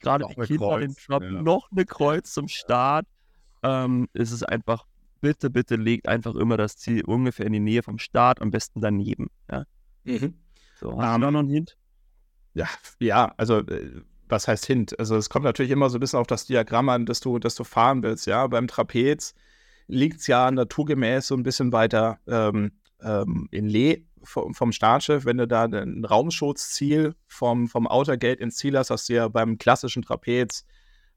[0.00, 1.30] gerade Noch die eine Kinder den Kreuz, Job, ja.
[1.42, 3.06] noch eine Kreuz zum Start.
[3.62, 4.86] Ähm, ist es einfach,
[5.20, 8.80] bitte, bitte legt einfach immer das Ziel ungefähr in die Nähe vom Start, am besten
[8.80, 9.30] daneben.
[9.50, 9.64] Ja?
[10.78, 11.76] So, hast Ähm, du da noch einen Hint?
[12.54, 12.68] Ja,
[13.00, 14.98] ja, also äh, was heißt Hint?
[14.98, 17.54] Also es kommt natürlich immer so ein bisschen auf das Diagramm an, das du, das
[17.54, 18.26] du fahren willst.
[18.26, 19.34] Ja, beim Trapez
[19.86, 22.72] liegt es ja naturgemäß so ein bisschen weiter ähm,
[23.02, 25.24] ähm, in Lee vom, Startschiff.
[25.24, 29.28] Wenn du da ein Raumschutzziel vom, vom Outer Gate ins Ziel hast, hast du ja
[29.28, 30.64] beim klassischen Trapez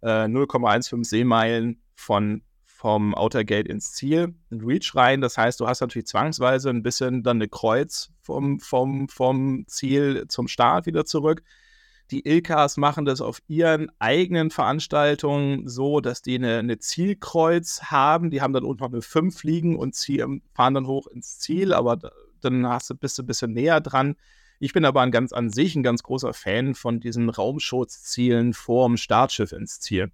[0.01, 2.41] äh, 0,15 Seemeilen von
[2.78, 5.20] vom Outer Gate ins Ziel, ein Reach rein.
[5.20, 10.26] Das heißt, du hast natürlich zwangsweise ein bisschen dann eine Kreuz vom, vom, vom Ziel
[10.28, 11.41] zum Start wieder zurück.
[12.12, 18.30] Die Ilkas machen das auf ihren eigenen Veranstaltungen so, dass die eine, eine Zielkreuz haben.
[18.30, 21.74] Die haben dann unten noch eine 5 liegen und ziehen, fahren dann hoch ins Ziel,
[21.74, 22.12] aber
[22.42, 24.16] dann hast du, bist du ein bisschen näher dran.
[24.60, 28.98] Ich bin aber ein ganz an sich ein ganz großer Fan von diesen Raumschutzzielen vorm
[28.98, 30.12] Startschiff ins Ziel.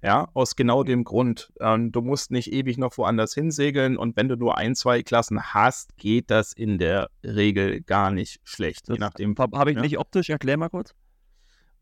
[0.00, 1.52] Ja, aus genau dem Grund.
[1.60, 5.42] Ähm, du musst nicht ewig noch woanders hinsegeln und wenn du nur ein, zwei Klassen
[5.54, 8.88] hast, geht das in der Regel gar nicht schlecht.
[8.88, 9.34] Das je nachdem.
[9.36, 9.82] Habe ich ja.
[9.82, 10.94] nicht optisch, erklär mal kurz.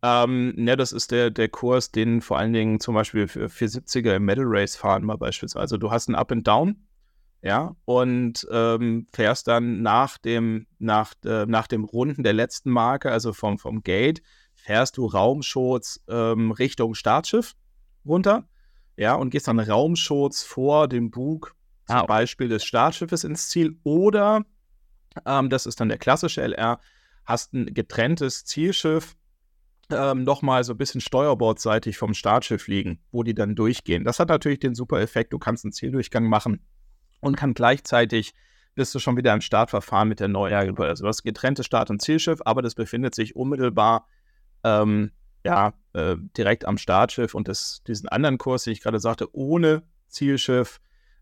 [0.03, 4.17] Ähm, ne, das ist der, der Kurs, den vor allen Dingen zum Beispiel für 470er
[4.17, 5.61] im Medal Race fahren mal beispielsweise.
[5.61, 6.86] Also du hast ein Up and Down,
[7.43, 13.11] ja, und ähm, fährst dann nach dem, nach, äh, nach dem Runden der letzten Marke,
[13.11, 14.23] also vom, vom Gate,
[14.55, 17.55] fährst du Raumschutz ähm, Richtung Startschiff
[18.05, 18.49] runter,
[18.97, 21.55] ja, und gehst dann Raumschutz vor dem Bug
[21.87, 22.07] zum Ah.
[22.07, 24.45] Beispiel des Startschiffes ins Ziel oder,
[25.25, 26.81] ähm, das ist dann der klassische LR,
[27.25, 29.17] hast ein getrenntes Zielschiff
[29.91, 34.03] ähm, nochmal so ein bisschen steuerbordseitig vom Startschiff liegen, wo die dann durchgehen.
[34.03, 36.67] Das hat natürlich den super Effekt, du kannst einen Zieldurchgang machen
[37.21, 38.35] und kann gleichzeitig
[38.75, 40.85] bist du schon wieder im Startverfahren mit der Gruppe.
[40.85, 44.07] Also du hast getrenntes Start- und Zielschiff, aber das befindet sich unmittelbar
[44.65, 45.13] ähm,
[45.45, 49.83] ja, äh, direkt am Startschiff und das, diesen anderen Kurs, den ich gerade sagte, ohne
[50.09, 50.81] Zielschiff,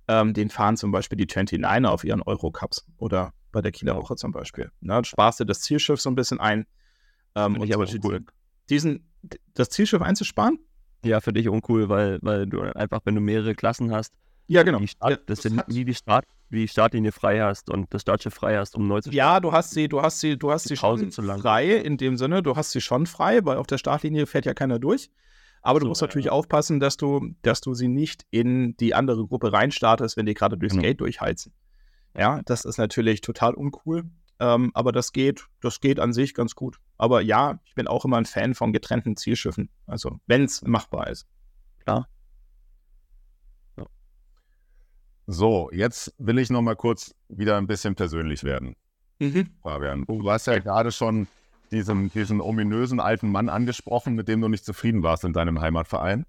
[0.08, 4.16] ähm, den fahren zum Beispiel die 29er auf ihren Eurocups oder bei der Kieler Woche
[4.16, 4.70] zum Beispiel.
[4.80, 6.66] Du sparst dir das Zielschiff so ein bisschen ein.
[7.34, 8.24] Ähm, ich aber cool.
[8.68, 9.08] diesen,
[9.54, 10.58] das Zielschiff einzusparen?
[11.04, 14.14] Ja, für dich uncool, weil, weil du einfach, wenn du mehrere Klassen hast,
[14.46, 14.78] Ja, genau.
[14.78, 18.02] die Start, Ja, das das sind nie die, Start, die Startlinie frei hast und das
[18.02, 20.64] Startschiff frei hast, um neu zu Ja, du hast sie, du hast sie, du hast
[20.64, 23.66] Die sie Pause schon frei in dem Sinne, du hast sie schon frei, weil auf
[23.66, 25.10] der Startlinie fährt ja keiner durch.
[25.62, 26.06] Aber du So, musst ja.
[26.08, 30.34] natürlich aufpassen, dass du, dass du sie nicht in die andere Gruppe reinstartest, wenn die
[30.34, 30.82] gerade durchs Genau.
[30.86, 31.54] Gate durchheizen.
[32.16, 34.04] Ja, das ist natürlich total uncool.
[34.40, 36.78] Ähm, aber das geht, das geht an sich ganz gut.
[36.98, 39.70] Aber ja, ich bin auch immer ein Fan von getrennten Zielschiffen.
[39.86, 41.26] Also, wenn es machbar ist.
[45.26, 48.76] So, jetzt will ich noch mal kurz wieder ein bisschen persönlich werden,
[49.62, 50.04] Fabian.
[50.06, 51.26] Du hast ja gerade schon
[51.70, 56.26] diesen, diesen ominösen alten Mann angesprochen, mit dem du nicht zufrieden warst in deinem Heimatverein.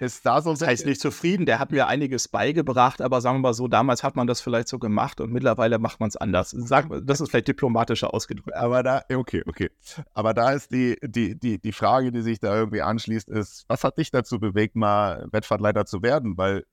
[0.00, 3.42] Ist da so Das heißt nicht zufrieden, der hat mir einiges beigebracht, aber sagen wir
[3.42, 6.50] mal so, damals hat man das vielleicht so gemacht und mittlerweile macht man es anders.
[6.50, 8.56] Sag, das ist vielleicht diplomatischer ausgedrückt.
[8.56, 9.70] Aber da, okay, okay.
[10.12, 13.84] Aber da ist die, die, die, die Frage, die sich da irgendwie anschließt, ist, was
[13.84, 16.36] hat dich dazu bewegt, mal Wettfahrtleiter zu werden?
[16.36, 16.64] Weil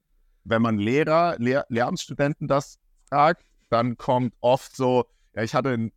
[0.43, 2.79] wenn man Lehrer, Lehr Lehramtsstudenten das
[3.09, 5.91] fragt, dann kommt oft so, ja, ich hatte einen,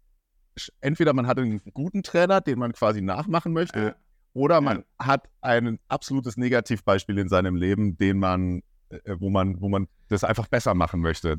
[0.80, 3.96] entweder man hatte einen guten Trainer, den man quasi nachmachen möchte,
[4.32, 9.68] oder man hat ein absolutes Negativbeispiel in seinem Leben, den man, äh, wo man, wo
[9.68, 11.38] man das einfach besser machen möchte.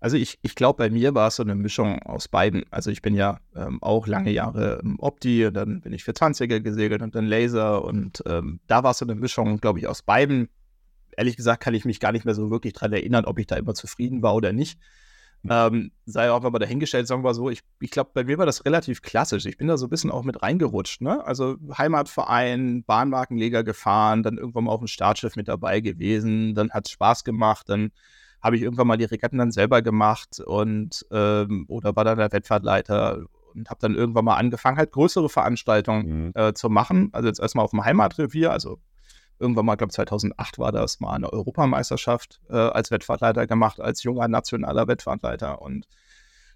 [0.00, 2.64] Also ich, ich glaube, bei mir war es so eine Mischung aus beiden.
[2.72, 6.10] Also ich bin ja ähm, auch lange Jahre im Opti und dann bin ich für
[6.10, 9.86] 20er gesegelt und dann Laser und ähm, da war es so eine Mischung, glaube ich,
[9.86, 10.48] aus beiden.
[11.16, 13.56] Ehrlich gesagt kann ich mich gar nicht mehr so wirklich dran erinnern, ob ich da
[13.56, 14.78] immer zufrieden war oder nicht.
[15.50, 18.64] Ähm, sei auch mal dahingestellt, sagen wir so, ich, ich glaube, bei mir war das
[18.64, 19.44] relativ klassisch.
[19.44, 21.24] Ich bin da so ein bisschen auch mit reingerutscht, ne?
[21.26, 26.86] Also Heimatverein, Bahnmarkenleger gefahren, dann irgendwann mal auf dem Startschiff mit dabei gewesen, dann hat
[26.86, 27.90] es Spaß gemacht, dann
[28.40, 32.30] habe ich irgendwann mal die Regatten dann selber gemacht und ähm, oder war dann der
[32.32, 36.32] Wettfahrtleiter und habe dann irgendwann mal angefangen, halt größere Veranstaltungen Mhm.
[36.34, 37.08] äh, zu machen.
[37.12, 38.78] Also jetzt erstmal auf dem Heimatrevier, also
[39.42, 44.28] irgendwann mal, glaube 2008 war das mal eine Europameisterschaft äh, als Wettfahrtleiter gemacht, als junger
[44.28, 45.86] nationaler Wettfahrtleiter und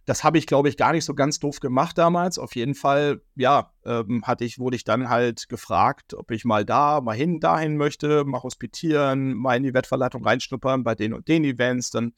[0.07, 2.39] das habe ich, glaube ich, gar nicht so ganz doof gemacht damals.
[2.39, 6.65] Auf jeden Fall, ja, ähm, hatte ich, wurde ich dann halt gefragt, ob ich mal
[6.65, 11.27] da, mal hin, dahin möchte, mal hospitieren, mal in die Wettverleitung reinschnuppern bei den und
[11.27, 11.91] den Events.
[11.91, 12.15] Dann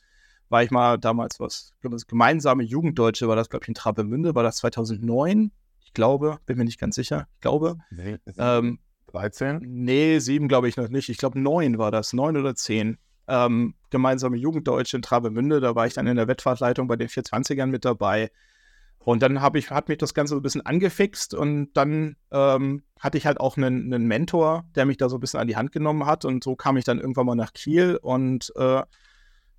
[0.51, 4.35] war ich mal damals was, glaube, das gemeinsame Jugenddeutsche war das, glaube ich, in Travemünde,
[4.35, 5.51] war das 2009?
[5.83, 7.27] Ich glaube, bin mir nicht ganz sicher.
[7.37, 7.79] Ich glaube.
[8.37, 9.61] Ähm, 13?
[9.63, 11.09] Nee, sieben glaube ich noch nicht.
[11.09, 12.99] Ich glaube, neun war das, neun oder zehn.
[13.27, 17.67] Ähm, gemeinsame Jugenddeutsche in Travemünde, da war ich dann in der Wettfahrtleitung bei den 420ern
[17.67, 18.31] mit dabei.
[18.99, 23.17] Und dann ich, hat mich das Ganze so ein bisschen angefixt und dann ähm, hatte
[23.17, 25.73] ich halt auch einen, einen Mentor, der mich da so ein bisschen an die Hand
[25.73, 26.25] genommen hat.
[26.25, 28.83] Und so kam ich dann irgendwann mal nach Kiel und äh,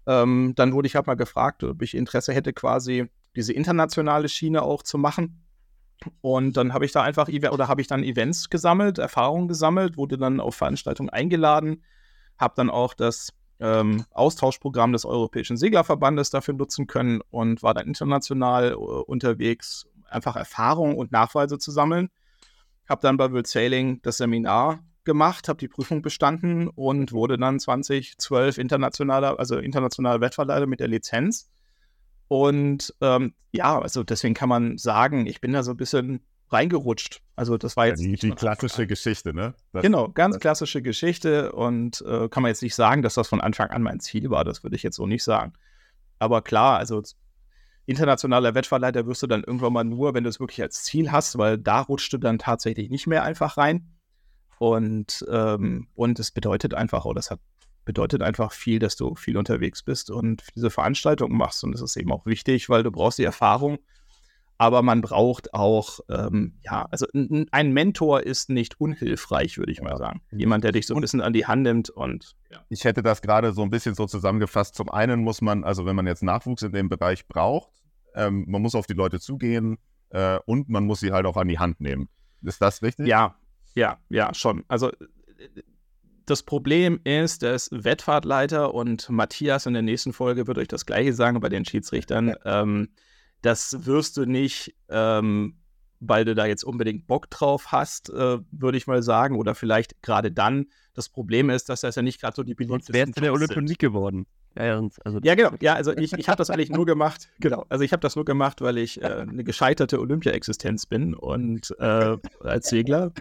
[0.07, 4.61] ähm, dann wurde ich halt mal gefragt, ob ich Interesse hätte, quasi diese internationale Schiene
[4.61, 5.43] auch zu machen.
[6.21, 10.17] Und dann habe ich da einfach oder habe ich dann Events gesammelt, Erfahrungen gesammelt, wurde
[10.17, 11.83] dann auf Veranstaltungen eingeladen,
[12.37, 17.87] habe dann auch das ähm, Austauschprogramm des Europäischen Seglerverbandes dafür nutzen können und war dann
[17.87, 22.09] international äh, unterwegs, einfach Erfahrungen und Nachweise zu sammeln.
[22.87, 27.59] Habe dann bei World Sailing das Seminar gemacht, habe die Prüfung bestanden und wurde dann
[27.59, 31.49] 2012 internationaler, also internationaler Wettverleiter mit der Lizenz.
[32.29, 36.21] Und ähm, ja, also deswegen kann man sagen, ich bin da so ein bisschen
[36.51, 37.21] reingerutscht.
[37.35, 39.53] Also das war jetzt Die, nicht die von klassische Geschichte, ne?
[39.73, 43.27] Das- Genau, ganz das- klassische Geschichte und äh, kann man jetzt nicht sagen, dass das
[43.27, 44.45] von Anfang an mein Ziel war.
[44.45, 45.53] Das würde ich jetzt so nicht sagen.
[46.19, 47.01] Aber klar, also
[47.85, 51.37] internationaler Wettfahrleiter wirst du dann irgendwann mal nur, wenn du es wirklich als Ziel hast,
[51.37, 53.89] weil da rutscht du dann tatsächlich nicht mehr einfach rein.
[54.59, 57.39] Und, ähm, und es bedeutet einfach, oder das hat,
[57.89, 61.63] bedeutet einfach viel, dass du viel unterwegs bist und diese Veranstaltungen machst.
[61.63, 63.79] Und das ist eben auch wichtig, weil du brauchst die Erfahrung.
[64.59, 69.97] Aber man braucht auch, ähm, ja, also ein, Mentor ist nicht unhilfreich, würde ich mal
[69.97, 70.21] sagen.
[70.29, 72.59] Jemand, der dich so ein bisschen an die Hand nimmt und ja.
[72.69, 74.75] Ich hätte das gerade so ein bisschen so zusammengefasst.
[74.75, 77.71] Zum einen muss man, also wenn man jetzt Nachwuchs in dem Bereich braucht,
[78.13, 79.79] ähm, man muss auf die Leute zugehen
[80.11, 82.07] äh, und man muss sie halt auch an die Hand nehmen.
[82.43, 83.07] Ist das richtig?
[83.07, 83.35] Ja,
[83.73, 84.63] ja, ja, schon.
[84.67, 84.91] Also
[86.29, 91.13] das Problem ist, dass Wettfahrtleiter und Matthias in der nächsten Folge wird euch das gleiche
[91.13, 92.35] sagen bei den Schiedsrichtern.
[92.45, 92.89] Ähm,
[93.41, 95.57] das wirst du nicht, ähm,
[95.99, 99.37] weil du da jetzt unbedingt Bock drauf hast, äh, würde ich mal sagen.
[99.37, 100.67] Oder vielleicht gerade dann.
[100.93, 103.33] Das Problem ist, dass das ja nicht gerade so die beliebtesten Sonst wärst du der
[103.33, 104.25] Olympionique geworden.
[104.57, 105.51] Ja, ja, also ja, genau.
[105.61, 107.65] Ja, also ich, ich habe das eigentlich nur gemacht, genau.
[107.69, 112.17] Also ich habe das nur gemacht, weil ich äh, eine gescheiterte Olympia-Existenz bin und äh,
[112.41, 113.11] als Segler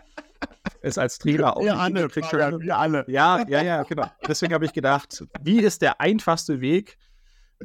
[0.83, 1.63] ist als Trainer auch.
[1.63, 3.05] Wir alle, Fabian, wir alle.
[3.09, 4.07] Ja, ja, ja, genau.
[4.27, 6.99] Deswegen habe ich gedacht, wie ist der einfachste Weg,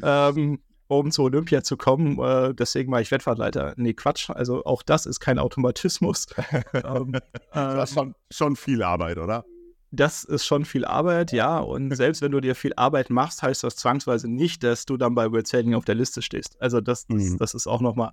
[0.02, 2.20] ähm, um zur Olympia zu kommen?
[2.20, 3.74] Äh, deswegen war ich Wettfahrtleiter.
[3.78, 4.30] Nee, Quatsch.
[4.30, 6.28] Also auch das ist kein Automatismus.
[6.74, 7.16] ähm,
[7.54, 9.46] das ist schon, schon viel Arbeit, oder?
[9.94, 11.60] das ist schon viel Arbeit, ja.
[11.60, 15.14] Und selbst wenn du dir viel Arbeit machst, heißt das zwangsweise nicht, dass du dann
[15.14, 16.60] bei World Sailing auf der Liste stehst.
[16.60, 17.38] Also das, das, mhm.
[17.38, 18.12] das ist auch nochmal,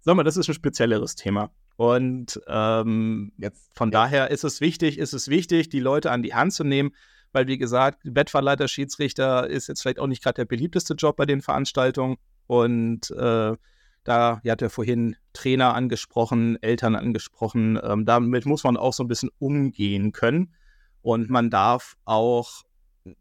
[0.00, 1.50] sag mal, das ist ein spezielleres Thema.
[1.80, 3.94] Und ähm, jetzt, von jetzt.
[3.94, 6.90] daher ist es wichtig, ist es wichtig, die Leute an die Hand zu nehmen,
[7.32, 11.24] weil wie gesagt, Wettfahrleiter, Schiedsrichter ist jetzt vielleicht auch nicht gerade der beliebteste Job bei
[11.24, 12.18] den Veranstaltungen.
[12.46, 13.56] Und äh,
[14.04, 17.80] da, ihr hat ja vorhin Trainer angesprochen, Eltern angesprochen.
[17.82, 20.52] Ähm, damit muss man auch so ein bisschen umgehen können.
[21.00, 22.60] Und man darf auch,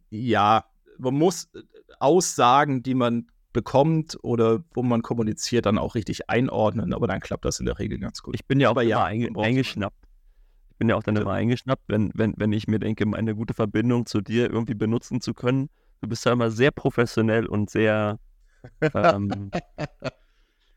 [0.10, 0.66] ja,
[0.98, 1.48] man muss
[2.02, 6.94] Aussagen, die man bekommt oder wo man kommuniziert, dann auch richtig einordnen.
[6.94, 8.36] Aber dann klappt das in der Regel ganz gut.
[8.36, 9.98] Ich bin ja auch aber immer ja, einge eingeschnappt.
[10.72, 13.54] Ich bin ja auch dann immer eingeschnappt, wenn, wenn, wenn ich mir denke, eine gute
[13.54, 15.70] Verbindung zu dir irgendwie benutzen zu können.
[16.02, 18.20] Du bist ja immer sehr professionell und sehr
[18.94, 19.52] ähm,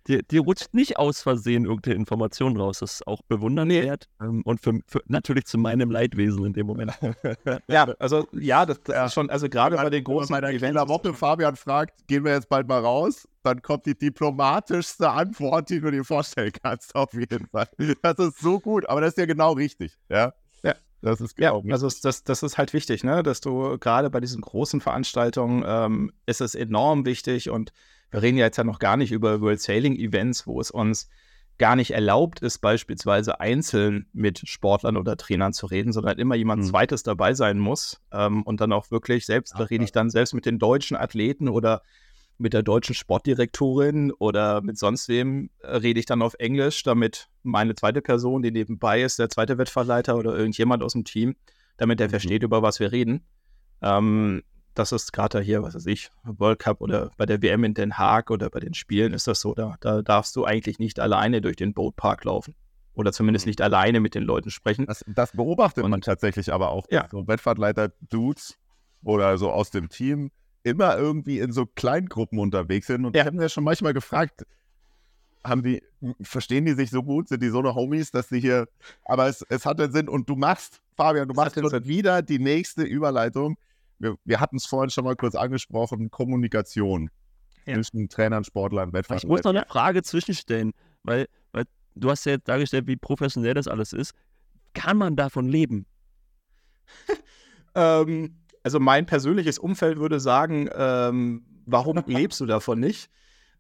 [0.09, 2.79] dir, dir rutscht nicht aus Versehen irgendeine Information raus.
[2.81, 4.27] Das ist auch bewundernswert nee.
[4.27, 6.93] ähm, und für, für, natürlich zu meinem Leidwesen in dem Moment.
[7.69, 9.07] ja, also ja, das, das ja.
[9.07, 12.33] ist schon, also gerade bei den großen Wenn in der Woche Fabian fragt, gehen wir
[12.33, 17.13] jetzt bald mal raus, dann kommt die diplomatischste Antwort, die du dir vorstellen kannst, auf
[17.15, 17.69] jeden Fall.
[18.03, 20.33] Das ist so gut, aber das ist ja genau richtig, ja.
[20.63, 21.63] Ja, das ist genau.
[21.65, 23.23] Ja, also das, das ist halt wichtig, ne?
[23.23, 27.73] dass du gerade bei diesen großen Veranstaltungen ähm, ist es enorm wichtig und
[28.13, 31.09] wir reden ja jetzt ja noch gar nicht über World Sailing Events, wo es uns
[31.59, 36.63] gar nicht erlaubt ist, beispielsweise einzeln mit Sportlern oder Trainern zu reden, sondern immer jemand
[36.63, 36.67] mhm.
[36.67, 40.35] Zweites dabei sein muss ähm, und dann auch wirklich selbst, da rede ich dann selbst
[40.35, 41.83] mit den deutschen Athleten oder
[42.39, 47.29] mit der deutschen Sportdirektorin oder mit sonst wem äh, rede ich dann auf Englisch, damit
[47.43, 51.37] meine zweite Person, die nebenbei ist, der zweite Wettfahrleiter oder irgendjemand aus dem Team,
[51.77, 52.11] damit er mhm.
[52.11, 53.25] versteht, über was wir reden.
[53.83, 54.43] Ähm,
[54.75, 57.99] das ist gerade hier, was weiß ich, World Cup oder bei der WM in Den
[57.99, 61.41] Haag oder bei den Spielen ist das so, da, da darfst du eigentlich nicht alleine
[61.41, 62.55] durch den Boatpark laufen.
[62.95, 63.51] Oder zumindest mhm.
[63.51, 64.87] nicht alleine mit den Leuten sprechen.
[64.87, 66.87] Das, das beobachtet Und, man tatsächlich aber auch.
[66.91, 67.09] Ja.
[67.11, 68.59] So Wettfahrtleiter-Dudes
[69.03, 70.31] oder so aus dem Team
[70.63, 73.05] immer irgendwie in so Kleingruppen unterwegs sind.
[73.05, 73.23] Und ja.
[73.23, 74.45] ich habe mir schon manchmal gefragt,
[75.45, 75.83] haben die,
[76.21, 78.69] verstehen die sich so gut, sind die so eine Homies, dass sie hier,
[79.05, 82.83] aber es, es hat den Sinn und du machst, Fabian, du machst wieder die nächste
[82.83, 83.57] Überleitung
[84.03, 87.11] wir, wir hatten es vorhin schon mal kurz angesprochen, Kommunikation
[87.67, 87.75] ja.
[87.75, 89.19] zwischen Trainern, Sportlern, Wettfahrern.
[89.19, 90.73] Ich muss noch eine Frage zwischenstellen,
[91.05, 94.13] weil, weil du hast ja jetzt dargestellt, wie professionell das alles ist.
[94.75, 95.87] Kann man davon leben?
[97.75, 103.09] ähm, also mein persönliches Umfeld würde sagen, ähm, warum lebst du davon nicht?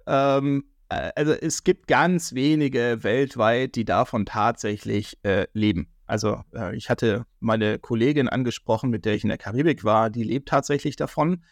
[0.07, 5.92] Ähm, äh, also es gibt ganz wenige weltweit, die davon tatsächlich äh, leben.
[6.13, 10.25] Also äh, ich hatte meine Kollegin angesprochen, mit der ich in der Karibik war, die
[10.25, 11.43] lebt tatsächlich davon.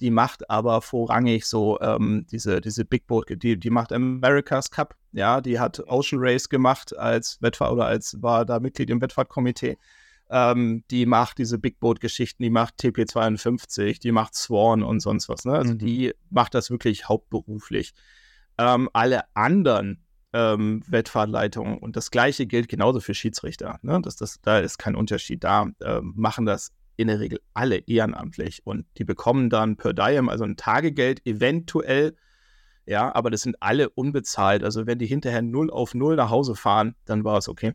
[0.00, 4.94] Die macht aber vorrangig so ähm, diese, diese Big Boat, die, die macht America's Cup,
[5.12, 9.78] ja, die hat Ocean Race gemacht als Wettfahrt oder als war da Mitglied im Wettfahrtkomitee.
[10.28, 15.46] Ähm, die macht diese Big Boat-Geschichten, die macht TP52, die macht Swan und sonst was.
[15.46, 15.54] Ne?
[15.54, 15.78] Also mhm.
[15.78, 17.94] die macht das wirklich hauptberuflich.
[18.58, 21.78] Ähm, alle anderen ähm, Wettfahrtleitungen.
[21.78, 23.78] Und das Gleiche gilt genauso für Schiedsrichter.
[23.82, 24.00] Ne?
[24.02, 25.44] Das, das, da ist kein Unterschied.
[25.44, 30.28] Da ähm, machen das in der Regel alle ehrenamtlich und die bekommen dann per Diem,
[30.28, 32.14] also ein Tagegeld, eventuell.
[32.86, 34.62] Ja, aber das sind alle unbezahlt.
[34.62, 37.72] Also wenn die hinterher 0 auf 0 nach Hause fahren, dann war es okay.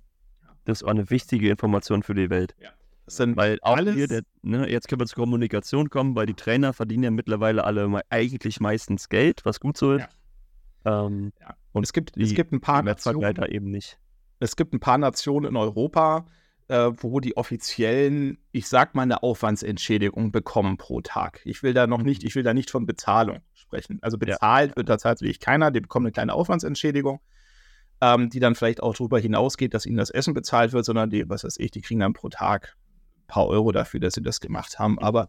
[0.66, 2.56] Das war eine wichtige Information für die Welt.
[2.62, 2.70] Ja.
[3.06, 6.26] Das sind weil auch alles hier, der, ne, jetzt können wir zur Kommunikation kommen, weil
[6.26, 10.02] die Trainer verdienen ja mittlerweile alle eigentlich meistens Geld, was gut so ist.
[10.02, 10.10] Ja.
[10.86, 11.56] Ähm, ja.
[11.72, 13.36] Und es gibt, es gibt ein paar Nationen.
[13.50, 14.00] eben nicht.
[14.40, 16.26] Es gibt ein paar Nationen in Europa,
[16.68, 21.42] äh, wo die Offiziellen, ich sag mal, eine Aufwandsentschädigung bekommen pro Tag.
[21.46, 24.00] Ich will da noch nicht, ich will da nicht von Bezahlung sprechen.
[24.02, 24.76] Also bezahlt ja.
[24.78, 27.20] wird da tatsächlich keiner, die bekommen eine kleine Aufwandsentschädigung,
[28.02, 31.28] ähm, die dann vielleicht auch darüber hinausgeht, dass ihnen das Essen bezahlt wird, sondern die,
[31.30, 32.78] was weiß ich, die kriegen dann pro Tag
[33.18, 35.00] ein paar Euro dafür, dass sie das gemacht haben.
[35.00, 35.28] Aber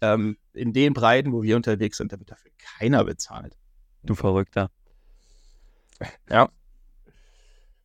[0.00, 3.56] ähm, in den Breiten, wo wir unterwegs sind, da wird dafür keiner bezahlt.
[4.02, 4.70] Du Verrückter.
[6.30, 6.48] Ja.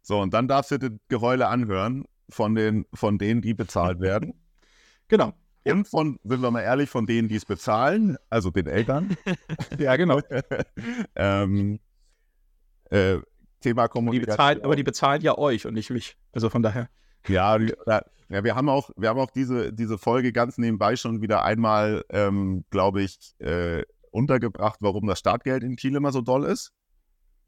[0.01, 4.33] So, und dann darfst du das Geheule anhören von, den, von denen, die bezahlt werden.
[5.07, 5.33] Genau.
[5.65, 9.15] Und von, sind wir mal ehrlich, von denen, die es bezahlen, also den Eltern.
[9.77, 10.21] ja, genau.
[11.15, 11.79] ähm,
[12.89, 13.17] äh,
[13.59, 14.25] Thema Kommunikation.
[14.25, 16.17] Die bezahlen, aber die bezahlen ja euch und nicht mich.
[16.31, 16.89] Also von daher.
[17.27, 21.43] Ja, ja wir haben auch, wir haben auch diese, diese Folge ganz nebenbei schon wieder
[21.43, 26.71] einmal, ähm, glaube ich, äh, untergebracht, warum das Startgeld in Kiel immer so doll ist.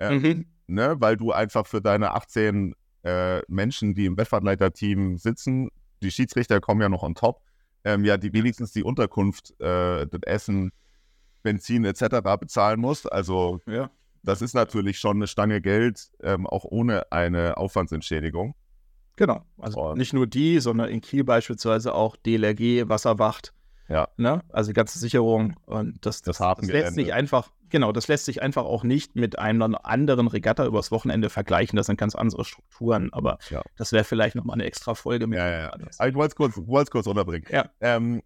[0.02, 0.46] Äh, mhm.
[0.68, 2.74] ne, weil du einfach für deine 18
[3.04, 5.70] äh, Menschen, die im Wettfahrtleiterteam sitzen,
[6.02, 7.42] die Schiedsrichter kommen ja noch on top,
[7.84, 10.72] ähm, ja, die wenigstens die Unterkunft, äh, das Essen,
[11.44, 12.22] Benzin etc.
[12.40, 13.12] bezahlen musst.
[13.12, 13.90] Also ja.
[14.24, 18.56] das ist natürlich schon eine Stange Geld, ähm, auch ohne eine Aufwandsentschädigung.
[19.16, 19.46] Genau.
[19.58, 23.54] Also Und nicht nur die, sondern in Kiel beispielsweise auch DLRG, Wasserwacht.
[23.92, 24.08] Ja.
[24.16, 24.42] Ne?
[24.50, 25.56] Also die ganze Sicherung.
[25.66, 29.16] Und das, das, das, das lässt sich einfach, genau, das lässt sich einfach auch nicht
[29.16, 31.76] mit einer anderen Regatta übers Wochenende vergleichen.
[31.76, 33.62] Das sind ganz andere Strukturen, aber ja.
[33.76, 35.38] das wäre vielleicht nochmal eine extra Folge mit.
[35.38, 35.72] Ja, ja, ja.
[35.98, 37.46] Aber ich wollte es kurz, kurz unterbringen.
[37.50, 37.70] Ja.
[37.82, 38.22] Ähm,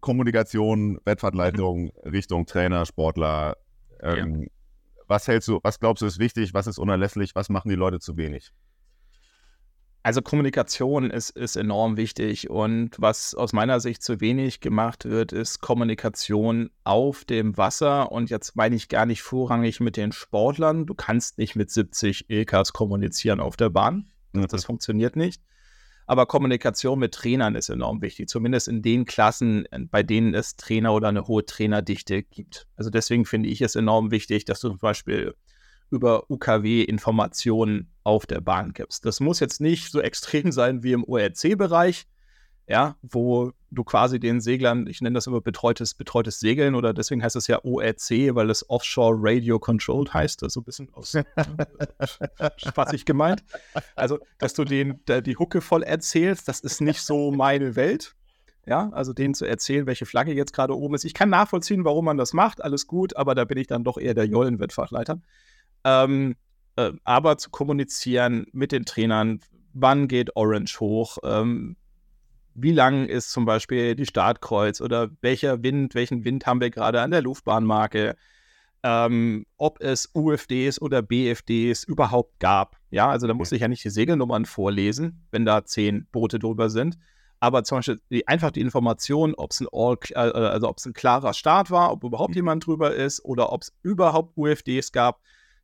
[0.00, 2.10] Kommunikation, Wettfahrtleitung mhm.
[2.10, 3.56] Richtung Trainer, Sportler.
[4.02, 4.48] Ähm, ja.
[5.06, 8.00] Was hältst du, was glaubst du ist wichtig, was ist unerlässlich, was machen die Leute
[8.00, 8.52] zu wenig?
[10.02, 15.32] Also Kommunikation ist, ist enorm wichtig und was aus meiner Sicht zu wenig gemacht wird,
[15.32, 20.86] ist Kommunikation auf dem Wasser und jetzt meine ich gar nicht vorrangig mit den Sportlern.
[20.86, 24.10] Du kannst nicht mit 70 EKs kommunizieren auf der Bahn.
[24.32, 25.42] Das, das funktioniert nicht.
[26.06, 30.94] Aber Kommunikation mit Trainern ist enorm wichtig, zumindest in den Klassen, bei denen es Trainer
[30.94, 32.66] oder eine hohe Trainerdichte gibt.
[32.74, 35.34] Also deswegen finde ich es enorm wichtig, dass du zum Beispiel
[35.90, 39.04] über UKW-Informationen auf der Bahn gibst.
[39.04, 42.06] Das muss jetzt nicht so extrem sein wie im ORC-Bereich,
[42.66, 47.22] ja, wo du quasi den Seglern, ich nenne das immer betreutes, betreutes Segeln oder deswegen
[47.22, 51.16] heißt es ja ORC, weil es Offshore Radio Controlled heißt, so ein bisschen aus
[52.56, 53.42] spaßig gemeint.
[53.96, 58.14] Also, dass du denen die Hucke voll erzählst, das ist nicht so meine Welt.
[58.66, 61.04] Ja, also denen zu erzählen, welche Flagge jetzt gerade oben ist.
[61.04, 63.98] Ich kann nachvollziehen, warum man das macht, alles gut, aber da bin ich dann doch
[63.98, 65.20] eher der Jollenwettfachleiter.
[65.84, 66.36] Ähm,
[66.76, 69.40] äh, aber zu kommunizieren mit den Trainern,
[69.72, 71.76] wann geht Orange hoch, ähm,
[72.54, 77.00] wie lang ist zum Beispiel die Startkreuz oder welcher Wind, welchen Wind haben wir gerade
[77.00, 78.16] an der Luftbahnmarke,
[78.82, 82.76] ähm, ob es UFDs oder BFDs überhaupt gab.
[82.90, 86.70] Ja, also da muss ich ja nicht die Segelnummern vorlesen, wenn da zehn Boote drüber
[86.70, 86.98] sind.
[87.40, 90.86] Aber zum Beispiel die, einfach die Information, ob es ein All, äh, also ob es
[90.86, 95.20] ein klarer Start war, ob überhaupt jemand drüber ist oder ob es überhaupt UFDs gab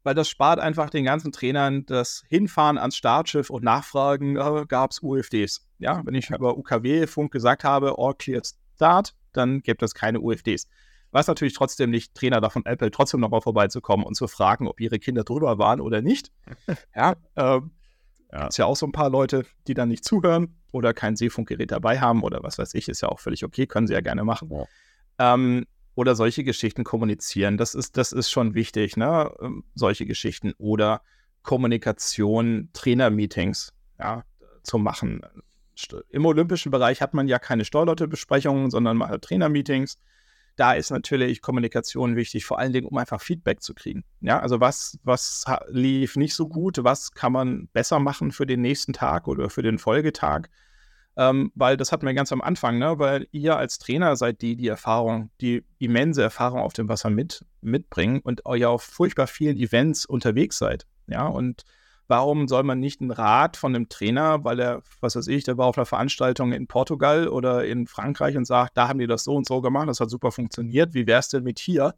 [0.07, 4.93] weil das spart einfach den ganzen Trainern das Hinfahren ans Startschiff und Nachfragen, äh, gab
[4.93, 5.67] es UFDs.
[5.81, 8.41] Ja, wenn ich über UKW-Funk gesagt habe, all clear
[8.77, 10.69] start, dann gibt es keine UFDs.
[11.11, 15.01] Was natürlich trotzdem nicht Trainer davon Apple trotzdem nochmal vorbeizukommen und zu fragen, ob ihre
[15.01, 16.31] Kinder drüber waren oder nicht.
[16.95, 17.73] ja, ähm,
[18.31, 18.47] ja.
[18.47, 21.99] Ist ja auch so ein paar Leute, die dann nicht zuhören oder kein Seefunkgerät dabei
[21.99, 24.53] haben oder was weiß ich, ist ja auch völlig okay, können sie ja gerne machen.
[24.53, 25.35] Ja.
[25.35, 25.67] Ähm,
[25.97, 27.57] oder solche Geschichten kommunizieren.
[27.57, 29.33] Das ist, das ist schon wichtig, ne?
[29.41, 30.53] Ähm, solche Geschichten.
[30.59, 31.03] Oder
[31.43, 34.25] Kommunikation, Trainermeetings ja,
[34.63, 35.23] zu machen.
[36.11, 39.99] Im olympischen Bereich hat man ja keine Steuerleute-Besprechungen, sondern mal Trainermeetings.
[40.57, 44.05] Da ist natürlich Kommunikation wichtig, vor allen Dingen, um einfach Feedback zu kriegen.
[44.21, 48.61] Ja, also was, was lief nicht so gut, was kann man besser machen für den
[48.61, 50.49] nächsten Tag oder für den Folgetag?
[51.19, 52.99] Ähm, weil das hatten wir ganz am Anfang, ne?
[52.99, 57.45] weil ihr als Trainer seid die, die Erfahrung, die immense Erfahrung auf dem Wasser mit,
[57.63, 60.87] mitbringen und ihr auf furchtbar vielen Events unterwegs seid.
[61.07, 61.65] Ja, und
[62.09, 65.57] warum soll man nicht einen Rat von einem Trainer, weil er, was weiß ich, der
[65.57, 69.25] war auf einer Veranstaltung in Portugal oder in Frankreich und sagt, da haben die das
[69.25, 71.95] so und so gemacht, das hat super funktioniert, wie wäre es denn mit hier?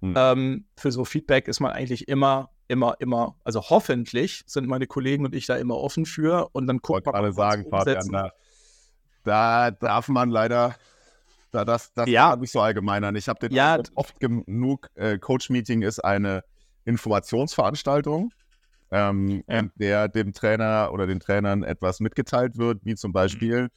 [0.00, 0.14] Hm.
[0.16, 5.24] Ähm, für so Feedback ist man eigentlich immer, immer, immer, also hoffentlich sind meine Kollegen
[5.24, 7.14] und ich da immer offen für und dann guckt man.
[7.14, 8.32] Ich wollte gerade sagen, Fabian, da,
[9.26, 10.76] da darf man leider,
[11.50, 12.36] da das, das ja.
[12.36, 13.16] nicht so allgemeinern.
[13.16, 13.78] Ich habe den ja.
[13.94, 16.44] oft genug, äh, Coach-Meeting ist eine
[16.84, 18.32] Informationsveranstaltung,
[18.90, 19.58] ähm, ja.
[19.58, 23.68] in der dem Trainer oder den Trainern etwas mitgeteilt wird, wie zum Beispiel,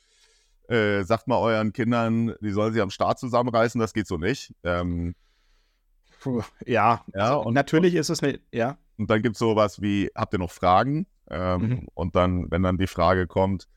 [0.68, 0.74] mhm.
[0.74, 4.54] äh, sagt mal euren Kindern, die sollen sich am Start zusammenreißen, das geht so nicht.
[4.64, 5.16] Ähm,
[6.20, 8.78] Puh, ja, ja also, und natürlich ist es eine, ja.
[8.98, 11.08] Und dann gibt es sowas wie, habt ihr noch Fragen?
[11.30, 11.88] Ähm, Mhm.
[11.94, 13.68] Und dann, wenn dann die Frage kommt,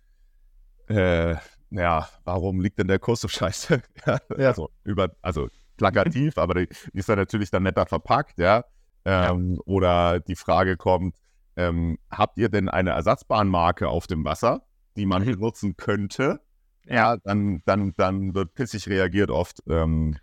[0.89, 1.37] äh,
[1.73, 3.83] ja, warum liegt denn der Kurs so scheiße?
[4.07, 4.49] ja, Ja.
[4.49, 8.65] Also, über, also plakativ, aber die, die ist dann natürlich dann netter verpackt, ja.
[9.05, 11.17] Ähm, Oder die Frage kommt,
[11.57, 14.63] ähm, habt ihr denn eine Ersatzbahnmarke auf dem Wasser,
[14.97, 15.33] die man Mhm.
[15.33, 16.41] benutzen könnte?
[16.87, 19.61] Ja, dann, dann, dann wird pissig reagiert oft.
[19.69, 20.17] Ähm,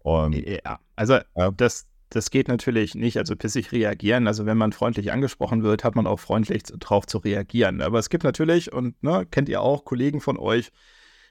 [0.00, 1.50] und Ja, also Ja.
[1.52, 4.26] das, das geht natürlich nicht, also pissig reagieren.
[4.26, 7.82] Also wenn man freundlich angesprochen wird, hat man auch freundlich drauf zu reagieren.
[7.82, 10.70] Aber es gibt natürlich, und ne, kennt ihr auch, Kollegen von euch,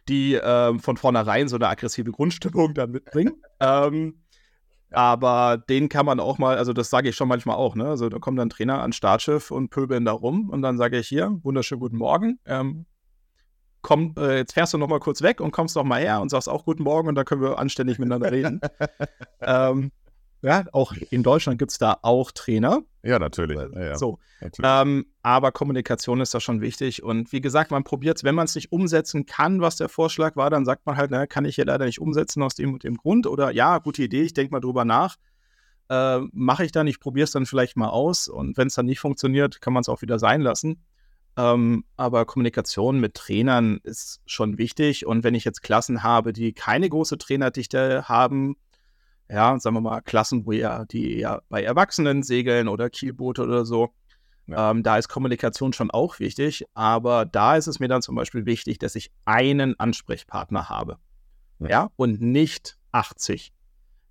[0.07, 3.41] die ähm, von vornherein so eine aggressive Grundstimmung dann mitbringen.
[3.59, 4.21] ähm,
[4.91, 7.89] aber den kann man auch mal, also das sage ich schon manchmal auch, ne?
[7.89, 11.07] Also da kommt dann Trainer ans Startschiff und pöbeln da rum und dann sage ich
[11.07, 12.39] hier, wunderschönen guten Morgen.
[12.45, 12.85] Ähm,
[13.81, 16.29] komm, äh, jetzt fährst du noch mal kurz weg und kommst noch mal her und
[16.29, 18.61] sagst auch guten Morgen und dann können wir anständig miteinander reden.
[19.41, 19.91] ähm,
[20.41, 22.81] ja, auch in Deutschland gibt es da auch Trainer.
[23.03, 23.57] ja, natürlich.
[23.57, 24.69] Ja, ja, So, natürlich.
[24.71, 27.03] ähm, aber Kommunikation ist da schon wichtig.
[27.03, 30.35] Und wie gesagt, man probiert es, wenn man es nicht umsetzen kann, was der Vorschlag
[30.35, 32.83] war, dann sagt man halt, na, kann ich hier leider nicht umsetzen aus dem und
[32.83, 33.25] dem Grund.
[33.27, 35.15] Oder ja, gute Idee, ich denke mal drüber nach.
[35.89, 38.27] Äh, Mache ich dann, ich probiere es dann vielleicht mal aus.
[38.27, 40.83] Und wenn es dann nicht funktioniert, kann man es auch wieder sein lassen.
[41.37, 45.05] Ähm, aber Kommunikation mit Trainern ist schon wichtig.
[45.05, 48.55] Und wenn ich jetzt Klassen habe, die keine große Trainerdichte haben,
[49.29, 53.65] ja, sagen wir mal, Klassen, wo ja, die eher bei Erwachsenen segeln oder Kielboote oder
[53.65, 53.89] so,
[54.47, 54.71] Ja.
[54.71, 56.65] ähm, da ist Kommunikation schon auch wichtig.
[56.73, 60.97] Aber da ist es mir dann zum Beispiel wichtig, dass ich einen Ansprechpartner habe.
[61.59, 61.69] Ja.
[61.69, 63.51] Ja, und nicht 80.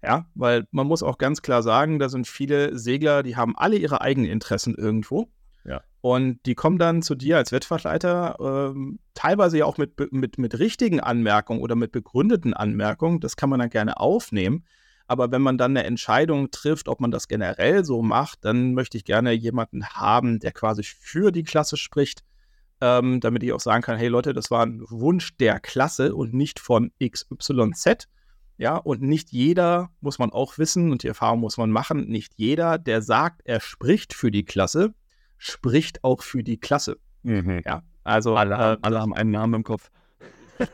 [0.02, 3.76] Ja, weil man muss auch ganz klar sagen, da sind viele Segler, die haben alle
[3.76, 5.28] ihre eigenen Interessen irgendwo.
[5.64, 5.80] Ja.
[6.00, 10.58] Und die kommen dann zu dir als Wettfahrtleiter, ähm, teilweise ja auch mit, mit, mit
[10.58, 13.18] richtigen Anmerkungen oder mit begründeten Anmerkungen.
[13.20, 14.64] Das kann man dann gerne aufnehmen.
[15.08, 18.96] Aber wenn man dann eine Entscheidung trifft, ob man das generell so macht, dann möchte
[18.96, 22.22] ich gerne jemanden haben, der quasi für die Klasse spricht,
[22.80, 26.34] ähm, damit ich auch sagen kann, hey Leute, das war ein Wunsch der Klasse und
[26.34, 28.08] nicht von XYZ.
[28.58, 32.32] Ja, und nicht jeder, muss man auch wissen, und die Erfahrung muss man machen, nicht
[32.36, 34.94] jeder, der sagt, er spricht für die Klasse,
[35.36, 36.96] spricht auch für die Klasse.
[37.22, 37.60] Mhm.
[37.66, 39.90] Ja, also Alle, äh, haben- alle haben einen Namen im Kopf.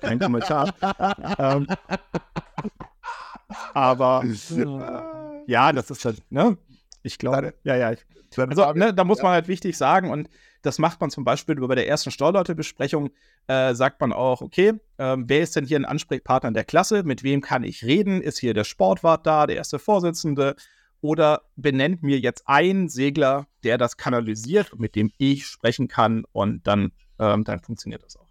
[0.00, 0.72] kein Kommentar.
[1.38, 1.66] ähm,
[3.74, 4.24] aber
[5.46, 6.56] ja, das ist halt, ne?
[7.02, 7.94] Ich glaube, ja, ja.
[8.36, 10.30] Also, ne, da muss man halt wichtig sagen, und
[10.62, 13.10] das macht man zum Beispiel bei der ersten Steuerleute-Besprechung,
[13.48, 17.02] äh, sagt man auch, okay, ähm, wer ist denn hier ein Ansprechpartner der Klasse?
[17.02, 18.22] Mit wem kann ich reden?
[18.22, 20.54] Ist hier der Sportwart da, der erste Vorsitzende?
[21.00, 26.64] Oder benennt mir jetzt einen Segler, der das kanalisiert, mit dem ich sprechen kann, und
[26.66, 28.28] dann, ähm, dann funktioniert das auch.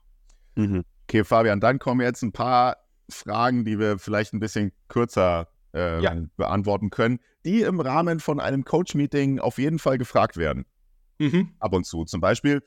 [0.56, 0.86] Mhm.
[1.04, 2.78] Okay, Fabian, dann kommen jetzt ein paar
[3.10, 6.16] Fragen, die wir vielleicht ein bisschen kürzer äh, Ja.
[6.38, 10.66] beantworten können, die im Rahmen von einem Coach-Meeting auf jeden Fall gefragt werden.
[11.20, 11.54] Mhm.
[11.60, 12.04] Ab und zu.
[12.06, 12.62] Zum Beispiel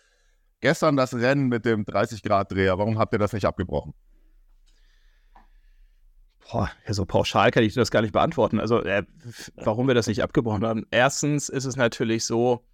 [0.61, 2.79] gestern das Rennen mit dem 30-Grad-Dreher.
[2.79, 3.95] Warum habt ihr das nicht abgebrochen?
[6.51, 8.61] Boah, so pauschal kann ich das gar nicht beantworten.
[8.61, 9.05] Also, äh,
[9.57, 10.87] warum wir das nicht abgebrochen haben.
[10.91, 12.65] Erstens ist es natürlich so,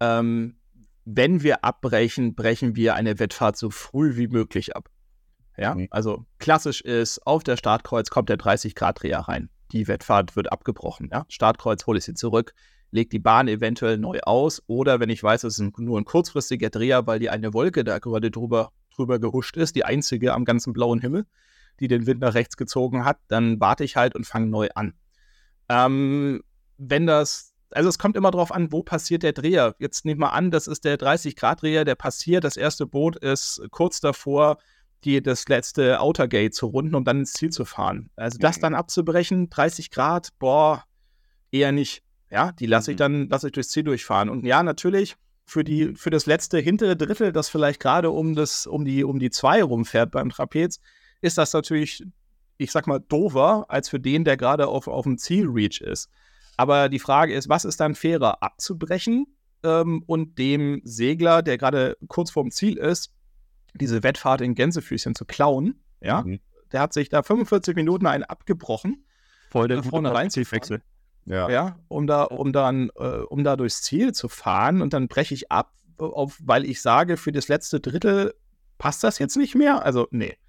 [0.00, 0.56] ähm,
[1.04, 4.88] wenn wir abbrechen, brechen wir eine Wettfahrt so früh wie möglich ab.
[5.60, 5.88] Ja, Mhm.
[5.90, 9.50] also klassisch ist, auf der Startkreuz kommt der 30-Grad-Dreher rein.
[9.72, 11.10] Die Wettfahrt wird abgebrochen.
[11.12, 11.26] Ja?
[11.28, 12.54] Startkreuz hole ich sie zurück,
[12.90, 16.70] lege die Bahn eventuell neu aus oder wenn ich weiß, es ist nur ein kurzfristiger
[16.70, 20.72] Dreher, weil die eine Wolke da gerade drüber, drüber gehuscht ist, die einzige am ganzen
[20.72, 21.26] blauen Himmel,
[21.78, 24.94] die den Wind nach rechts gezogen hat, dann warte ich halt und fange neu an.
[25.68, 26.42] Ähm,
[26.78, 29.76] wenn das, also es kommt immer drauf an, wo passiert der Dreher.
[29.78, 34.00] Jetzt nehmen wir an, das ist der 30-Grad-Dreher, der passiert, das erste Boot ist kurz
[34.00, 34.58] davor,
[35.04, 38.10] die, das letzte Outer Gate zu runden, um dann ins Ziel zu fahren.
[38.16, 40.84] Also das dann abzubrechen, 30 Grad, boah,
[41.50, 42.02] eher nicht.
[42.30, 44.28] Ja, die lasse ich dann, lasse ich durchs Ziel durchfahren.
[44.28, 48.66] Und ja, natürlich, für, die, für das letzte hintere Drittel, das vielleicht gerade um, das,
[48.66, 50.80] um, die, um die zwei rumfährt beim Trapez,
[51.20, 52.04] ist das natürlich,
[52.56, 56.08] ich sag mal, dover, als für den, der gerade auf, auf dem Zielreach ist.
[56.56, 59.26] Aber die Frage ist, was ist dann fairer, abzubrechen
[59.64, 63.12] ähm, und dem Segler, der gerade kurz vorm Ziel ist,
[63.74, 65.80] diese Wettfahrt in Gänsefüßchen zu klauen?
[66.00, 66.40] Ja, Mhm.
[66.72, 69.04] der hat sich da 45 Minuten einen abgebrochen,
[69.50, 70.82] Voll der gute vorne Perspektivwechsel.
[71.26, 71.48] Ja.
[71.50, 75.34] ja, um da, um dann, äh, um da durchs Ziel zu fahren und dann breche
[75.34, 78.34] ich ab, auf, weil ich sage, für das letzte Drittel
[78.78, 79.84] passt das jetzt nicht mehr.
[79.84, 80.36] Also, nee.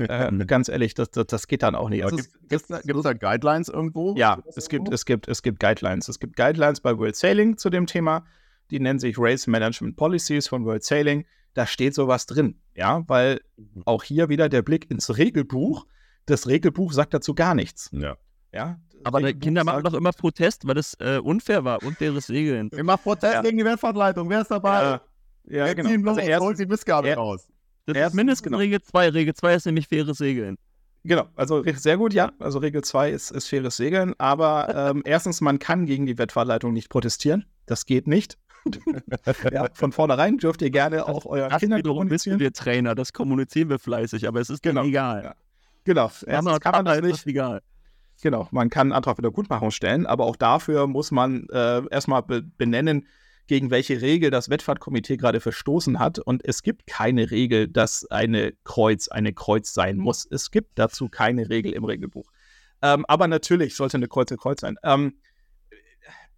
[0.00, 2.04] Äh, ganz ehrlich, das, das, das geht dann auch nicht.
[2.04, 4.14] Also, gibt es da, Guidelines irgendwo?
[4.16, 6.08] ja, es gibt, es, gibt, es gibt Guidelines.
[6.08, 8.24] Es gibt Guidelines bei World Sailing zu dem Thema.
[8.70, 11.24] Die nennen sich Race Management Policies von World Sailing.
[11.54, 12.60] Da steht sowas drin.
[12.74, 13.40] Ja, weil
[13.84, 15.86] auch hier wieder der Blick ins Regelbuch.
[16.26, 17.88] Das Regelbuch sagt dazu gar nichts.
[17.92, 18.16] Ja.
[18.52, 22.70] Ja, Aber die Kinder machen doch immer Protest, weil das äh, unfair war, unfaires Segeln.
[22.74, 23.42] Ich mach Protest Ja.
[23.42, 24.28] gegen die Wettfahrtleitung.
[24.30, 25.00] Wer ist dabei?
[25.44, 25.88] Ja, Jetzt genau.
[25.90, 27.46] ziehen los, Also erst- holt die Missgabe er- raus.
[27.86, 28.58] Das Erstens, ist mindestens genau.
[28.58, 29.08] Regel 2.
[29.10, 30.56] Regel 2 ist nämlich faires Segeln.
[31.04, 32.32] Genau, also sehr gut, ja.
[32.38, 34.14] Also Regel 2 ist, ist faires Segeln.
[34.18, 37.46] Aber ähm, erstens, man kann gegen die Wettfahrleitung nicht protestieren.
[37.66, 38.36] Das geht nicht.
[39.52, 42.40] ja, von vornherein dürft ihr gerne auch wiederum wissen kommunizieren.
[42.40, 44.84] wir Trainer, das kommunizieren wir fleißig, aber es ist Genau.
[44.84, 45.24] egal.
[45.24, 45.34] Ja.
[45.84, 47.26] Genau, erstens und kann man nicht.
[47.26, 47.62] egal.
[48.20, 52.22] Genau, man kann einen Antrag wieder Gutmachung stellen, aber auch dafür muss man äh, erstmal
[52.22, 53.06] be benennen,
[53.46, 56.18] gegen welche Regel das Wettfahrtkomitee gerade verstoßen hat.
[56.18, 60.26] Und es gibt keine Regel, dass eine Kreuz eine Kreuz sein muss.
[60.30, 62.30] Es gibt dazu keine Regel im Regelbuch.
[62.82, 64.76] Ähm, aber natürlich sollte eine Kreuz eine Kreuz sein.
[64.82, 65.14] Ähm,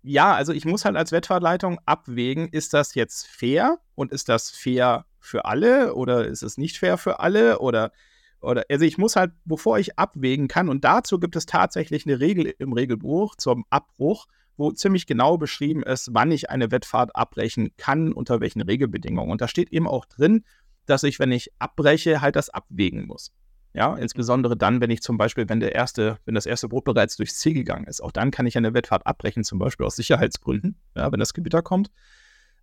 [0.02, 4.50] ja, also ich muss halt als Wettfahrtleitung abwägen, ist das jetzt fair und ist das
[4.50, 7.92] fair für alle oder ist es nicht fair für alle oder
[8.40, 12.20] oder also ich muss halt, bevor ich abwägen kann, und dazu gibt es tatsächlich eine
[12.20, 14.26] Regel im Regelbuch zum Abbruch,
[14.56, 19.30] wo ziemlich genau beschrieben ist, wann ich eine Wettfahrt abbrechen kann, unter welchen Regelbedingungen.
[19.30, 20.44] Und da steht eben auch drin,
[20.86, 23.32] dass ich, wenn ich abbreche, halt das abwägen muss.
[23.72, 27.16] Ja, insbesondere dann, wenn ich zum Beispiel, wenn der erste, wenn das erste Boot bereits
[27.16, 30.76] durchs Ziel gegangen ist, auch dann kann ich eine Wettfahrt abbrechen, zum Beispiel aus Sicherheitsgründen,
[30.96, 31.90] ja, wenn das Gewitter kommt.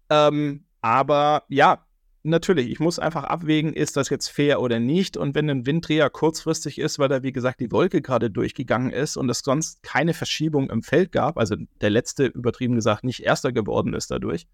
[0.09, 1.85] Ähm, aber ja,
[2.23, 5.17] natürlich, ich muss einfach abwägen, ist das jetzt fair oder nicht.
[5.17, 9.17] Und wenn ein Winddreher kurzfristig ist, weil da, wie gesagt, die Wolke gerade durchgegangen ist
[9.17, 13.51] und es sonst keine Verschiebung im Feld gab, also der letzte, übertrieben gesagt, nicht erster
[13.51, 14.47] geworden ist dadurch,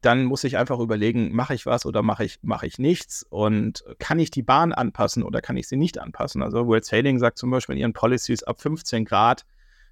[0.00, 3.84] dann muss ich einfach überlegen, mache ich was oder mache ich, mache ich nichts und
[3.98, 6.42] kann ich die Bahn anpassen oder kann ich sie nicht anpassen?
[6.42, 9.44] Also World Sailing sagt zum Beispiel in ihren Policies ab 15 Grad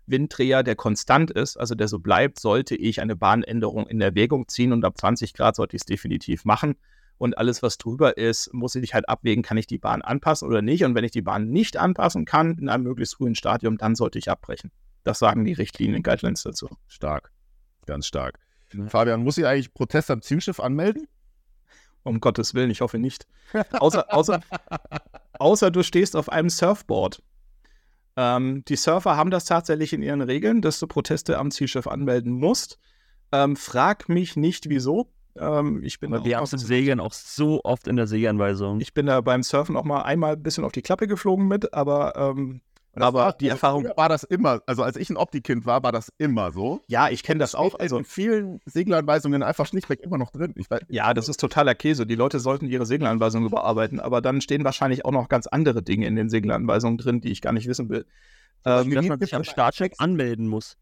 [0.06, 4.72] Winddreher, der konstant ist, also der so bleibt, sollte ich eine Bahnänderung in Erwägung ziehen
[4.72, 6.76] und ab 20 Grad sollte ich es definitiv machen.
[7.18, 10.62] Und alles, was drüber ist, muss ich halt abwägen, kann ich die Bahn anpassen oder
[10.62, 10.84] nicht.
[10.84, 14.18] Und wenn ich die Bahn nicht anpassen kann in einem möglichst frühen Stadium, dann sollte
[14.18, 14.70] ich abbrechen.
[15.04, 16.70] Das sagen die Richtlinien, Guidelines dazu.
[16.88, 17.30] Stark.
[17.84, 18.38] Ganz stark.
[18.74, 18.86] Ja.
[18.86, 21.08] Fabian, muss ich eigentlich Protest am Zielschiff anmelden?
[22.02, 23.26] Um Gottes Willen, ich hoffe nicht.
[23.80, 24.40] Außer, außer,
[25.38, 27.22] außer du stehst auf einem Surfboard.
[28.16, 32.32] Ähm, die Surfer haben das tatsächlich in ihren Regeln, dass du Proteste am Zielschiff anmelden
[32.32, 32.78] musst.
[33.32, 35.12] Ähm, frag mich nicht, wieso.
[35.36, 38.80] Ähm, ich, bin wir auch haben es im Segeln auch so oft in der Segeanweisung.
[38.80, 41.72] ich bin da beim Surfen auch mal einmal ein bisschen auf die Klappe geflogen mit,
[41.72, 42.60] aber, ähm,
[42.94, 46.12] aber die also Erfahrung, War das immer, also als ich ein Opti-Kind war, war das
[46.18, 46.82] immer so.
[46.88, 47.70] ja, ich kenne das auch.
[47.70, 50.54] Steht Also, in vielen Segelanweisungen einfach schlichtweg immer noch drin.
[50.56, 52.06] Weiß, Ja, das ist totaler Käse.
[52.06, 56.06] Die Leute sollten ihre Segelanweisungen überarbeiten, aber dann stehen wahrscheinlich auch noch ganz andere Dinge
[56.06, 58.06] in den Segelanweisungen drin, die ich gar nicht wissen will.
[58.64, 60.76] Ähm, dass man sich am Startcheck anmelden muss.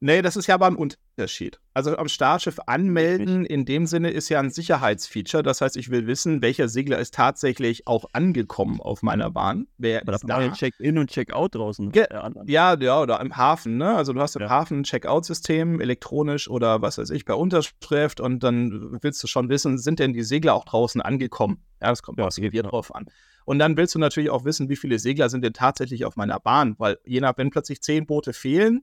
[0.00, 1.60] Nee, das ist ja aber ein Unterschied.
[1.74, 5.42] Also am Startschiff anmelden in dem Sinne ist ja ein Sicherheitsfeature.
[5.42, 9.66] Das heißt, ich will wissen, welcher Segler ist tatsächlich auch angekommen auf meiner Bahn.
[9.78, 11.92] Wer Aber da ist ja Check-in und Check-out draußen.
[11.92, 12.06] Ge-.
[12.46, 13.94] Ja, ja, oder im Hafen, ne?
[13.94, 14.48] Also du hast im Ja.
[14.50, 19.48] Hafen ein Checkout-System, elektronisch oder was weiß ich, per Unterschrift und dann willst du schon
[19.48, 21.62] wissen, sind denn die Segler auch draußen angekommen?
[21.80, 22.68] Ja, das kommt Ja, Revier ja.
[22.70, 23.06] drauf an.
[23.44, 26.40] Und dann willst du natürlich auch wissen, wie viele Segler sind denn tatsächlich auf meiner
[26.40, 28.82] Bahn, weil je nach, wenn plötzlich zehn Boote fehlen,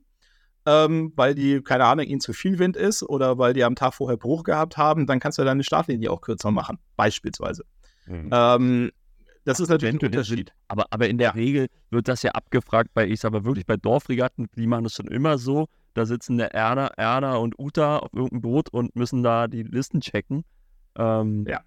[0.65, 3.93] ähm, weil die, keine Ahnung, ihnen zu viel Wind ist oder weil die am Tag
[3.93, 7.65] vorher Bruch gehabt haben, dann kannst du deine Startlinie auch kürzer machen, beispielsweise.
[8.05, 8.29] Mhm.
[8.31, 8.91] Ähm,
[9.45, 10.53] das ist natürlich ein Unterschied.
[10.67, 13.75] Aber, aber in der Regel wird das ja abgefragt bei, ich sag mal wirklich bei
[13.75, 15.67] Dorfregatten, die machen das schon immer so.
[15.93, 20.01] Da sitzen der Erna, Erna und Uta auf irgendeinem Boot und müssen da die Listen
[20.01, 20.43] checken.
[20.97, 21.61] Ähm, Ja,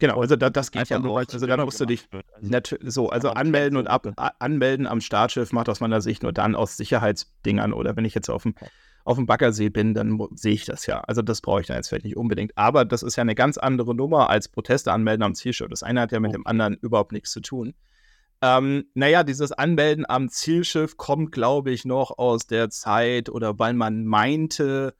[0.00, 1.18] Genau, also da, das geht einfach ja nur, auch.
[1.18, 2.08] Also da selber musst du dich.
[2.10, 4.08] Also, so, also anmelden und ab,
[4.38, 8.30] anmelden am Startschiff macht aus meiner Sicht nur dann aus Sicherheitsdingern oder wenn ich jetzt
[8.30, 8.54] auf dem,
[9.04, 11.00] auf dem Baggersee bin, dann sehe ich das ja.
[11.00, 12.56] Also das brauche ich dann jetzt vielleicht nicht unbedingt.
[12.56, 15.68] Aber das ist ja eine ganz andere Nummer als Proteste anmelden am Zielschiff.
[15.68, 17.74] Das eine hat ja mit dem anderen überhaupt nichts zu tun.
[18.42, 23.74] Ähm, naja, dieses Anmelden am Zielschiff kommt, glaube ich, noch aus der Zeit oder weil
[23.74, 24.94] man meinte,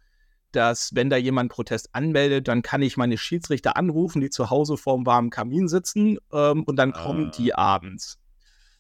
[0.53, 4.77] dass wenn da jemand Protest anmeldet, dann kann ich meine Schiedsrichter anrufen, die zu Hause
[4.77, 7.33] vorm warmen Kamin sitzen ähm, und dann kommen Ah.
[7.37, 8.19] die abends.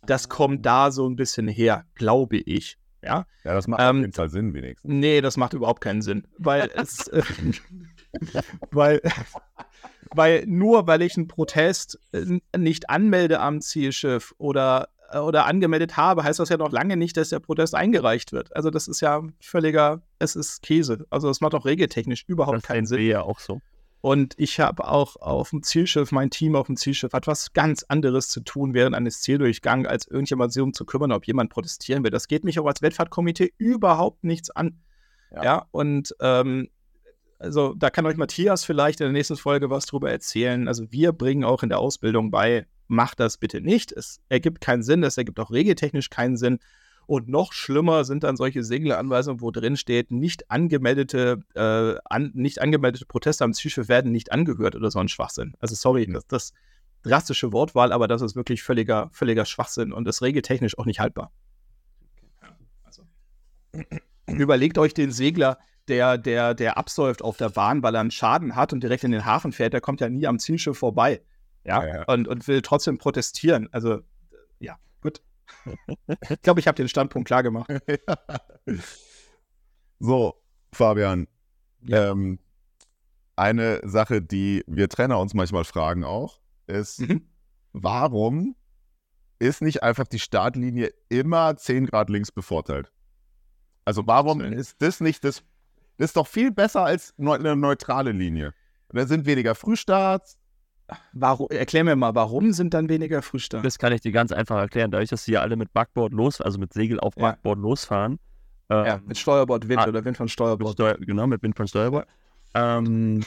[0.06, 2.78] Das kommt da so ein bisschen her, glaube ich.
[3.02, 4.90] Ja, Ja, das macht Ähm, auf jeden Fall Sinn wenigstens.
[4.90, 7.22] nee, das macht überhaupt keinen Sinn, weil es, äh,
[8.70, 9.00] weil,
[10.14, 14.88] weil nur weil ich einen Protest äh, nicht anmelde am Zielschiff oder
[15.18, 18.54] oder angemeldet habe, heißt das ja noch lange nicht, dass der Protest eingereicht wird.
[18.54, 21.06] Also das ist ja völliger, es ist Käse.
[21.10, 23.00] Also das macht auch regeltechnisch überhaupt das keinen Sinn.
[23.02, 23.60] ja auch so.
[24.02, 27.84] Und ich habe auch auf dem Zielschiff, mein Team auf dem Zielschiff hat was ganz
[27.88, 32.02] anderes zu tun während eines Zieldurchgangs, als irgendjemand sich um zu kümmern, ob jemand protestieren
[32.02, 32.10] will.
[32.10, 34.80] Das geht mich auch als Wettfahrtkomitee überhaupt nichts an.
[35.32, 35.44] Ja.
[35.44, 36.70] Ja, und ähm,
[37.38, 40.66] also da kann euch Matthias vielleicht in der nächsten Folge was drüber erzählen.
[40.66, 43.92] Also wir bringen auch in der Ausbildung bei, macht das bitte nicht.
[43.92, 46.58] Es ergibt keinen Sinn, es ergibt auch regeltechnisch keinen Sinn.
[47.06, 52.60] Und noch schlimmer sind dann solche Segleranweisungen, wo drin steht, nicht angemeldete, äh, an, nicht
[52.60, 55.54] angemeldete Proteste am Zielschiff werden nicht angehört oder so ein Schwachsinn.
[55.58, 56.52] Also sorry, das, das
[57.02, 61.32] drastische Wortwahl, aber das ist wirklich völliger, völliger Schwachsinn und ist regeltechnisch auch nicht haltbar.
[62.84, 63.02] Also.
[64.28, 65.58] Überlegt euch den Segler,
[65.88, 69.10] der, der, der absäuft auf der Bahn, weil er einen Schaden hat und direkt in
[69.10, 71.22] den Hafen fährt, der kommt ja nie am Zielschiff vorbei.
[71.64, 72.02] Ja, Ja, ja.
[72.04, 73.68] Und, und will trotzdem protestieren.
[73.72, 74.00] Also,
[74.58, 75.20] ja, gut.
[76.30, 77.70] ich glaube, ich habe den Standpunkt klar gemacht.
[79.98, 80.34] So,
[80.72, 81.26] Fabian.
[81.88, 82.38] Ähm,
[83.36, 87.28] eine Sache, die wir Trainer uns manchmal fragen auch, ist, Mhm.
[87.72, 88.56] warum
[89.38, 92.92] ist nicht einfach die Startlinie immer 10 Grad links bevorteilt?
[93.84, 95.42] Also warum ist das nicht das,
[95.96, 98.54] das ist doch viel besser als eine neutrale Linie.
[98.88, 100.38] Da sind weniger Frühstarts.
[101.12, 103.64] Warum, erklär mir mal, warum sind dann weniger Frühstart?
[103.64, 104.90] Das kann ich dir ganz einfach erklären.
[104.90, 107.22] Dadurch, dass sie ja alle mit Backboard los, also mit Segel auf Ja.
[107.30, 108.18] Backboard losfahren.
[108.70, 110.74] ähm, ja, mit Steuerbord Wind ah, oder Wind von Steuerbord.
[110.74, 112.06] Steuer, genau, mit Wind von Steuerbord.
[112.54, 113.22] Ähm,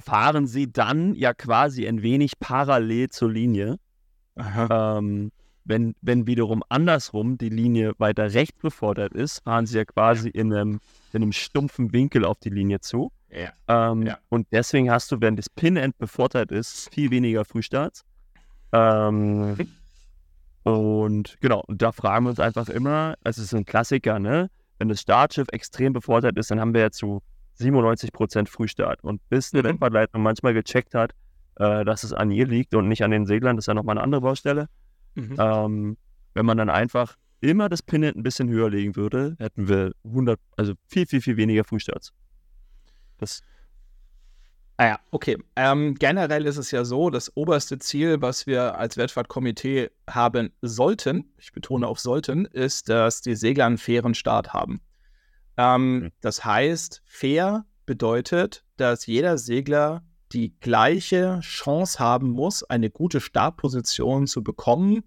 [0.00, 3.78] fahren sie dann ja quasi ein wenig parallel zur Linie.
[4.36, 5.30] Ähm,
[5.64, 10.52] wenn, wenn wiederum andersrum die Linie weiter rechts befordert ist, fahren sie ja quasi in
[10.52, 10.80] einem,
[11.12, 13.12] in einem stumpfen Winkel auf die Linie zu.
[13.34, 13.52] Ja.
[13.92, 14.18] Ähm, Ja.
[14.28, 18.04] Und deswegen hast du, wenn das Pin-End befordert ist, viel weniger Frühstarts.
[18.72, 19.56] Ähm,
[20.62, 24.50] und genau, und da fragen wir uns einfach immer, also es ist ein Klassiker, ne?
[24.78, 27.22] Wenn das Startschiff extrem befordert ist, dann haben wir ja zu
[27.60, 29.02] 97% Frühstart.
[29.04, 29.66] Und bis eine Mhm.
[29.68, 31.12] Wettbeleitung manchmal gecheckt hat,
[31.56, 33.96] äh, dass es an ihr liegt und nicht an den Seglern, das ist ja nochmal
[33.96, 34.66] eine andere Baustelle.
[35.14, 35.36] Mhm.
[35.38, 35.96] Ähm,
[36.34, 40.40] wenn man dann einfach immer das Pin-End ein bisschen höher legen würde, hätten wir 100,
[40.56, 42.12] also viel, viel, viel weniger Frühstarts.
[43.18, 43.42] Das
[44.76, 45.38] Ah ja, okay.
[45.54, 51.32] Ähm, generell ist es ja so, das oberste Ziel, was wir als Weltfahrtkomitee haben sollten,
[51.38, 54.80] ich betone auf sollten, ist, dass die Segler einen fairen Start haben.
[55.56, 63.20] Ähm, Das heißt, fair bedeutet, dass jeder Segler die gleiche Chance haben muss, eine gute
[63.20, 65.04] Startposition zu bekommen,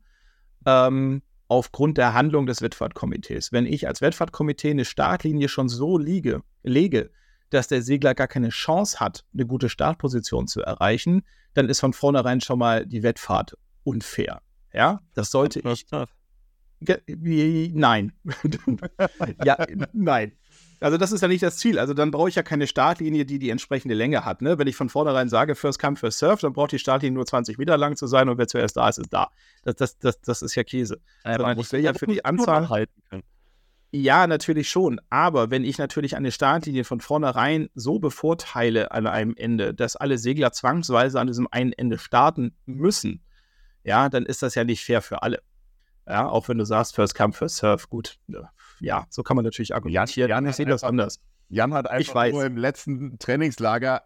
[0.66, 3.52] ähm, aufgrund der Handlung des Wettfahrtkomitees.
[3.52, 7.12] Wenn ich als Wettfahrtkomitee eine Startlinie schon so liege, lege,
[7.50, 11.94] dass der Segler gar keine Chance hat, eine gute Startposition zu erreichen, dann ist von
[11.94, 14.42] vornherein schon mal die Wettfahrt unfair.
[14.74, 15.86] Ja, das sollte ich.
[17.74, 18.14] Nein.
[19.44, 20.34] ja, nein.
[20.80, 21.80] Also das ist ja nicht das Ziel.
[21.80, 24.42] Also dann brauche ich ja keine Startlinie, die die entsprechende Länge hat.
[24.42, 24.60] Ne?
[24.60, 27.58] Wenn ich von vornherein sage, First Come, First Surf, dann braucht die Startlinie nur 20
[27.58, 29.30] Meter lang zu sein und wer zuerst da ist, ist da.
[29.64, 31.02] Das, das, das, das ist ja Käse.
[31.24, 32.70] Sondern ich will ja für die Anzahl...
[32.70, 33.24] halten können.
[33.92, 35.00] Ja, natürlich schon.
[35.10, 40.18] Aber wenn ich natürlich eine Startlinie von vornherein so bevorteile an einem Ende, dass alle
[40.18, 43.24] Segler zwangsweise an diesem einen Ende starten müssen,
[43.84, 45.42] ja, dann ist das ja nicht fair für alle.
[46.06, 48.20] Ja, auch wenn du sagst, First Come, First Surf, gut.
[48.80, 50.30] Ja, so kann man natürlich argumentieren.
[50.30, 51.20] Jan ich ist sehe das anders.
[51.50, 54.04] Jan hat Ich einfach nur im letzten Trainingslager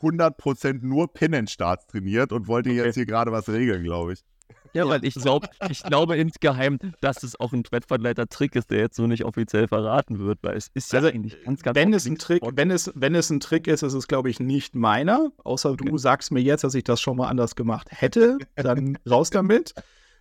[0.00, 4.24] 100% nur Pin-and-Starts trainiert und wollte jetzt hier gerade was regeln, glaube ich.
[4.74, 8.96] Ja, weil ich glaube, ich glaube insgeheim, dass es auch ein Wettverleiter-Trick ist, der jetzt
[8.96, 12.06] so nicht offiziell verraten wird, weil es ist Also, ja eigentlich ganz, ganz Wenn es,
[12.06, 15.30] ein Trick, wenn, es, wenn es ein Trick ist, ist es, glaube ich, nicht meiner.
[15.44, 18.38] Außer du sagst mir jetzt, dass ich das schon mal anders gemacht hätte.
[18.56, 19.74] Dann raus damit.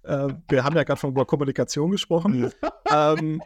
[0.03, 2.52] Äh, wir haben ja gerade von über Kommunikation gesprochen.
[2.91, 3.41] ähm,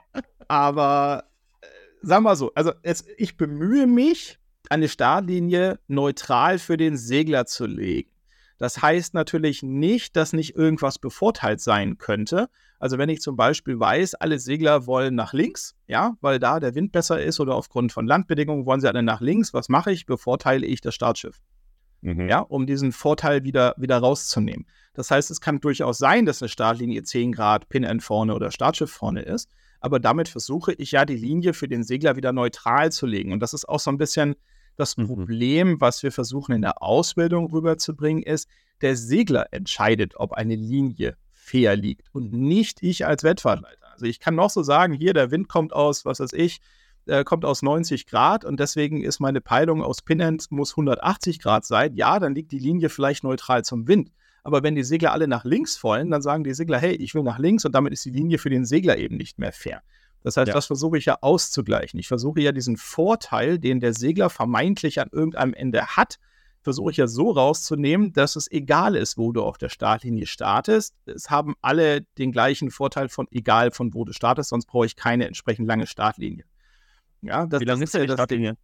[0.48, 1.26] aber
[1.62, 1.68] äh,
[2.02, 7.46] sagen wir mal so, also es, ich bemühe mich, eine Startlinie neutral für den Segler
[7.46, 8.10] zu legen.
[8.58, 12.50] Das heißt natürlich nicht, dass nicht irgendwas bevorteilt sein könnte.
[12.80, 16.76] Also wenn ich zum Beispiel weiß, alle Segler wollen nach links, ja, weil da der
[16.76, 20.06] Wind besser ist oder aufgrund von Landbedingungen wollen sie alle nach links, was mache ich?
[20.06, 21.42] Bevorteile ich das Startschiff
[22.06, 22.30] Mhm.
[22.30, 24.68] ja, um diesen Vorteil wieder, wieder rauszunehmen.
[24.94, 28.92] Das heißt, es kann durchaus sein, dass eine Startlinie 10 Grad Pin-End vorne oder Startschiff
[28.92, 29.50] vorne ist,
[29.80, 33.34] aber damit versuche ich ja, die Linie für den Segler wieder neutral zu legen.
[33.34, 34.36] Und das ist auch so ein bisschen
[34.76, 35.08] das Mhm.
[35.08, 38.48] Problem, was wir versuchen in der Ausbildung rüberzubringen, ist,
[38.82, 43.92] der Segler entscheidet, ob eine Linie fair liegt und nicht ich als Wettfahrtleiter.
[43.94, 46.60] Also ich kann noch so sagen, hier der Wind kommt aus, was weiß ich,
[47.06, 51.66] äh, kommt aus 90 Grad und deswegen ist meine Peilung aus Pinend muss 180 Grad
[51.66, 51.94] sein.
[51.94, 54.12] Ja, dann liegt die Linie vielleicht neutral zum Wind.
[54.44, 57.24] Aber wenn die Segler alle nach links wollen, dann sagen die Segler, hey, ich will
[57.24, 59.82] nach links und damit ist die Linie für den Segler eben nicht mehr fair.
[60.26, 60.54] Das heißt, Ja.
[60.56, 62.00] das versuche ich ja auszugleichen.
[62.00, 66.18] Ich versuche ja diesen Vorteil, den der Segler vermeintlich an irgendeinem Ende hat,
[66.64, 70.96] versuche ich ja so rauszunehmen, dass es egal ist, wo du auf der Startlinie startest.
[71.06, 74.96] Es haben alle den gleichen Vorteil von egal von wo du startest, sonst brauche ich
[74.96, 76.44] keine entsprechend lange Startlinie.
[77.22, 78.18] Ja, das, Wie lange ist denn die ja Ding.
[78.18, 78.58] Startlinie?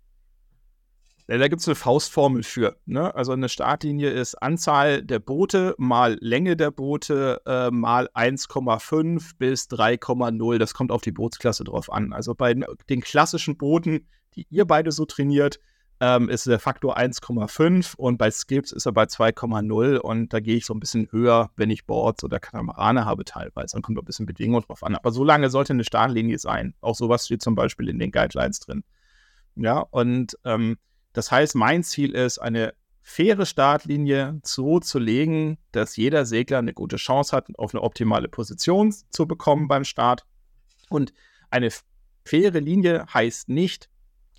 [1.31, 2.75] Ja, da gibt es eine Faustformel für.
[2.85, 3.15] Ne?
[3.15, 9.69] Also eine Startlinie ist Anzahl der Boote mal Länge der Boote äh, mal 1,5 bis
[9.69, 10.57] 3,0.
[10.57, 12.11] Das kommt auf die Bootsklasse drauf an.
[12.11, 15.61] Also bei den klassischen Booten, die ihr beide so trainiert,
[16.01, 20.57] ähm, ist der Faktor 1,5 und bei Skips ist er bei 2,0 und da gehe
[20.57, 23.77] ich so ein bisschen höher, wenn ich Boards oder Katamarane habe teilweise.
[23.77, 24.95] Dann kommt ein bisschen Bedingungen drauf an.
[24.95, 26.73] Aber so lange sollte eine Startlinie sein.
[26.81, 28.83] Auch sowas steht zum Beispiel in den Guidelines drin.
[29.55, 30.75] Ja, und ähm,
[31.13, 36.73] das heißt, mein Ziel ist, eine faire Startlinie so zu legen, dass jeder Segler eine
[36.73, 40.25] gute Chance hat, auf eine optimale Position zu bekommen beim Start.
[40.89, 41.13] Und
[41.49, 41.69] eine
[42.23, 43.89] faire Linie heißt nicht,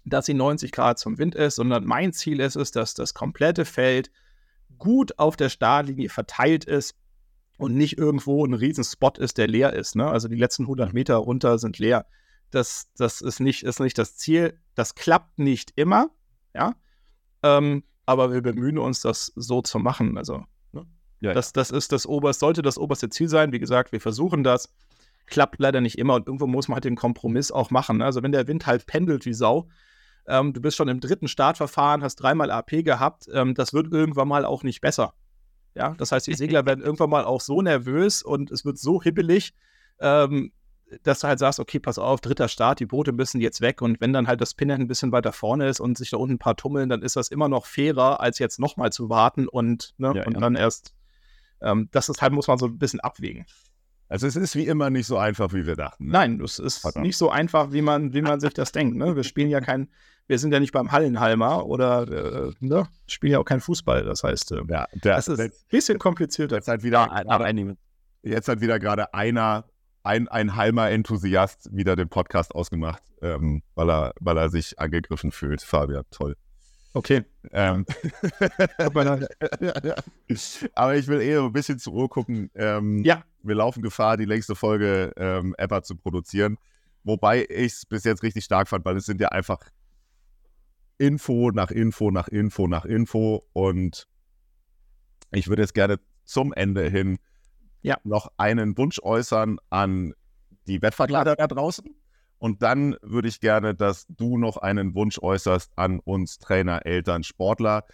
[0.04, 3.64] dass sie 90 Grad zum Wind ist, sondern mein Ziel ist es, dass das komplette
[3.64, 4.10] Feld
[4.78, 6.96] gut auf der Startlinie verteilt ist
[7.58, 9.94] und nicht irgendwo ein riesen Spot ist, der leer ist.
[9.94, 10.08] Ne?
[10.08, 12.06] Also die letzten 100 Meter runter sind leer.
[12.50, 14.58] Das, das ist, nicht, ist nicht das Ziel.
[14.74, 16.10] Das klappt nicht immer,
[16.54, 16.74] ja.
[17.42, 20.18] Ähm, aber wir bemühen uns, das so zu machen.
[20.18, 20.86] Also, ne?
[21.20, 23.52] ja, das, das ist das oberste, sollte das oberste Ziel sein.
[23.52, 24.72] Wie gesagt, wir versuchen das.
[25.26, 27.98] Klappt leider nicht immer und irgendwo muss man halt den Kompromiss auch machen.
[27.98, 28.04] Ne?
[28.04, 29.68] Also, wenn der Wind halt pendelt wie Sau,
[30.26, 34.28] ähm, du bist schon im dritten Startverfahren, hast dreimal AP gehabt, ähm, das wird irgendwann
[34.28, 35.14] mal auch nicht besser.
[35.74, 39.02] Ja, das heißt, die Segler werden irgendwann mal auch so nervös und es wird so
[39.02, 39.54] hibbelig,
[40.00, 40.52] ähm,
[41.02, 44.00] dass du halt sagst, okay, pass auf, dritter Start, die Boote müssen jetzt weg und
[44.00, 46.38] wenn dann halt das Pinhead ein bisschen weiter vorne ist und sich da unten ein
[46.38, 50.12] paar tummeln, dann ist das immer noch fairer, als jetzt nochmal zu warten und, ne,
[50.14, 50.40] ja, und ja.
[50.40, 50.94] dann erst,
[51.60, 53.46] ähm, das ist halt, muss man so ein bisschen abwägen.
[54.12, 56.04] Also es ist wie immer nicht so einfach, wie wir dachten.
[56.04, 56.12] Ne?
[56.12, 57.06] Nein, es ist Verdammt.
[57.06, 58.94] nicht so einfach, wie man, wie man sich das denkt.
[58.94, 59.16] Ne?
[59.16, 59.88] Wir spielen ja kein,
[60.26, 62.02] wir sind ja nicht beim Hallenhalmer oder
[62.48, 62.88] äh, ne?
[63.06, 64.04] spielen ja auch kein Fußball.
[64.04, 66.56] Das heißt, äh, ja, der, das ist ein bisschen komplizierter.
[66.56, 67.76] Jetzt hat wieder, grade,
[68.22, 69.64] jetzt hat wieder gerade einer,
[70.02, 75.62] ein, ein Halmer-Enthusiast wieder den Podcast ausgemacht, ähm, weil, er, weil er sich angegriffen fühlt.
[75.62, 76.36] Fabian, toll.
[76.94, 77.24] Okay.
[77.52, 77.86] Ähm.
[80.74, 82.50] Aber ich will eher ein bisschen zur Uhr gucken.
[82.54, 83.24] Ähm, ja.
[83.42, 86.58] Wir laufen Gefahr, die längste Folge ähm, ever zu produzieren.
[87.04, 89.58] Wobei ich es bis jetzt richtig stark fand, weil es sind ja einfach
[90.98, 93.48] Info nach Info nach Info nach Info.
[93.52, 94.06] Und
[95.32, 97.18] ich würde jetzt gerne zum Ende hin
[97.82, 97.98] ja.
[98.04, 100.14] noch einen Wunsch äußern an
[100.66, 101.84] die Wettverkleider da draußen.
[102.38, 107.22] Und dann würde ich gerne, dass du noch einen Wunsch äußerst an uns Trainer, Eltern,
[107.22, 107.84] Sportler,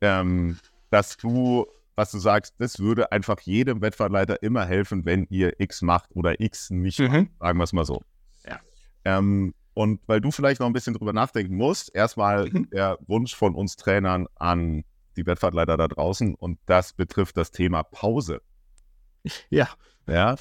[0.00, 0.58] ähm,
[0.88, 5.82] dass du, was du sagst, das würde einfach jedem Wettfahrtleiter immer helfen, wenn ihr X
[5.82, 7.06] macht oder X nicht mhm.
[7.08, 8.00] macht, sagen wir es mal so.
[8.46, 8.58] Ja.
[9.04, 12.70] Ähm, und weil du vielleicht noch ein bisschen drüber nachdenken musst, erstmal mhm.
[12.70, 14.82] der Wunsch von uns Trainern an
[15.16, 18.40] die Wettfahrtleiter da draußen und das betrifft das Thema Pause.
[19.50, 19.68] Ja.
[20.06, 20.34] Ja.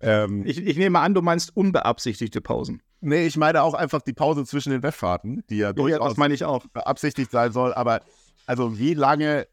[0.00, 2.82] Ähm, ich, ich, nehme an, du meinst unbeabsichtigte Pausen.
[3.00, 6.16] Nee, ich meine auch einfach die Pause zwischen den Wettfahrten, die ja durchaus ja, das
[6.16, 6.66] meine ich auch.
[6.66, 7.72] beabsichtigt sein soll.
[7.72, 8.02] Aber
[8.46, 9.46] also wie lange,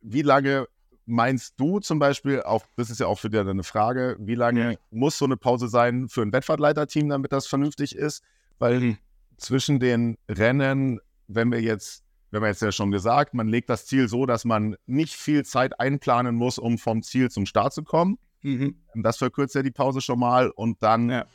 [0.00, 0.66] wie lange
[1.08, 4.72] meinst du zum Beispiel, auch das ist ja auch für dich eine Frage, wie lange
[4.72, 4.78] ja.
[4.90, 8.22] muss so eine Pause sein für ein Wettfahrtleiterteam, damit das vernünftig ist?
[8.58, 8.98] Weil mhm.
[9.36, 13.86] zwischen den Rennen, wenn wir jetzt, wenn wir jetzt ja schon gesagt, man legt das
[13.86, 17.82] Ziel so, dass man nicht viel Zeit einplanen muss, um vom Ziel zum Start zu
[17.82, 18.18] kommen.
[18.42, 18.82] Mhm.
[18.94, 21.26] Das verkürzt ja die Pause schon mal und dann ja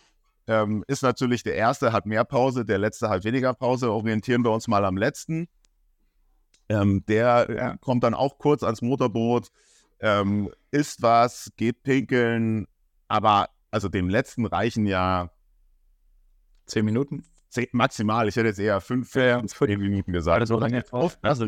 [0.48, 3.92] ähm, ist natürlich der erste hat mehr Pause, der letzte hat weniger Pause.
[3.92, 5.48] Orientieren wir uns mal am letzten.
[6.70, 7.78] Ähm, der ja.
[7.78, 9.50] kommt dann auch kurz ans Motorboot,
[10.00, 12.68] ähm, isst was, geht pinkeln,
[13.08, 15.30] aber also dem letzten reichen ja
[16.66, 17.26] zehn Minuten.
[17.72, 19.46] Maximal, ich hätte jetzt eher fünf, ja, ja.
[19.46, 20.40] zehn Minuten gesagt.
[20.40, 21.48] Also lange auf, also,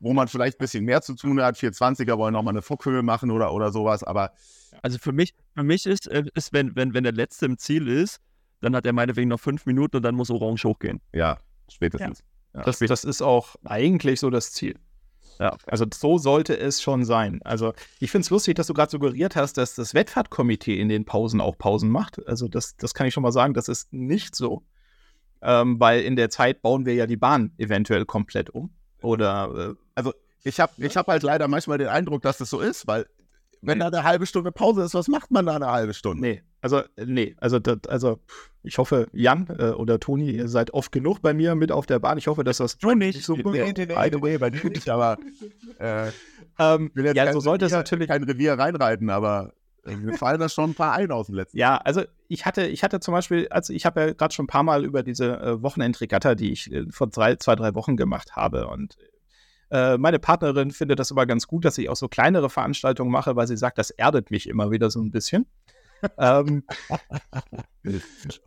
[0.00, 1.56] wo man vielleicht ein bisschen mehr zu tun hat.
[1.56, 4.32] 420er wollen nochmal eine Fockhöhe machen oder, oder sowas, aber
[4.82, 7.88] also für mich, für mich ist, äh, ist wenn, wenn, wenn der Letzte im Ziel
[7.88, 8.20] ist,
[8.60, 11.00] dann hat er meinetwegen noch fünf Minuten und dann muss Orange hochgehen.
[11.12, 11.38] Ja,
[11.70, 12.22] spätestens.
[12.54, 12.62] Ja.
[12.62, 14.76] Das, das ist auch eigentlich so das Ziel.
[15.38, 15.56] Ja.
[15.66, 17.40] Also so sollte es schon sein.
[17.44, 21.06] Also ich finde es lustig, dass du gerade suggeriert hast, dass das Wettfahrtkomitee in den
[21.06, 22.26] Pausen auch Pausen macht.
[22.26, 24.62] Also das, das kann ich schon mal sagen, das ist nicht so.
[25.42, 28.70] Ähm, weil in der Zeit bauen wir ja die Bahn eventuell komplett um.
[29.02, 30.12] Oder äh, also
[30.44, 33.06] ich habe ich hab halt leider manchmal den Eindruck, dass das so ist, weil
[33.62, 36.22] wenn da eine halbe Stunde Pause ist, was macht man da eine halbe Stunde?
[36.22, 38.18] Nee, also, nee, also, das, also
[38.62, 41.98] ich hoffe, Jan äh, oder Toni, ihr seid oft genug bei mir mit auf der
[41.98, 42.18] Bahn.
[42.18, 44.88] Ich hoffe, dass das du nicht so gut nee, By the way, bei dir nicht,
[44.88, 45.18] aber
[45.78, 46.08] äh,
[46.58, 49.59] ähm, ja, so sollte es natürlich kein Revier reinreiten, aber äh,
[49.96, 51.58] mir fallen da schon ein paar ein aus dem letzten.
[51.58, 54.48] Ja, also ich hatte, ich hatte zum Beispiel, also ich habe ja gerade schon ein
[54.48, 58.36] paar Mal über diese äh, Wochenendregatta, die ich äh, vor drei, zwei, drei Wochen gemacht
[58.36, 58.96] habe und
[59.70, 63.36] äh, meine Partnerin findet das immer ganz gut, dass ich auch so kleinere Veranstaltungen mache,
[63.36, 65.46] weil sie sagt, das erdet mich immer wieder so ein bisschen.
[66.18, 66.64] ähm,
[67.84, 68.00] äh,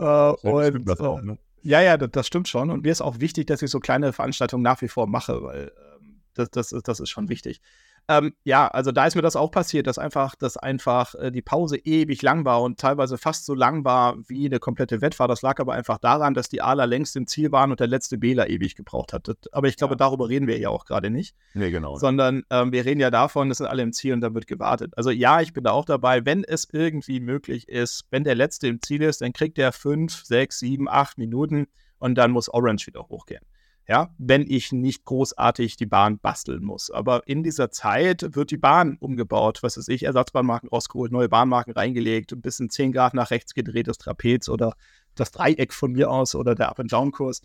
[0.03, 1.37] und, das auch, ne?
[1.61, 2.69] Ja, ja, das, das, stimmt schon.
[2.69, 5.71] Und mir ist auch wichtig, dass ich so kleine Veranstaltungen nach wie vor mache, weil
[6.01, 7.61] ähm, das, das, das ist schon wichtig.
[8.09, 11.41] Ähm, ja, also da ist mir das auch passiert, dass einfach, dass einfach äh, die
[11.41, 15.31] Pause ewig lang war und teilweise fast so lang war wie eine komplette Wettfahrt.
[15.31, 18.17] Das lag aber einfach daran, dass die Aler längst im Ziel waren und der letzte
[18.17, 19.29] Bela ewig gebraucht hat.
[19.29, 19.97] Das, aber ich glaube, ja.
[19.97, 21.35] darüber reden wir ja auch gerade nicht.
[21.53, 21.95] Nee, genau.
[21.95, 24.93] Sondern ähm, wir reden ja davon, es sind alle im Ziel und dann wird gewartet.
[24.97, 26.25] Also ja, ich bin da auch dabei.
[26.25, 30.25] Wenn es irgendwie möglich ist, wenn der letzte im Ziel ist, dann kriegt er fünf,
[30.25, 31.67] sechs, sieben, acht Minuten
[31.99, 33.45] und dann muss Orange wieder hochgehen
[33.87, 36.89] ja, wenn ich nicht großartig die Bahn basteln muss.
[36.89, 41.73] Aber in dieser Zeit wird die Bahn umgebaut, was weiß ich, Ersatzbahnmarken rausgeholt, neue Bahnmarken
[41.73, 44.75] reingelegt, ein bisschen 10 Grad nach rechts gedreht, das Trapez oder
[45.15, 47.41] das Dreieck von mir aus oder der Up-and-Down-Kurs.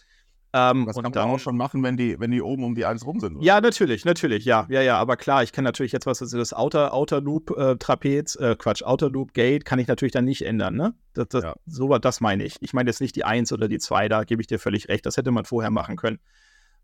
[0.53, 2.87] Ähm, das kann man dann, auch schon machen, wenn die, wenn die oben um die
[2.87, 3.37] 1 rum sind.
[3.37, 3.45] Oder?
[3.45, 6.55] Ja, natürlich, natürlich, ja, ja, ja, aber klar, ich kann natürlich jetzt, was ist das
[6.55, 10.43] Outer, Outer Loop äh, Trapez, äh, Quatsch, Outer Loop Gate, kann ich natürlich dann nicht
[10.43, 10.95] ändern, ne?
[11.13, 11.55] Das, das, ja.
[11.67, 12.57] So, das meine ich.
[12.61, 15.05] Ich meine jetzt nicht die 1 oder die 2, da gebe ich dir völlig recht,
[15.05, 16.19] das hätte man vorher machen können.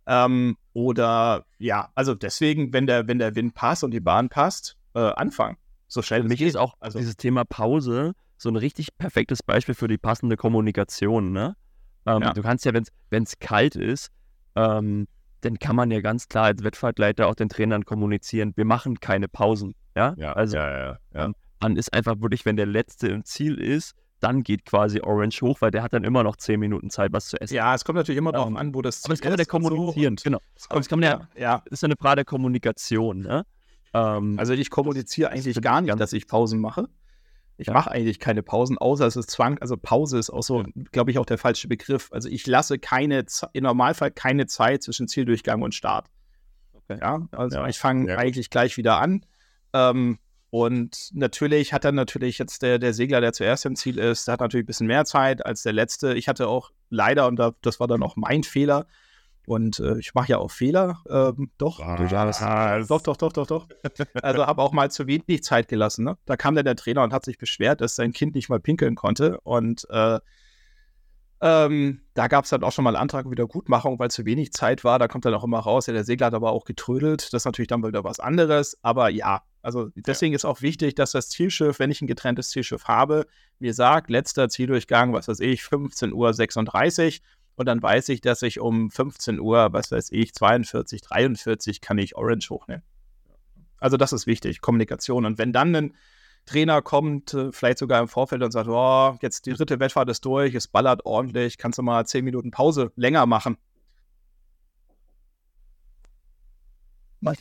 [0.06, 4.76] Ähm, oder ja, also deswegen, wenn der, wenn der Wind passt und die Bahn passt,
[4.94, 5.56] äh, anfangen.
[5.86, 9.74] So schnell Für mich ist auch also, dieses Thema Pause so ein richtig perfektes Beispiel
[9.74, 11.56] für die passende Kommunikation, ne?
[12.06, 12.32] Ähm, ja.
[12.32, 14.10] Du kannst ja, wenn es kalt ist,
[14.56, 15.06] ähm,
[15.40, 19.28] dann kann man ja ganz klar als Wettfahrtleiter auch den Trainern kommunizieren, wir machen keine
[19.28, 19.74] Pausen.
[19.96, 21.24] Ja, ja also ja, ja, ja.
[21.24, 25.42] Ähm, dann ist einfach wirklich, wenn der Letzte im Ziel ist, dann geht quasi Orange
[25.42, 27.54] hoch, weil der hat dann immer noch zehn Minuten Zeit, was zu essen.
[27.54, 29.72] Ja, es kommt natürlich immer darauf um, an, wo das Ziel Aber das kann man
[29.72, 30.16] ja kommunizieren.
[30.16, 30.24] So.
[30.24, 30.38] Genau.
[30.54, 31.62] Das kann man ja, ja.
[31.64, 33.20] Das ist ja eine Frage der Kommunikation.
[33.20, 33.44] Ne?
[33.92, 36.88] Ähm, also ich kommuniziere eigentlich gar nicht, dass ich Pausen mache.
[37.56, 37.72] Ich ja.
[37.72, 39.58] mache eigentlich keine Pausen, außer es ist Zwang.
[39.58, 40.68] Also Pause ist auch so, ja.
[40.90, 42.08] glaube ich, auch der falsche Begriff.
[42.12, 46.06] Also ich lasse keine, im Normalfall keine Zeit zwischen Zieldurchgang und Start.
[46.72, 46.98] Okay.
[47.00, 47.68] Ja, also ja.
[47.68, 49.24] ich fange eigentlich gleich wieder an.
[49.72, 50.18] Ähm,
[50.50, 54.34] und natürlich hat dann natürlich jetzt der, der Segler, der zuerst im Ziel ist, der
[54.34, 56.14] hat natürlich ein bisschen mehr Zeit als der letzte.
[56.14, 58.86] Ich hatte auch leider, und da, das war dann auch mein Fehler,
[59.46, 61.80] und äh, ich mache ja auch Fehler, ähm, doch.
[62.80, 62.88] Was?
[62.88, 63.68] Doch, doch, doch, doch, doch.
[64.22, 66.04] Also habe auch mal zu wenig Zeit gelassen.
[66.04, 66.16] Ne?
[66.24, 68.94] Da kam dann der Trainer und hat sich beschwert, dass sein Kind nicht mal pinkeln
[68.94, 69.40] konnte.
[69.40, 70.18] Und äh,
[71.40, 74.82] ähm, da gab es dann auch schon mal einen Antrag Wiedergutmachung, weil zu wenig Zeit
[74.82, 74.98] war.
[74.98, 77.32] Da kommt dann auch immer raus, ja, der Segler hat aber auch getrödelt.
[77.32, 78.78] Das ist natürlich dann wieder was anderes.
[78.82, 80.36] Aber ja, also deswegen ja.
[80.36, 83.26] ist auch wichtig, dass das Zielschiff, wenn ich ein getrenntes Zielschiff habe,
[83.58, 88.60] mir sagt, letzter Zieldurchgang, was weiß ich, 15.36 Uhr und dann weiß ich, dass ich
[88.60, 92.82] um 15 Uhr, was weiß ich, 42, 43 kann ich Orange hochnehmen.
[93.78, 95.24] Also das ist wichtig, Kommunikation.
[95.24, 95.94] Und wenn dann ein
[96.46, 100.24] Trainer kommt, äh, vielleicht sogar im Vorfeld und sagt, oh, jetzt die dritte Wettfahrt ist
[100.24, 103.56] durch, es ballert ordentlich, kannst du mal 10 Minuten Pause länger machen.
[107.20, 107.38] Was?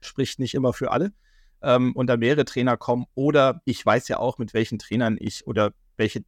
[0.00, 1.12] Spricht nicht immer für alle.
[1.60, 3.06] Ähm, und dann mehrere Trainer kommen.
[3.14, 6.24] Oder ich weiß ja auch, mit welchen Trainern ich oder welche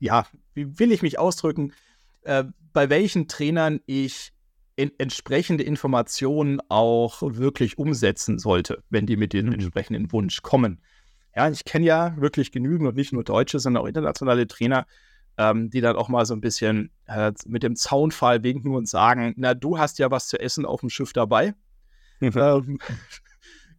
[0.00, 1.72] ja, wie will ich mich ausdrücken,
[2.22, 4.32] äh, bei welchen Trainern ich
[4.76, 10.80] in, entsprechende Informationen auch wirklich umsetzen sollte, wenn die mit dem entsprechenden Wunsch kommen.
[11.36, 14.86] Ja, ich kenne ja wirklich genügend und nicht nur deutsche, sondern auch internationale Trainer,
[15.36, 19.34] ähm, die dann auch mal so ein bisschen äh, mit dem Zaunfall winken und sagen,
[19.36, 21.54] na, du hast ja was zu essen auf dem Schiff dabei.
[22.20, 22.32] Mhm.
[22.36, 22.78] ähm,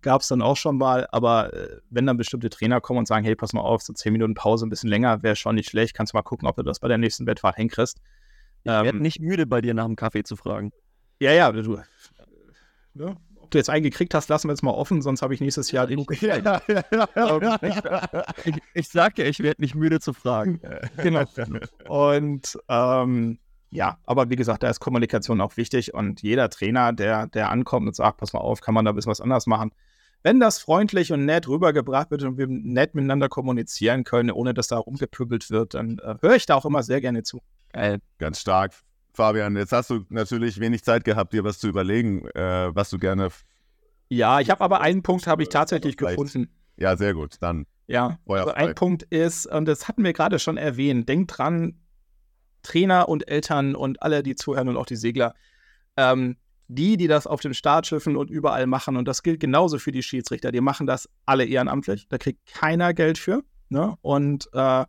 [0.01, 3.25] gab es dann auch schon mal, aber äh, wenn dann bestimmte Trainer kommen und sagen,
[3.25, 5.95] hey, pass mal auf, so zehn Minuten Pause, ein bisschen länger, wäre schon nicht schlecht,
[5.95, 7.99] kannst du mal gucken, ob du das bei der nächsten Wettfahrt hinkriegst.
[8.63, 10.71] Ich ähm, werde nicht müde, bei dir nach dem Kaffee zu fragen.
[11.19, 11.79] Ja, ja, du.
[12.93, 13.15] Ne?
[13.39, 15.71] Ob du jetzt einen gekriegt hast, lassen wir jetzt mal offen, sonst habe ich nächstes
[15.71, 16.05] Jahr den.
[16.21, 17.59] Ja, ja, ja,
[18.45, 20.61] ich, ich sage ja, ich werde nicht müde zu fragen.
[20.97, 21.25] genau.
[21.87, 27.27] Und ähm, ja, aber wie gesagt, da ist Kommunikation auch wichtig und jeder Trainer, der,
[27.27, 29.71] der ankommt und sagt, pass mal auf, kann man da ein bisschen was anders machen,
[30.23, 34.67] wenn das freundlich und nett rübergebracht wird und wir nett miteinander kommunizieren können, ohne dass
[34.67, 37.41] da rumgepübelt wird, dann äh, höre ich da auch immer sehr gerne zu.
[37.73, 37.99] Geil.
[38.17, 38.73] Ganz stark.
[39.13, 42.97] Fabian, jetzt hast du natürlich wenig Zeit gehabt, dir was zu überlegen, äh, was du
[42.97, 43.29] gerne.
[44.09, 46.49] Ja, ich habe aber einen Punkt habe ich tatsächlich gefunden.
[46.77, 47.37] Ja, sehr gut.
[47.41, 47.65] Dann.
[47.87, 51.75] Ja, also ein Punkt ist, und das hatten wir gerade schon erwähnt, denkt dran,
[52.63, 55.33] Trainer und Eltern und alle, die zuhören und auch die Segler,
[55.97, 56.37] ähm,
[56.73, 60.03] die, die das auf den Startschiffen und überall machen, und das gilt genauso für die
[60.03, 63.43] Schiedsrichter, die machen das alle ehrenamtlich, da kriegt keiner Geld für.
[63.69, 63.95] Ne?
[64.01, 64.85] Und äh,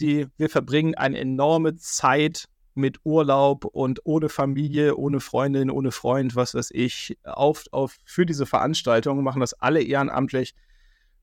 [0.00, 6.34] die, wir verbringen eine enorme Zeit mit Urlaub und ohne Familie, ohne Freundin, ohne Freund,
[6.34, 10.54] was weiß ich, auf, auf, für diese Veranstaltung, machen das alle ehrenamtlich,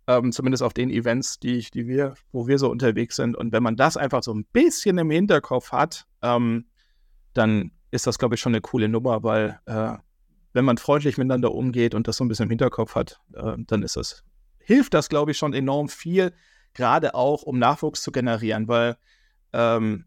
[0.08, 3.36] ähm, zumindest auf den Events, die, die wir, wo wir so unterwegs sind.
[3.36, 6.66] Und wenn man das einfach so ein bisschen im Hinterkopf hat, ähm,
[7.34, 9.94] dann ist das, glaube ich, schon eine coole Nummer, weil äh,
[10.54, 13.84] wenn man freundlich miteinander umgeht und das so ein bisschen im Hinterkopf hat, äh, dann
[13.84, 14.24] ist das,
[14.60, 16.34] hilft das, glaube ich, schon enorm viel,
[16.74, 18.98] gerade auch, um Nachwuchs zu generieren, weil
[19.54, 20.06] ähm,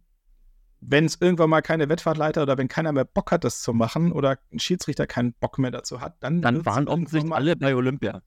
[0.80, 4.12] wenn es irgendwann mal keine Wettfahrtleiter oder wenn keiner mehr Bock hat, das zu machen
[4.12, 8.22] oder ein Schiedsrichter keinen Bock mehr dazu hat, dann, Dann waren offensichtlich alle bei Olympia.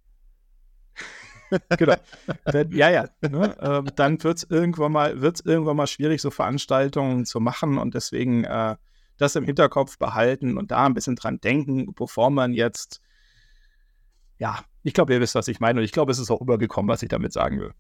[1.78, 1.96] genau.
[2.70, 3.10] Ja, ja.
[3.22, 3.56] Ne?
[3.60, 7.94] Ähm, dann wird es irgendwann mal, wird's irgendwann mal schwierig, so Veranstaltungen zu machen und
[7.94, 8.76] deswegen äh,
[9.18, 13.02] das im Hinterkopf behalten und da ein bisschen dran denken, bevor man jetzt,
[14.38, 16.90] ja, ich glaube, ihr wisst, was ich meine und ich glaube, es ist auch übergekommen,
[16.90, 17.72] was ich damit sagen will.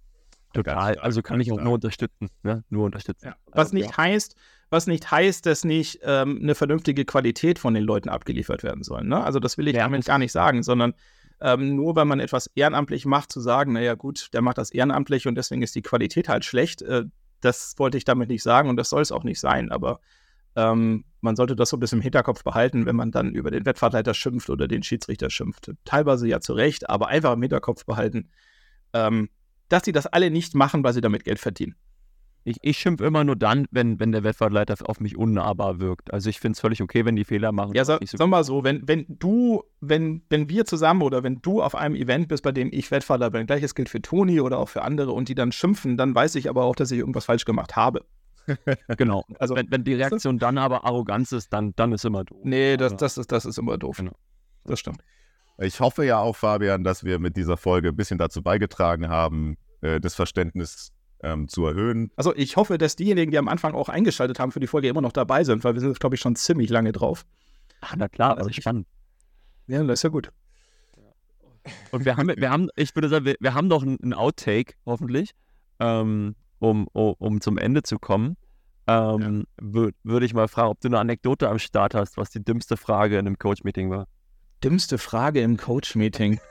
[0.53, 0.98] Total.
[0.99, 2.30] Also kann ich auch nur unterstützen.
[2.44, 2.64] Ne?
[2.70, 3.34] Nur unterstützen.
[3.48, 4.36] Was Also, nicht heißt,
[4.70, 9.03] was nicht heißt, dass nicht ähm, eine vernünftige Qualität von den Leuten abgeliefert werden soll.
[9.03, 9.22] Ne?
[9.22, 9.84] Also das will ich Ja.
[9.84, 10.94] damit gar nicht sagen, sondern
[11.41, 15.28] ähm, nur weil man etwas ehrenamtlich macht, zu sagen, naja gut, der macht das ehrenamtlich
[15.28, 17.03] und deswegen ist die Qualität halt schlecht, äh,
[17.41, 19.99] das wollte ich damit nicht sagen und das soll es auch nicht sein, aber
[20.56, 23.66] ähm, man sollte das so ein bisschen im Hinterkopf behalten, wenn man dann über den
[23.66, 25.72] Wettfahrtleiter schimpft oder den Schiedsrichter schimpft.
[25.84, 28.30] Teilweise ja zu Recht, aber einfach im Hinterkopf behalten,
[28.94, 29.30] ähm,
[29.68, 31.76] dass die das alle nicht machen, weil sie damit Geld verdienen.
[32.48, 36.14] Ich, ich schimpfe immer nur dann, wenn, wenn der Wettfahrtleiter auf mich unnahbar wirkt.
[36.14, 37.74] Also ich finde es völlig okay, wenn die Fehler machen.
[37.74, 41.42] Ja, Nicht so- sag mal so, wenn, wenn du, wenn, wenn wir zusammen oder wenn
[41.42, 44.60] du auf einem Event bist, bei dem ich Wettfahrer bin, gleiches gilt für Toni oder
[44.60, 47.26] auch für andere und die dann schimpfen, dann weiß ich aber auch, dass ich irgendwas
[47.26, 48.06] falsch gemacht habe.
[48.98, 49.24] Genau.
[49.28, 52.40] Also- Also wenn, wenn die Reaktion dann aber Arroganz ist, dann, dann ist immer doof.
[52.44, 53.98] Nee, das, Aber- das, ist, das ist immer doof.
[53.98, 54.14] Genau.
[54.66, 55.02] Das stimmt.
[55.58, 59.56] Ich hoffe ja auch, Fabian, dass wir mit dieser Folge ein bisschen dazu beigetragen haben,
[59.82, 60.92] äh, das Verständnis
[61.24, 62.12] ähm, zu erhöhen.
[62.18, 65.02] Also ich hoffe, dass diejenigen, die am Anfang auch eingeschaltet haben für die Folge, immer
[65.02, 67.26] noch dabei sind, weil wir sind, glaube ich, schon ziemlich lange drauf.
[67.82, 68.88] Ach, na klar, Also also ich- spannend.
[69.68, 70.30] Ja, das ist ja gut.
[71.92, 75.32] Und wir haben, wir haben, ich würde sagen, wir, wir haben noch einen Outtake, hoffentlich,
[75.80, 78.38] ähm, um, um, um zum Ende zu kommen.
[78.88, 82.44] Ähm, wür- Würde ich mal fragen, ob du eine Anekdote am Start hast, was die
[82.44, 84.07] dümmste Frage in einem Coach-Meeting war.
[84.64, 86.40] Dümmste Frage im Coach-Meeting.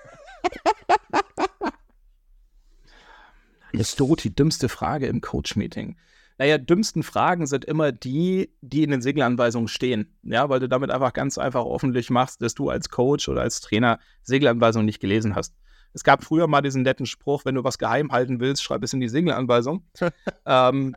[3.73, 5.97] Ist tot die dümmste Frage im Coach-Meeting.
[6.39, 10.17] Naja, dümmsten Fragen sind immer die, die in den Segelanweisungen stehen.
[10.23, 13.61] Ja, weil du damit einfach ganz einfach öffentlich machst, dass du als Coach oder als
[13.61, 15.55] Trainer Segelanweisungen nicht gelesen hast.
[15.95, 18.93] Es gab früher mal diesen netten Spruch, wenn du was geheim halten willst, schreib es
[18.93, 19.85] in die Segelanweisung.
[20.47, 20.97] ähm,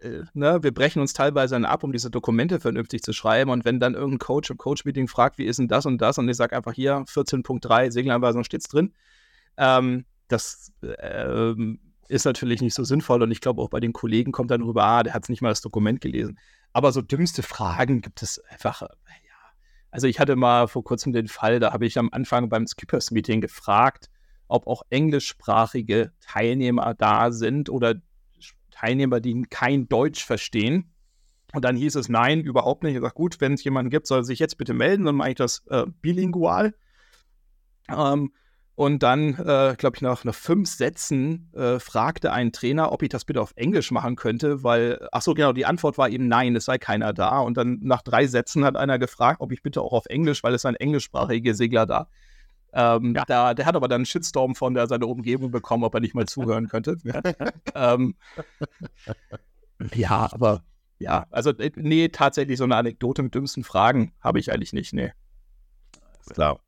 [0.00, 3.50] äh, ne, wir brechen uns teilweise dann ab, um diese Dokumente vernünftig zu schreiben.
[3.50, 6.28] Und wenn dann irgendein Coach im Coach-Meeting fragt, wie ist denn das und das, und
[6.28, 8.94] ich sage einfach hier 14.3 Segelanweisung steht's drin,
[9.58, 11.78] ähm, das ähm,
[12.08, 13.22] ist natürlich nicht so sinnvoll.
[13.22, 15.50] Und ich glaube, auch bei den Kollegen kommt dann rüber, ah, der hat nicht mal
[15.50, 16.38] das Dokument gelesen.
[16.72, 19.23] Aber so dümmste Fragen gibt es einfach, äh.
[19.94, 23.40] Also ich hatte mal vor kurzem den Fall, da habe ich am Anfang beim Skippers-Meeting
[23.40, 24.10] gefragt,
[24.48, 27.94] ob auch englischsprachige Teilnehmer da sind oder
[28.72, 30.92] Teilnehmer, die kein Deutsch verstehen.
[31.52, 32.96] Und dann hieß es nein, überhaupt nicht.
[32.96, 35.28] Ich sage, gut, wenn es jemanden gibt, soll er sich jetzt bitte melden, dann mache
[35.28, 36.74] ich das äh, bilingual.
[37.88, 38.32] Ähm,
[38.76, 43.08] und dann, äh, glaube ich, nach, nach fünf Sätzen äh, fragte ein Trainer, ob ich
[43.08, 46.56] das bitte auf Englisch machen könnte, weil, ach so, genau, die Antwort war eben nein,
[46.56, 47.38] es sei keiner da.
[47.38, 50.54] Und dann nach drei Sätzen hat einer gefragt, ob ich bitte auch auf Englisch, weil
[50.54, 52.08] es ein englischsprachiger Segler da.
[52.72, 56.00] Ähm, da, der hat aber dann einen Shitstorm von der, seiner Umgebung bekommen, ob er
[56.00, 56.96] nicht mal zuhören könnte.
[57.76, 58.16] ähm,
[59.94, 60.64] ja, aber
[60.98, 64.92] ja, also äh, nee, tatsächlich so eine Anekdote mit dümmsten Fragen habe ich eigentlich nicht,
[64.92, 65.12] nee.
[66.28, 66.58] Klar.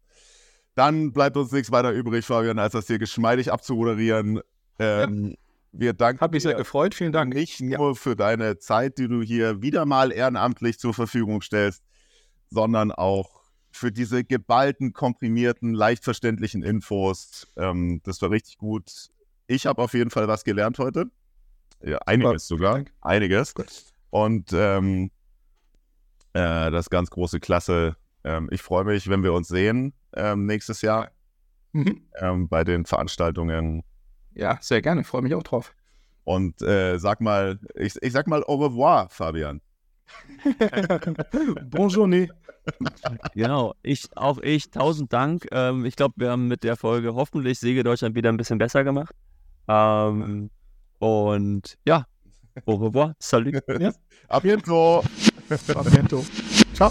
[0.76, 4.40] Dann bleibt uns nichts weiter übrig, Fabian, als das hier geschmeidig abzumoderieren.
[4.78, 5.36] Ähm,
[5.72, 7.34] Wir danken Hat mich sehr gefreut, vielen Dank.
[7.34, 11.82] nicht nur für deine Zeit, die du hier wieder mal ehrenamtlich zur Verfügung stellst,
[12.50, 13.40] sondern auch
[13.72, 17.46] für diese geballten, komprimierten, leicht verständlichen Infos.
[17.56, 19.08] Ähm, das war richtig gut.
[19.46, 21.06] Ich habe auf jeden Fall was gelernt heute.
[21.82, 22.74] Ja, einiges sogar.
[22.74, 22.92] Dank.
[23.00, 23.54] Einiges.
[24.10, 25.10] Und ähm,
[26.32, 27.96] äh, das ganz große Klasse.
[28.26, 31.10] Ähm, ich freue mich, wenn wir uns sehen ähm, nächstes Jahr
[31.72, 32.00] Mhm.
[32.20, 33.82] ähm, bei den Veranstaltungen.
[34.34, 35.74] Ja, sehr gerne, freue mich auch drauf.
[36.24, 39.60] Und äh, sag mal, ich, ich sag mal au revoir, Fabian.
[41.70, 42.08] Bonjour.
[43.34, 45.46] Genau, ich, auch ich, tausend Dank.
[45.52, 48.82] Ähm, ich glaube, wir haben mit der Folge hoffentlich Säge Deutschland wieder ein bisschen besser
[48.82, 49.14] gemacht.
[49.68, 50.50] Ähm,
[50.98, 52.06] und ja,
[52.64, 53.56] au revoir, salut.
[54.28, 55.04] A bientôt.
[55.74, 56.24] A bientôt.
[56.74, 56.90] Ciao.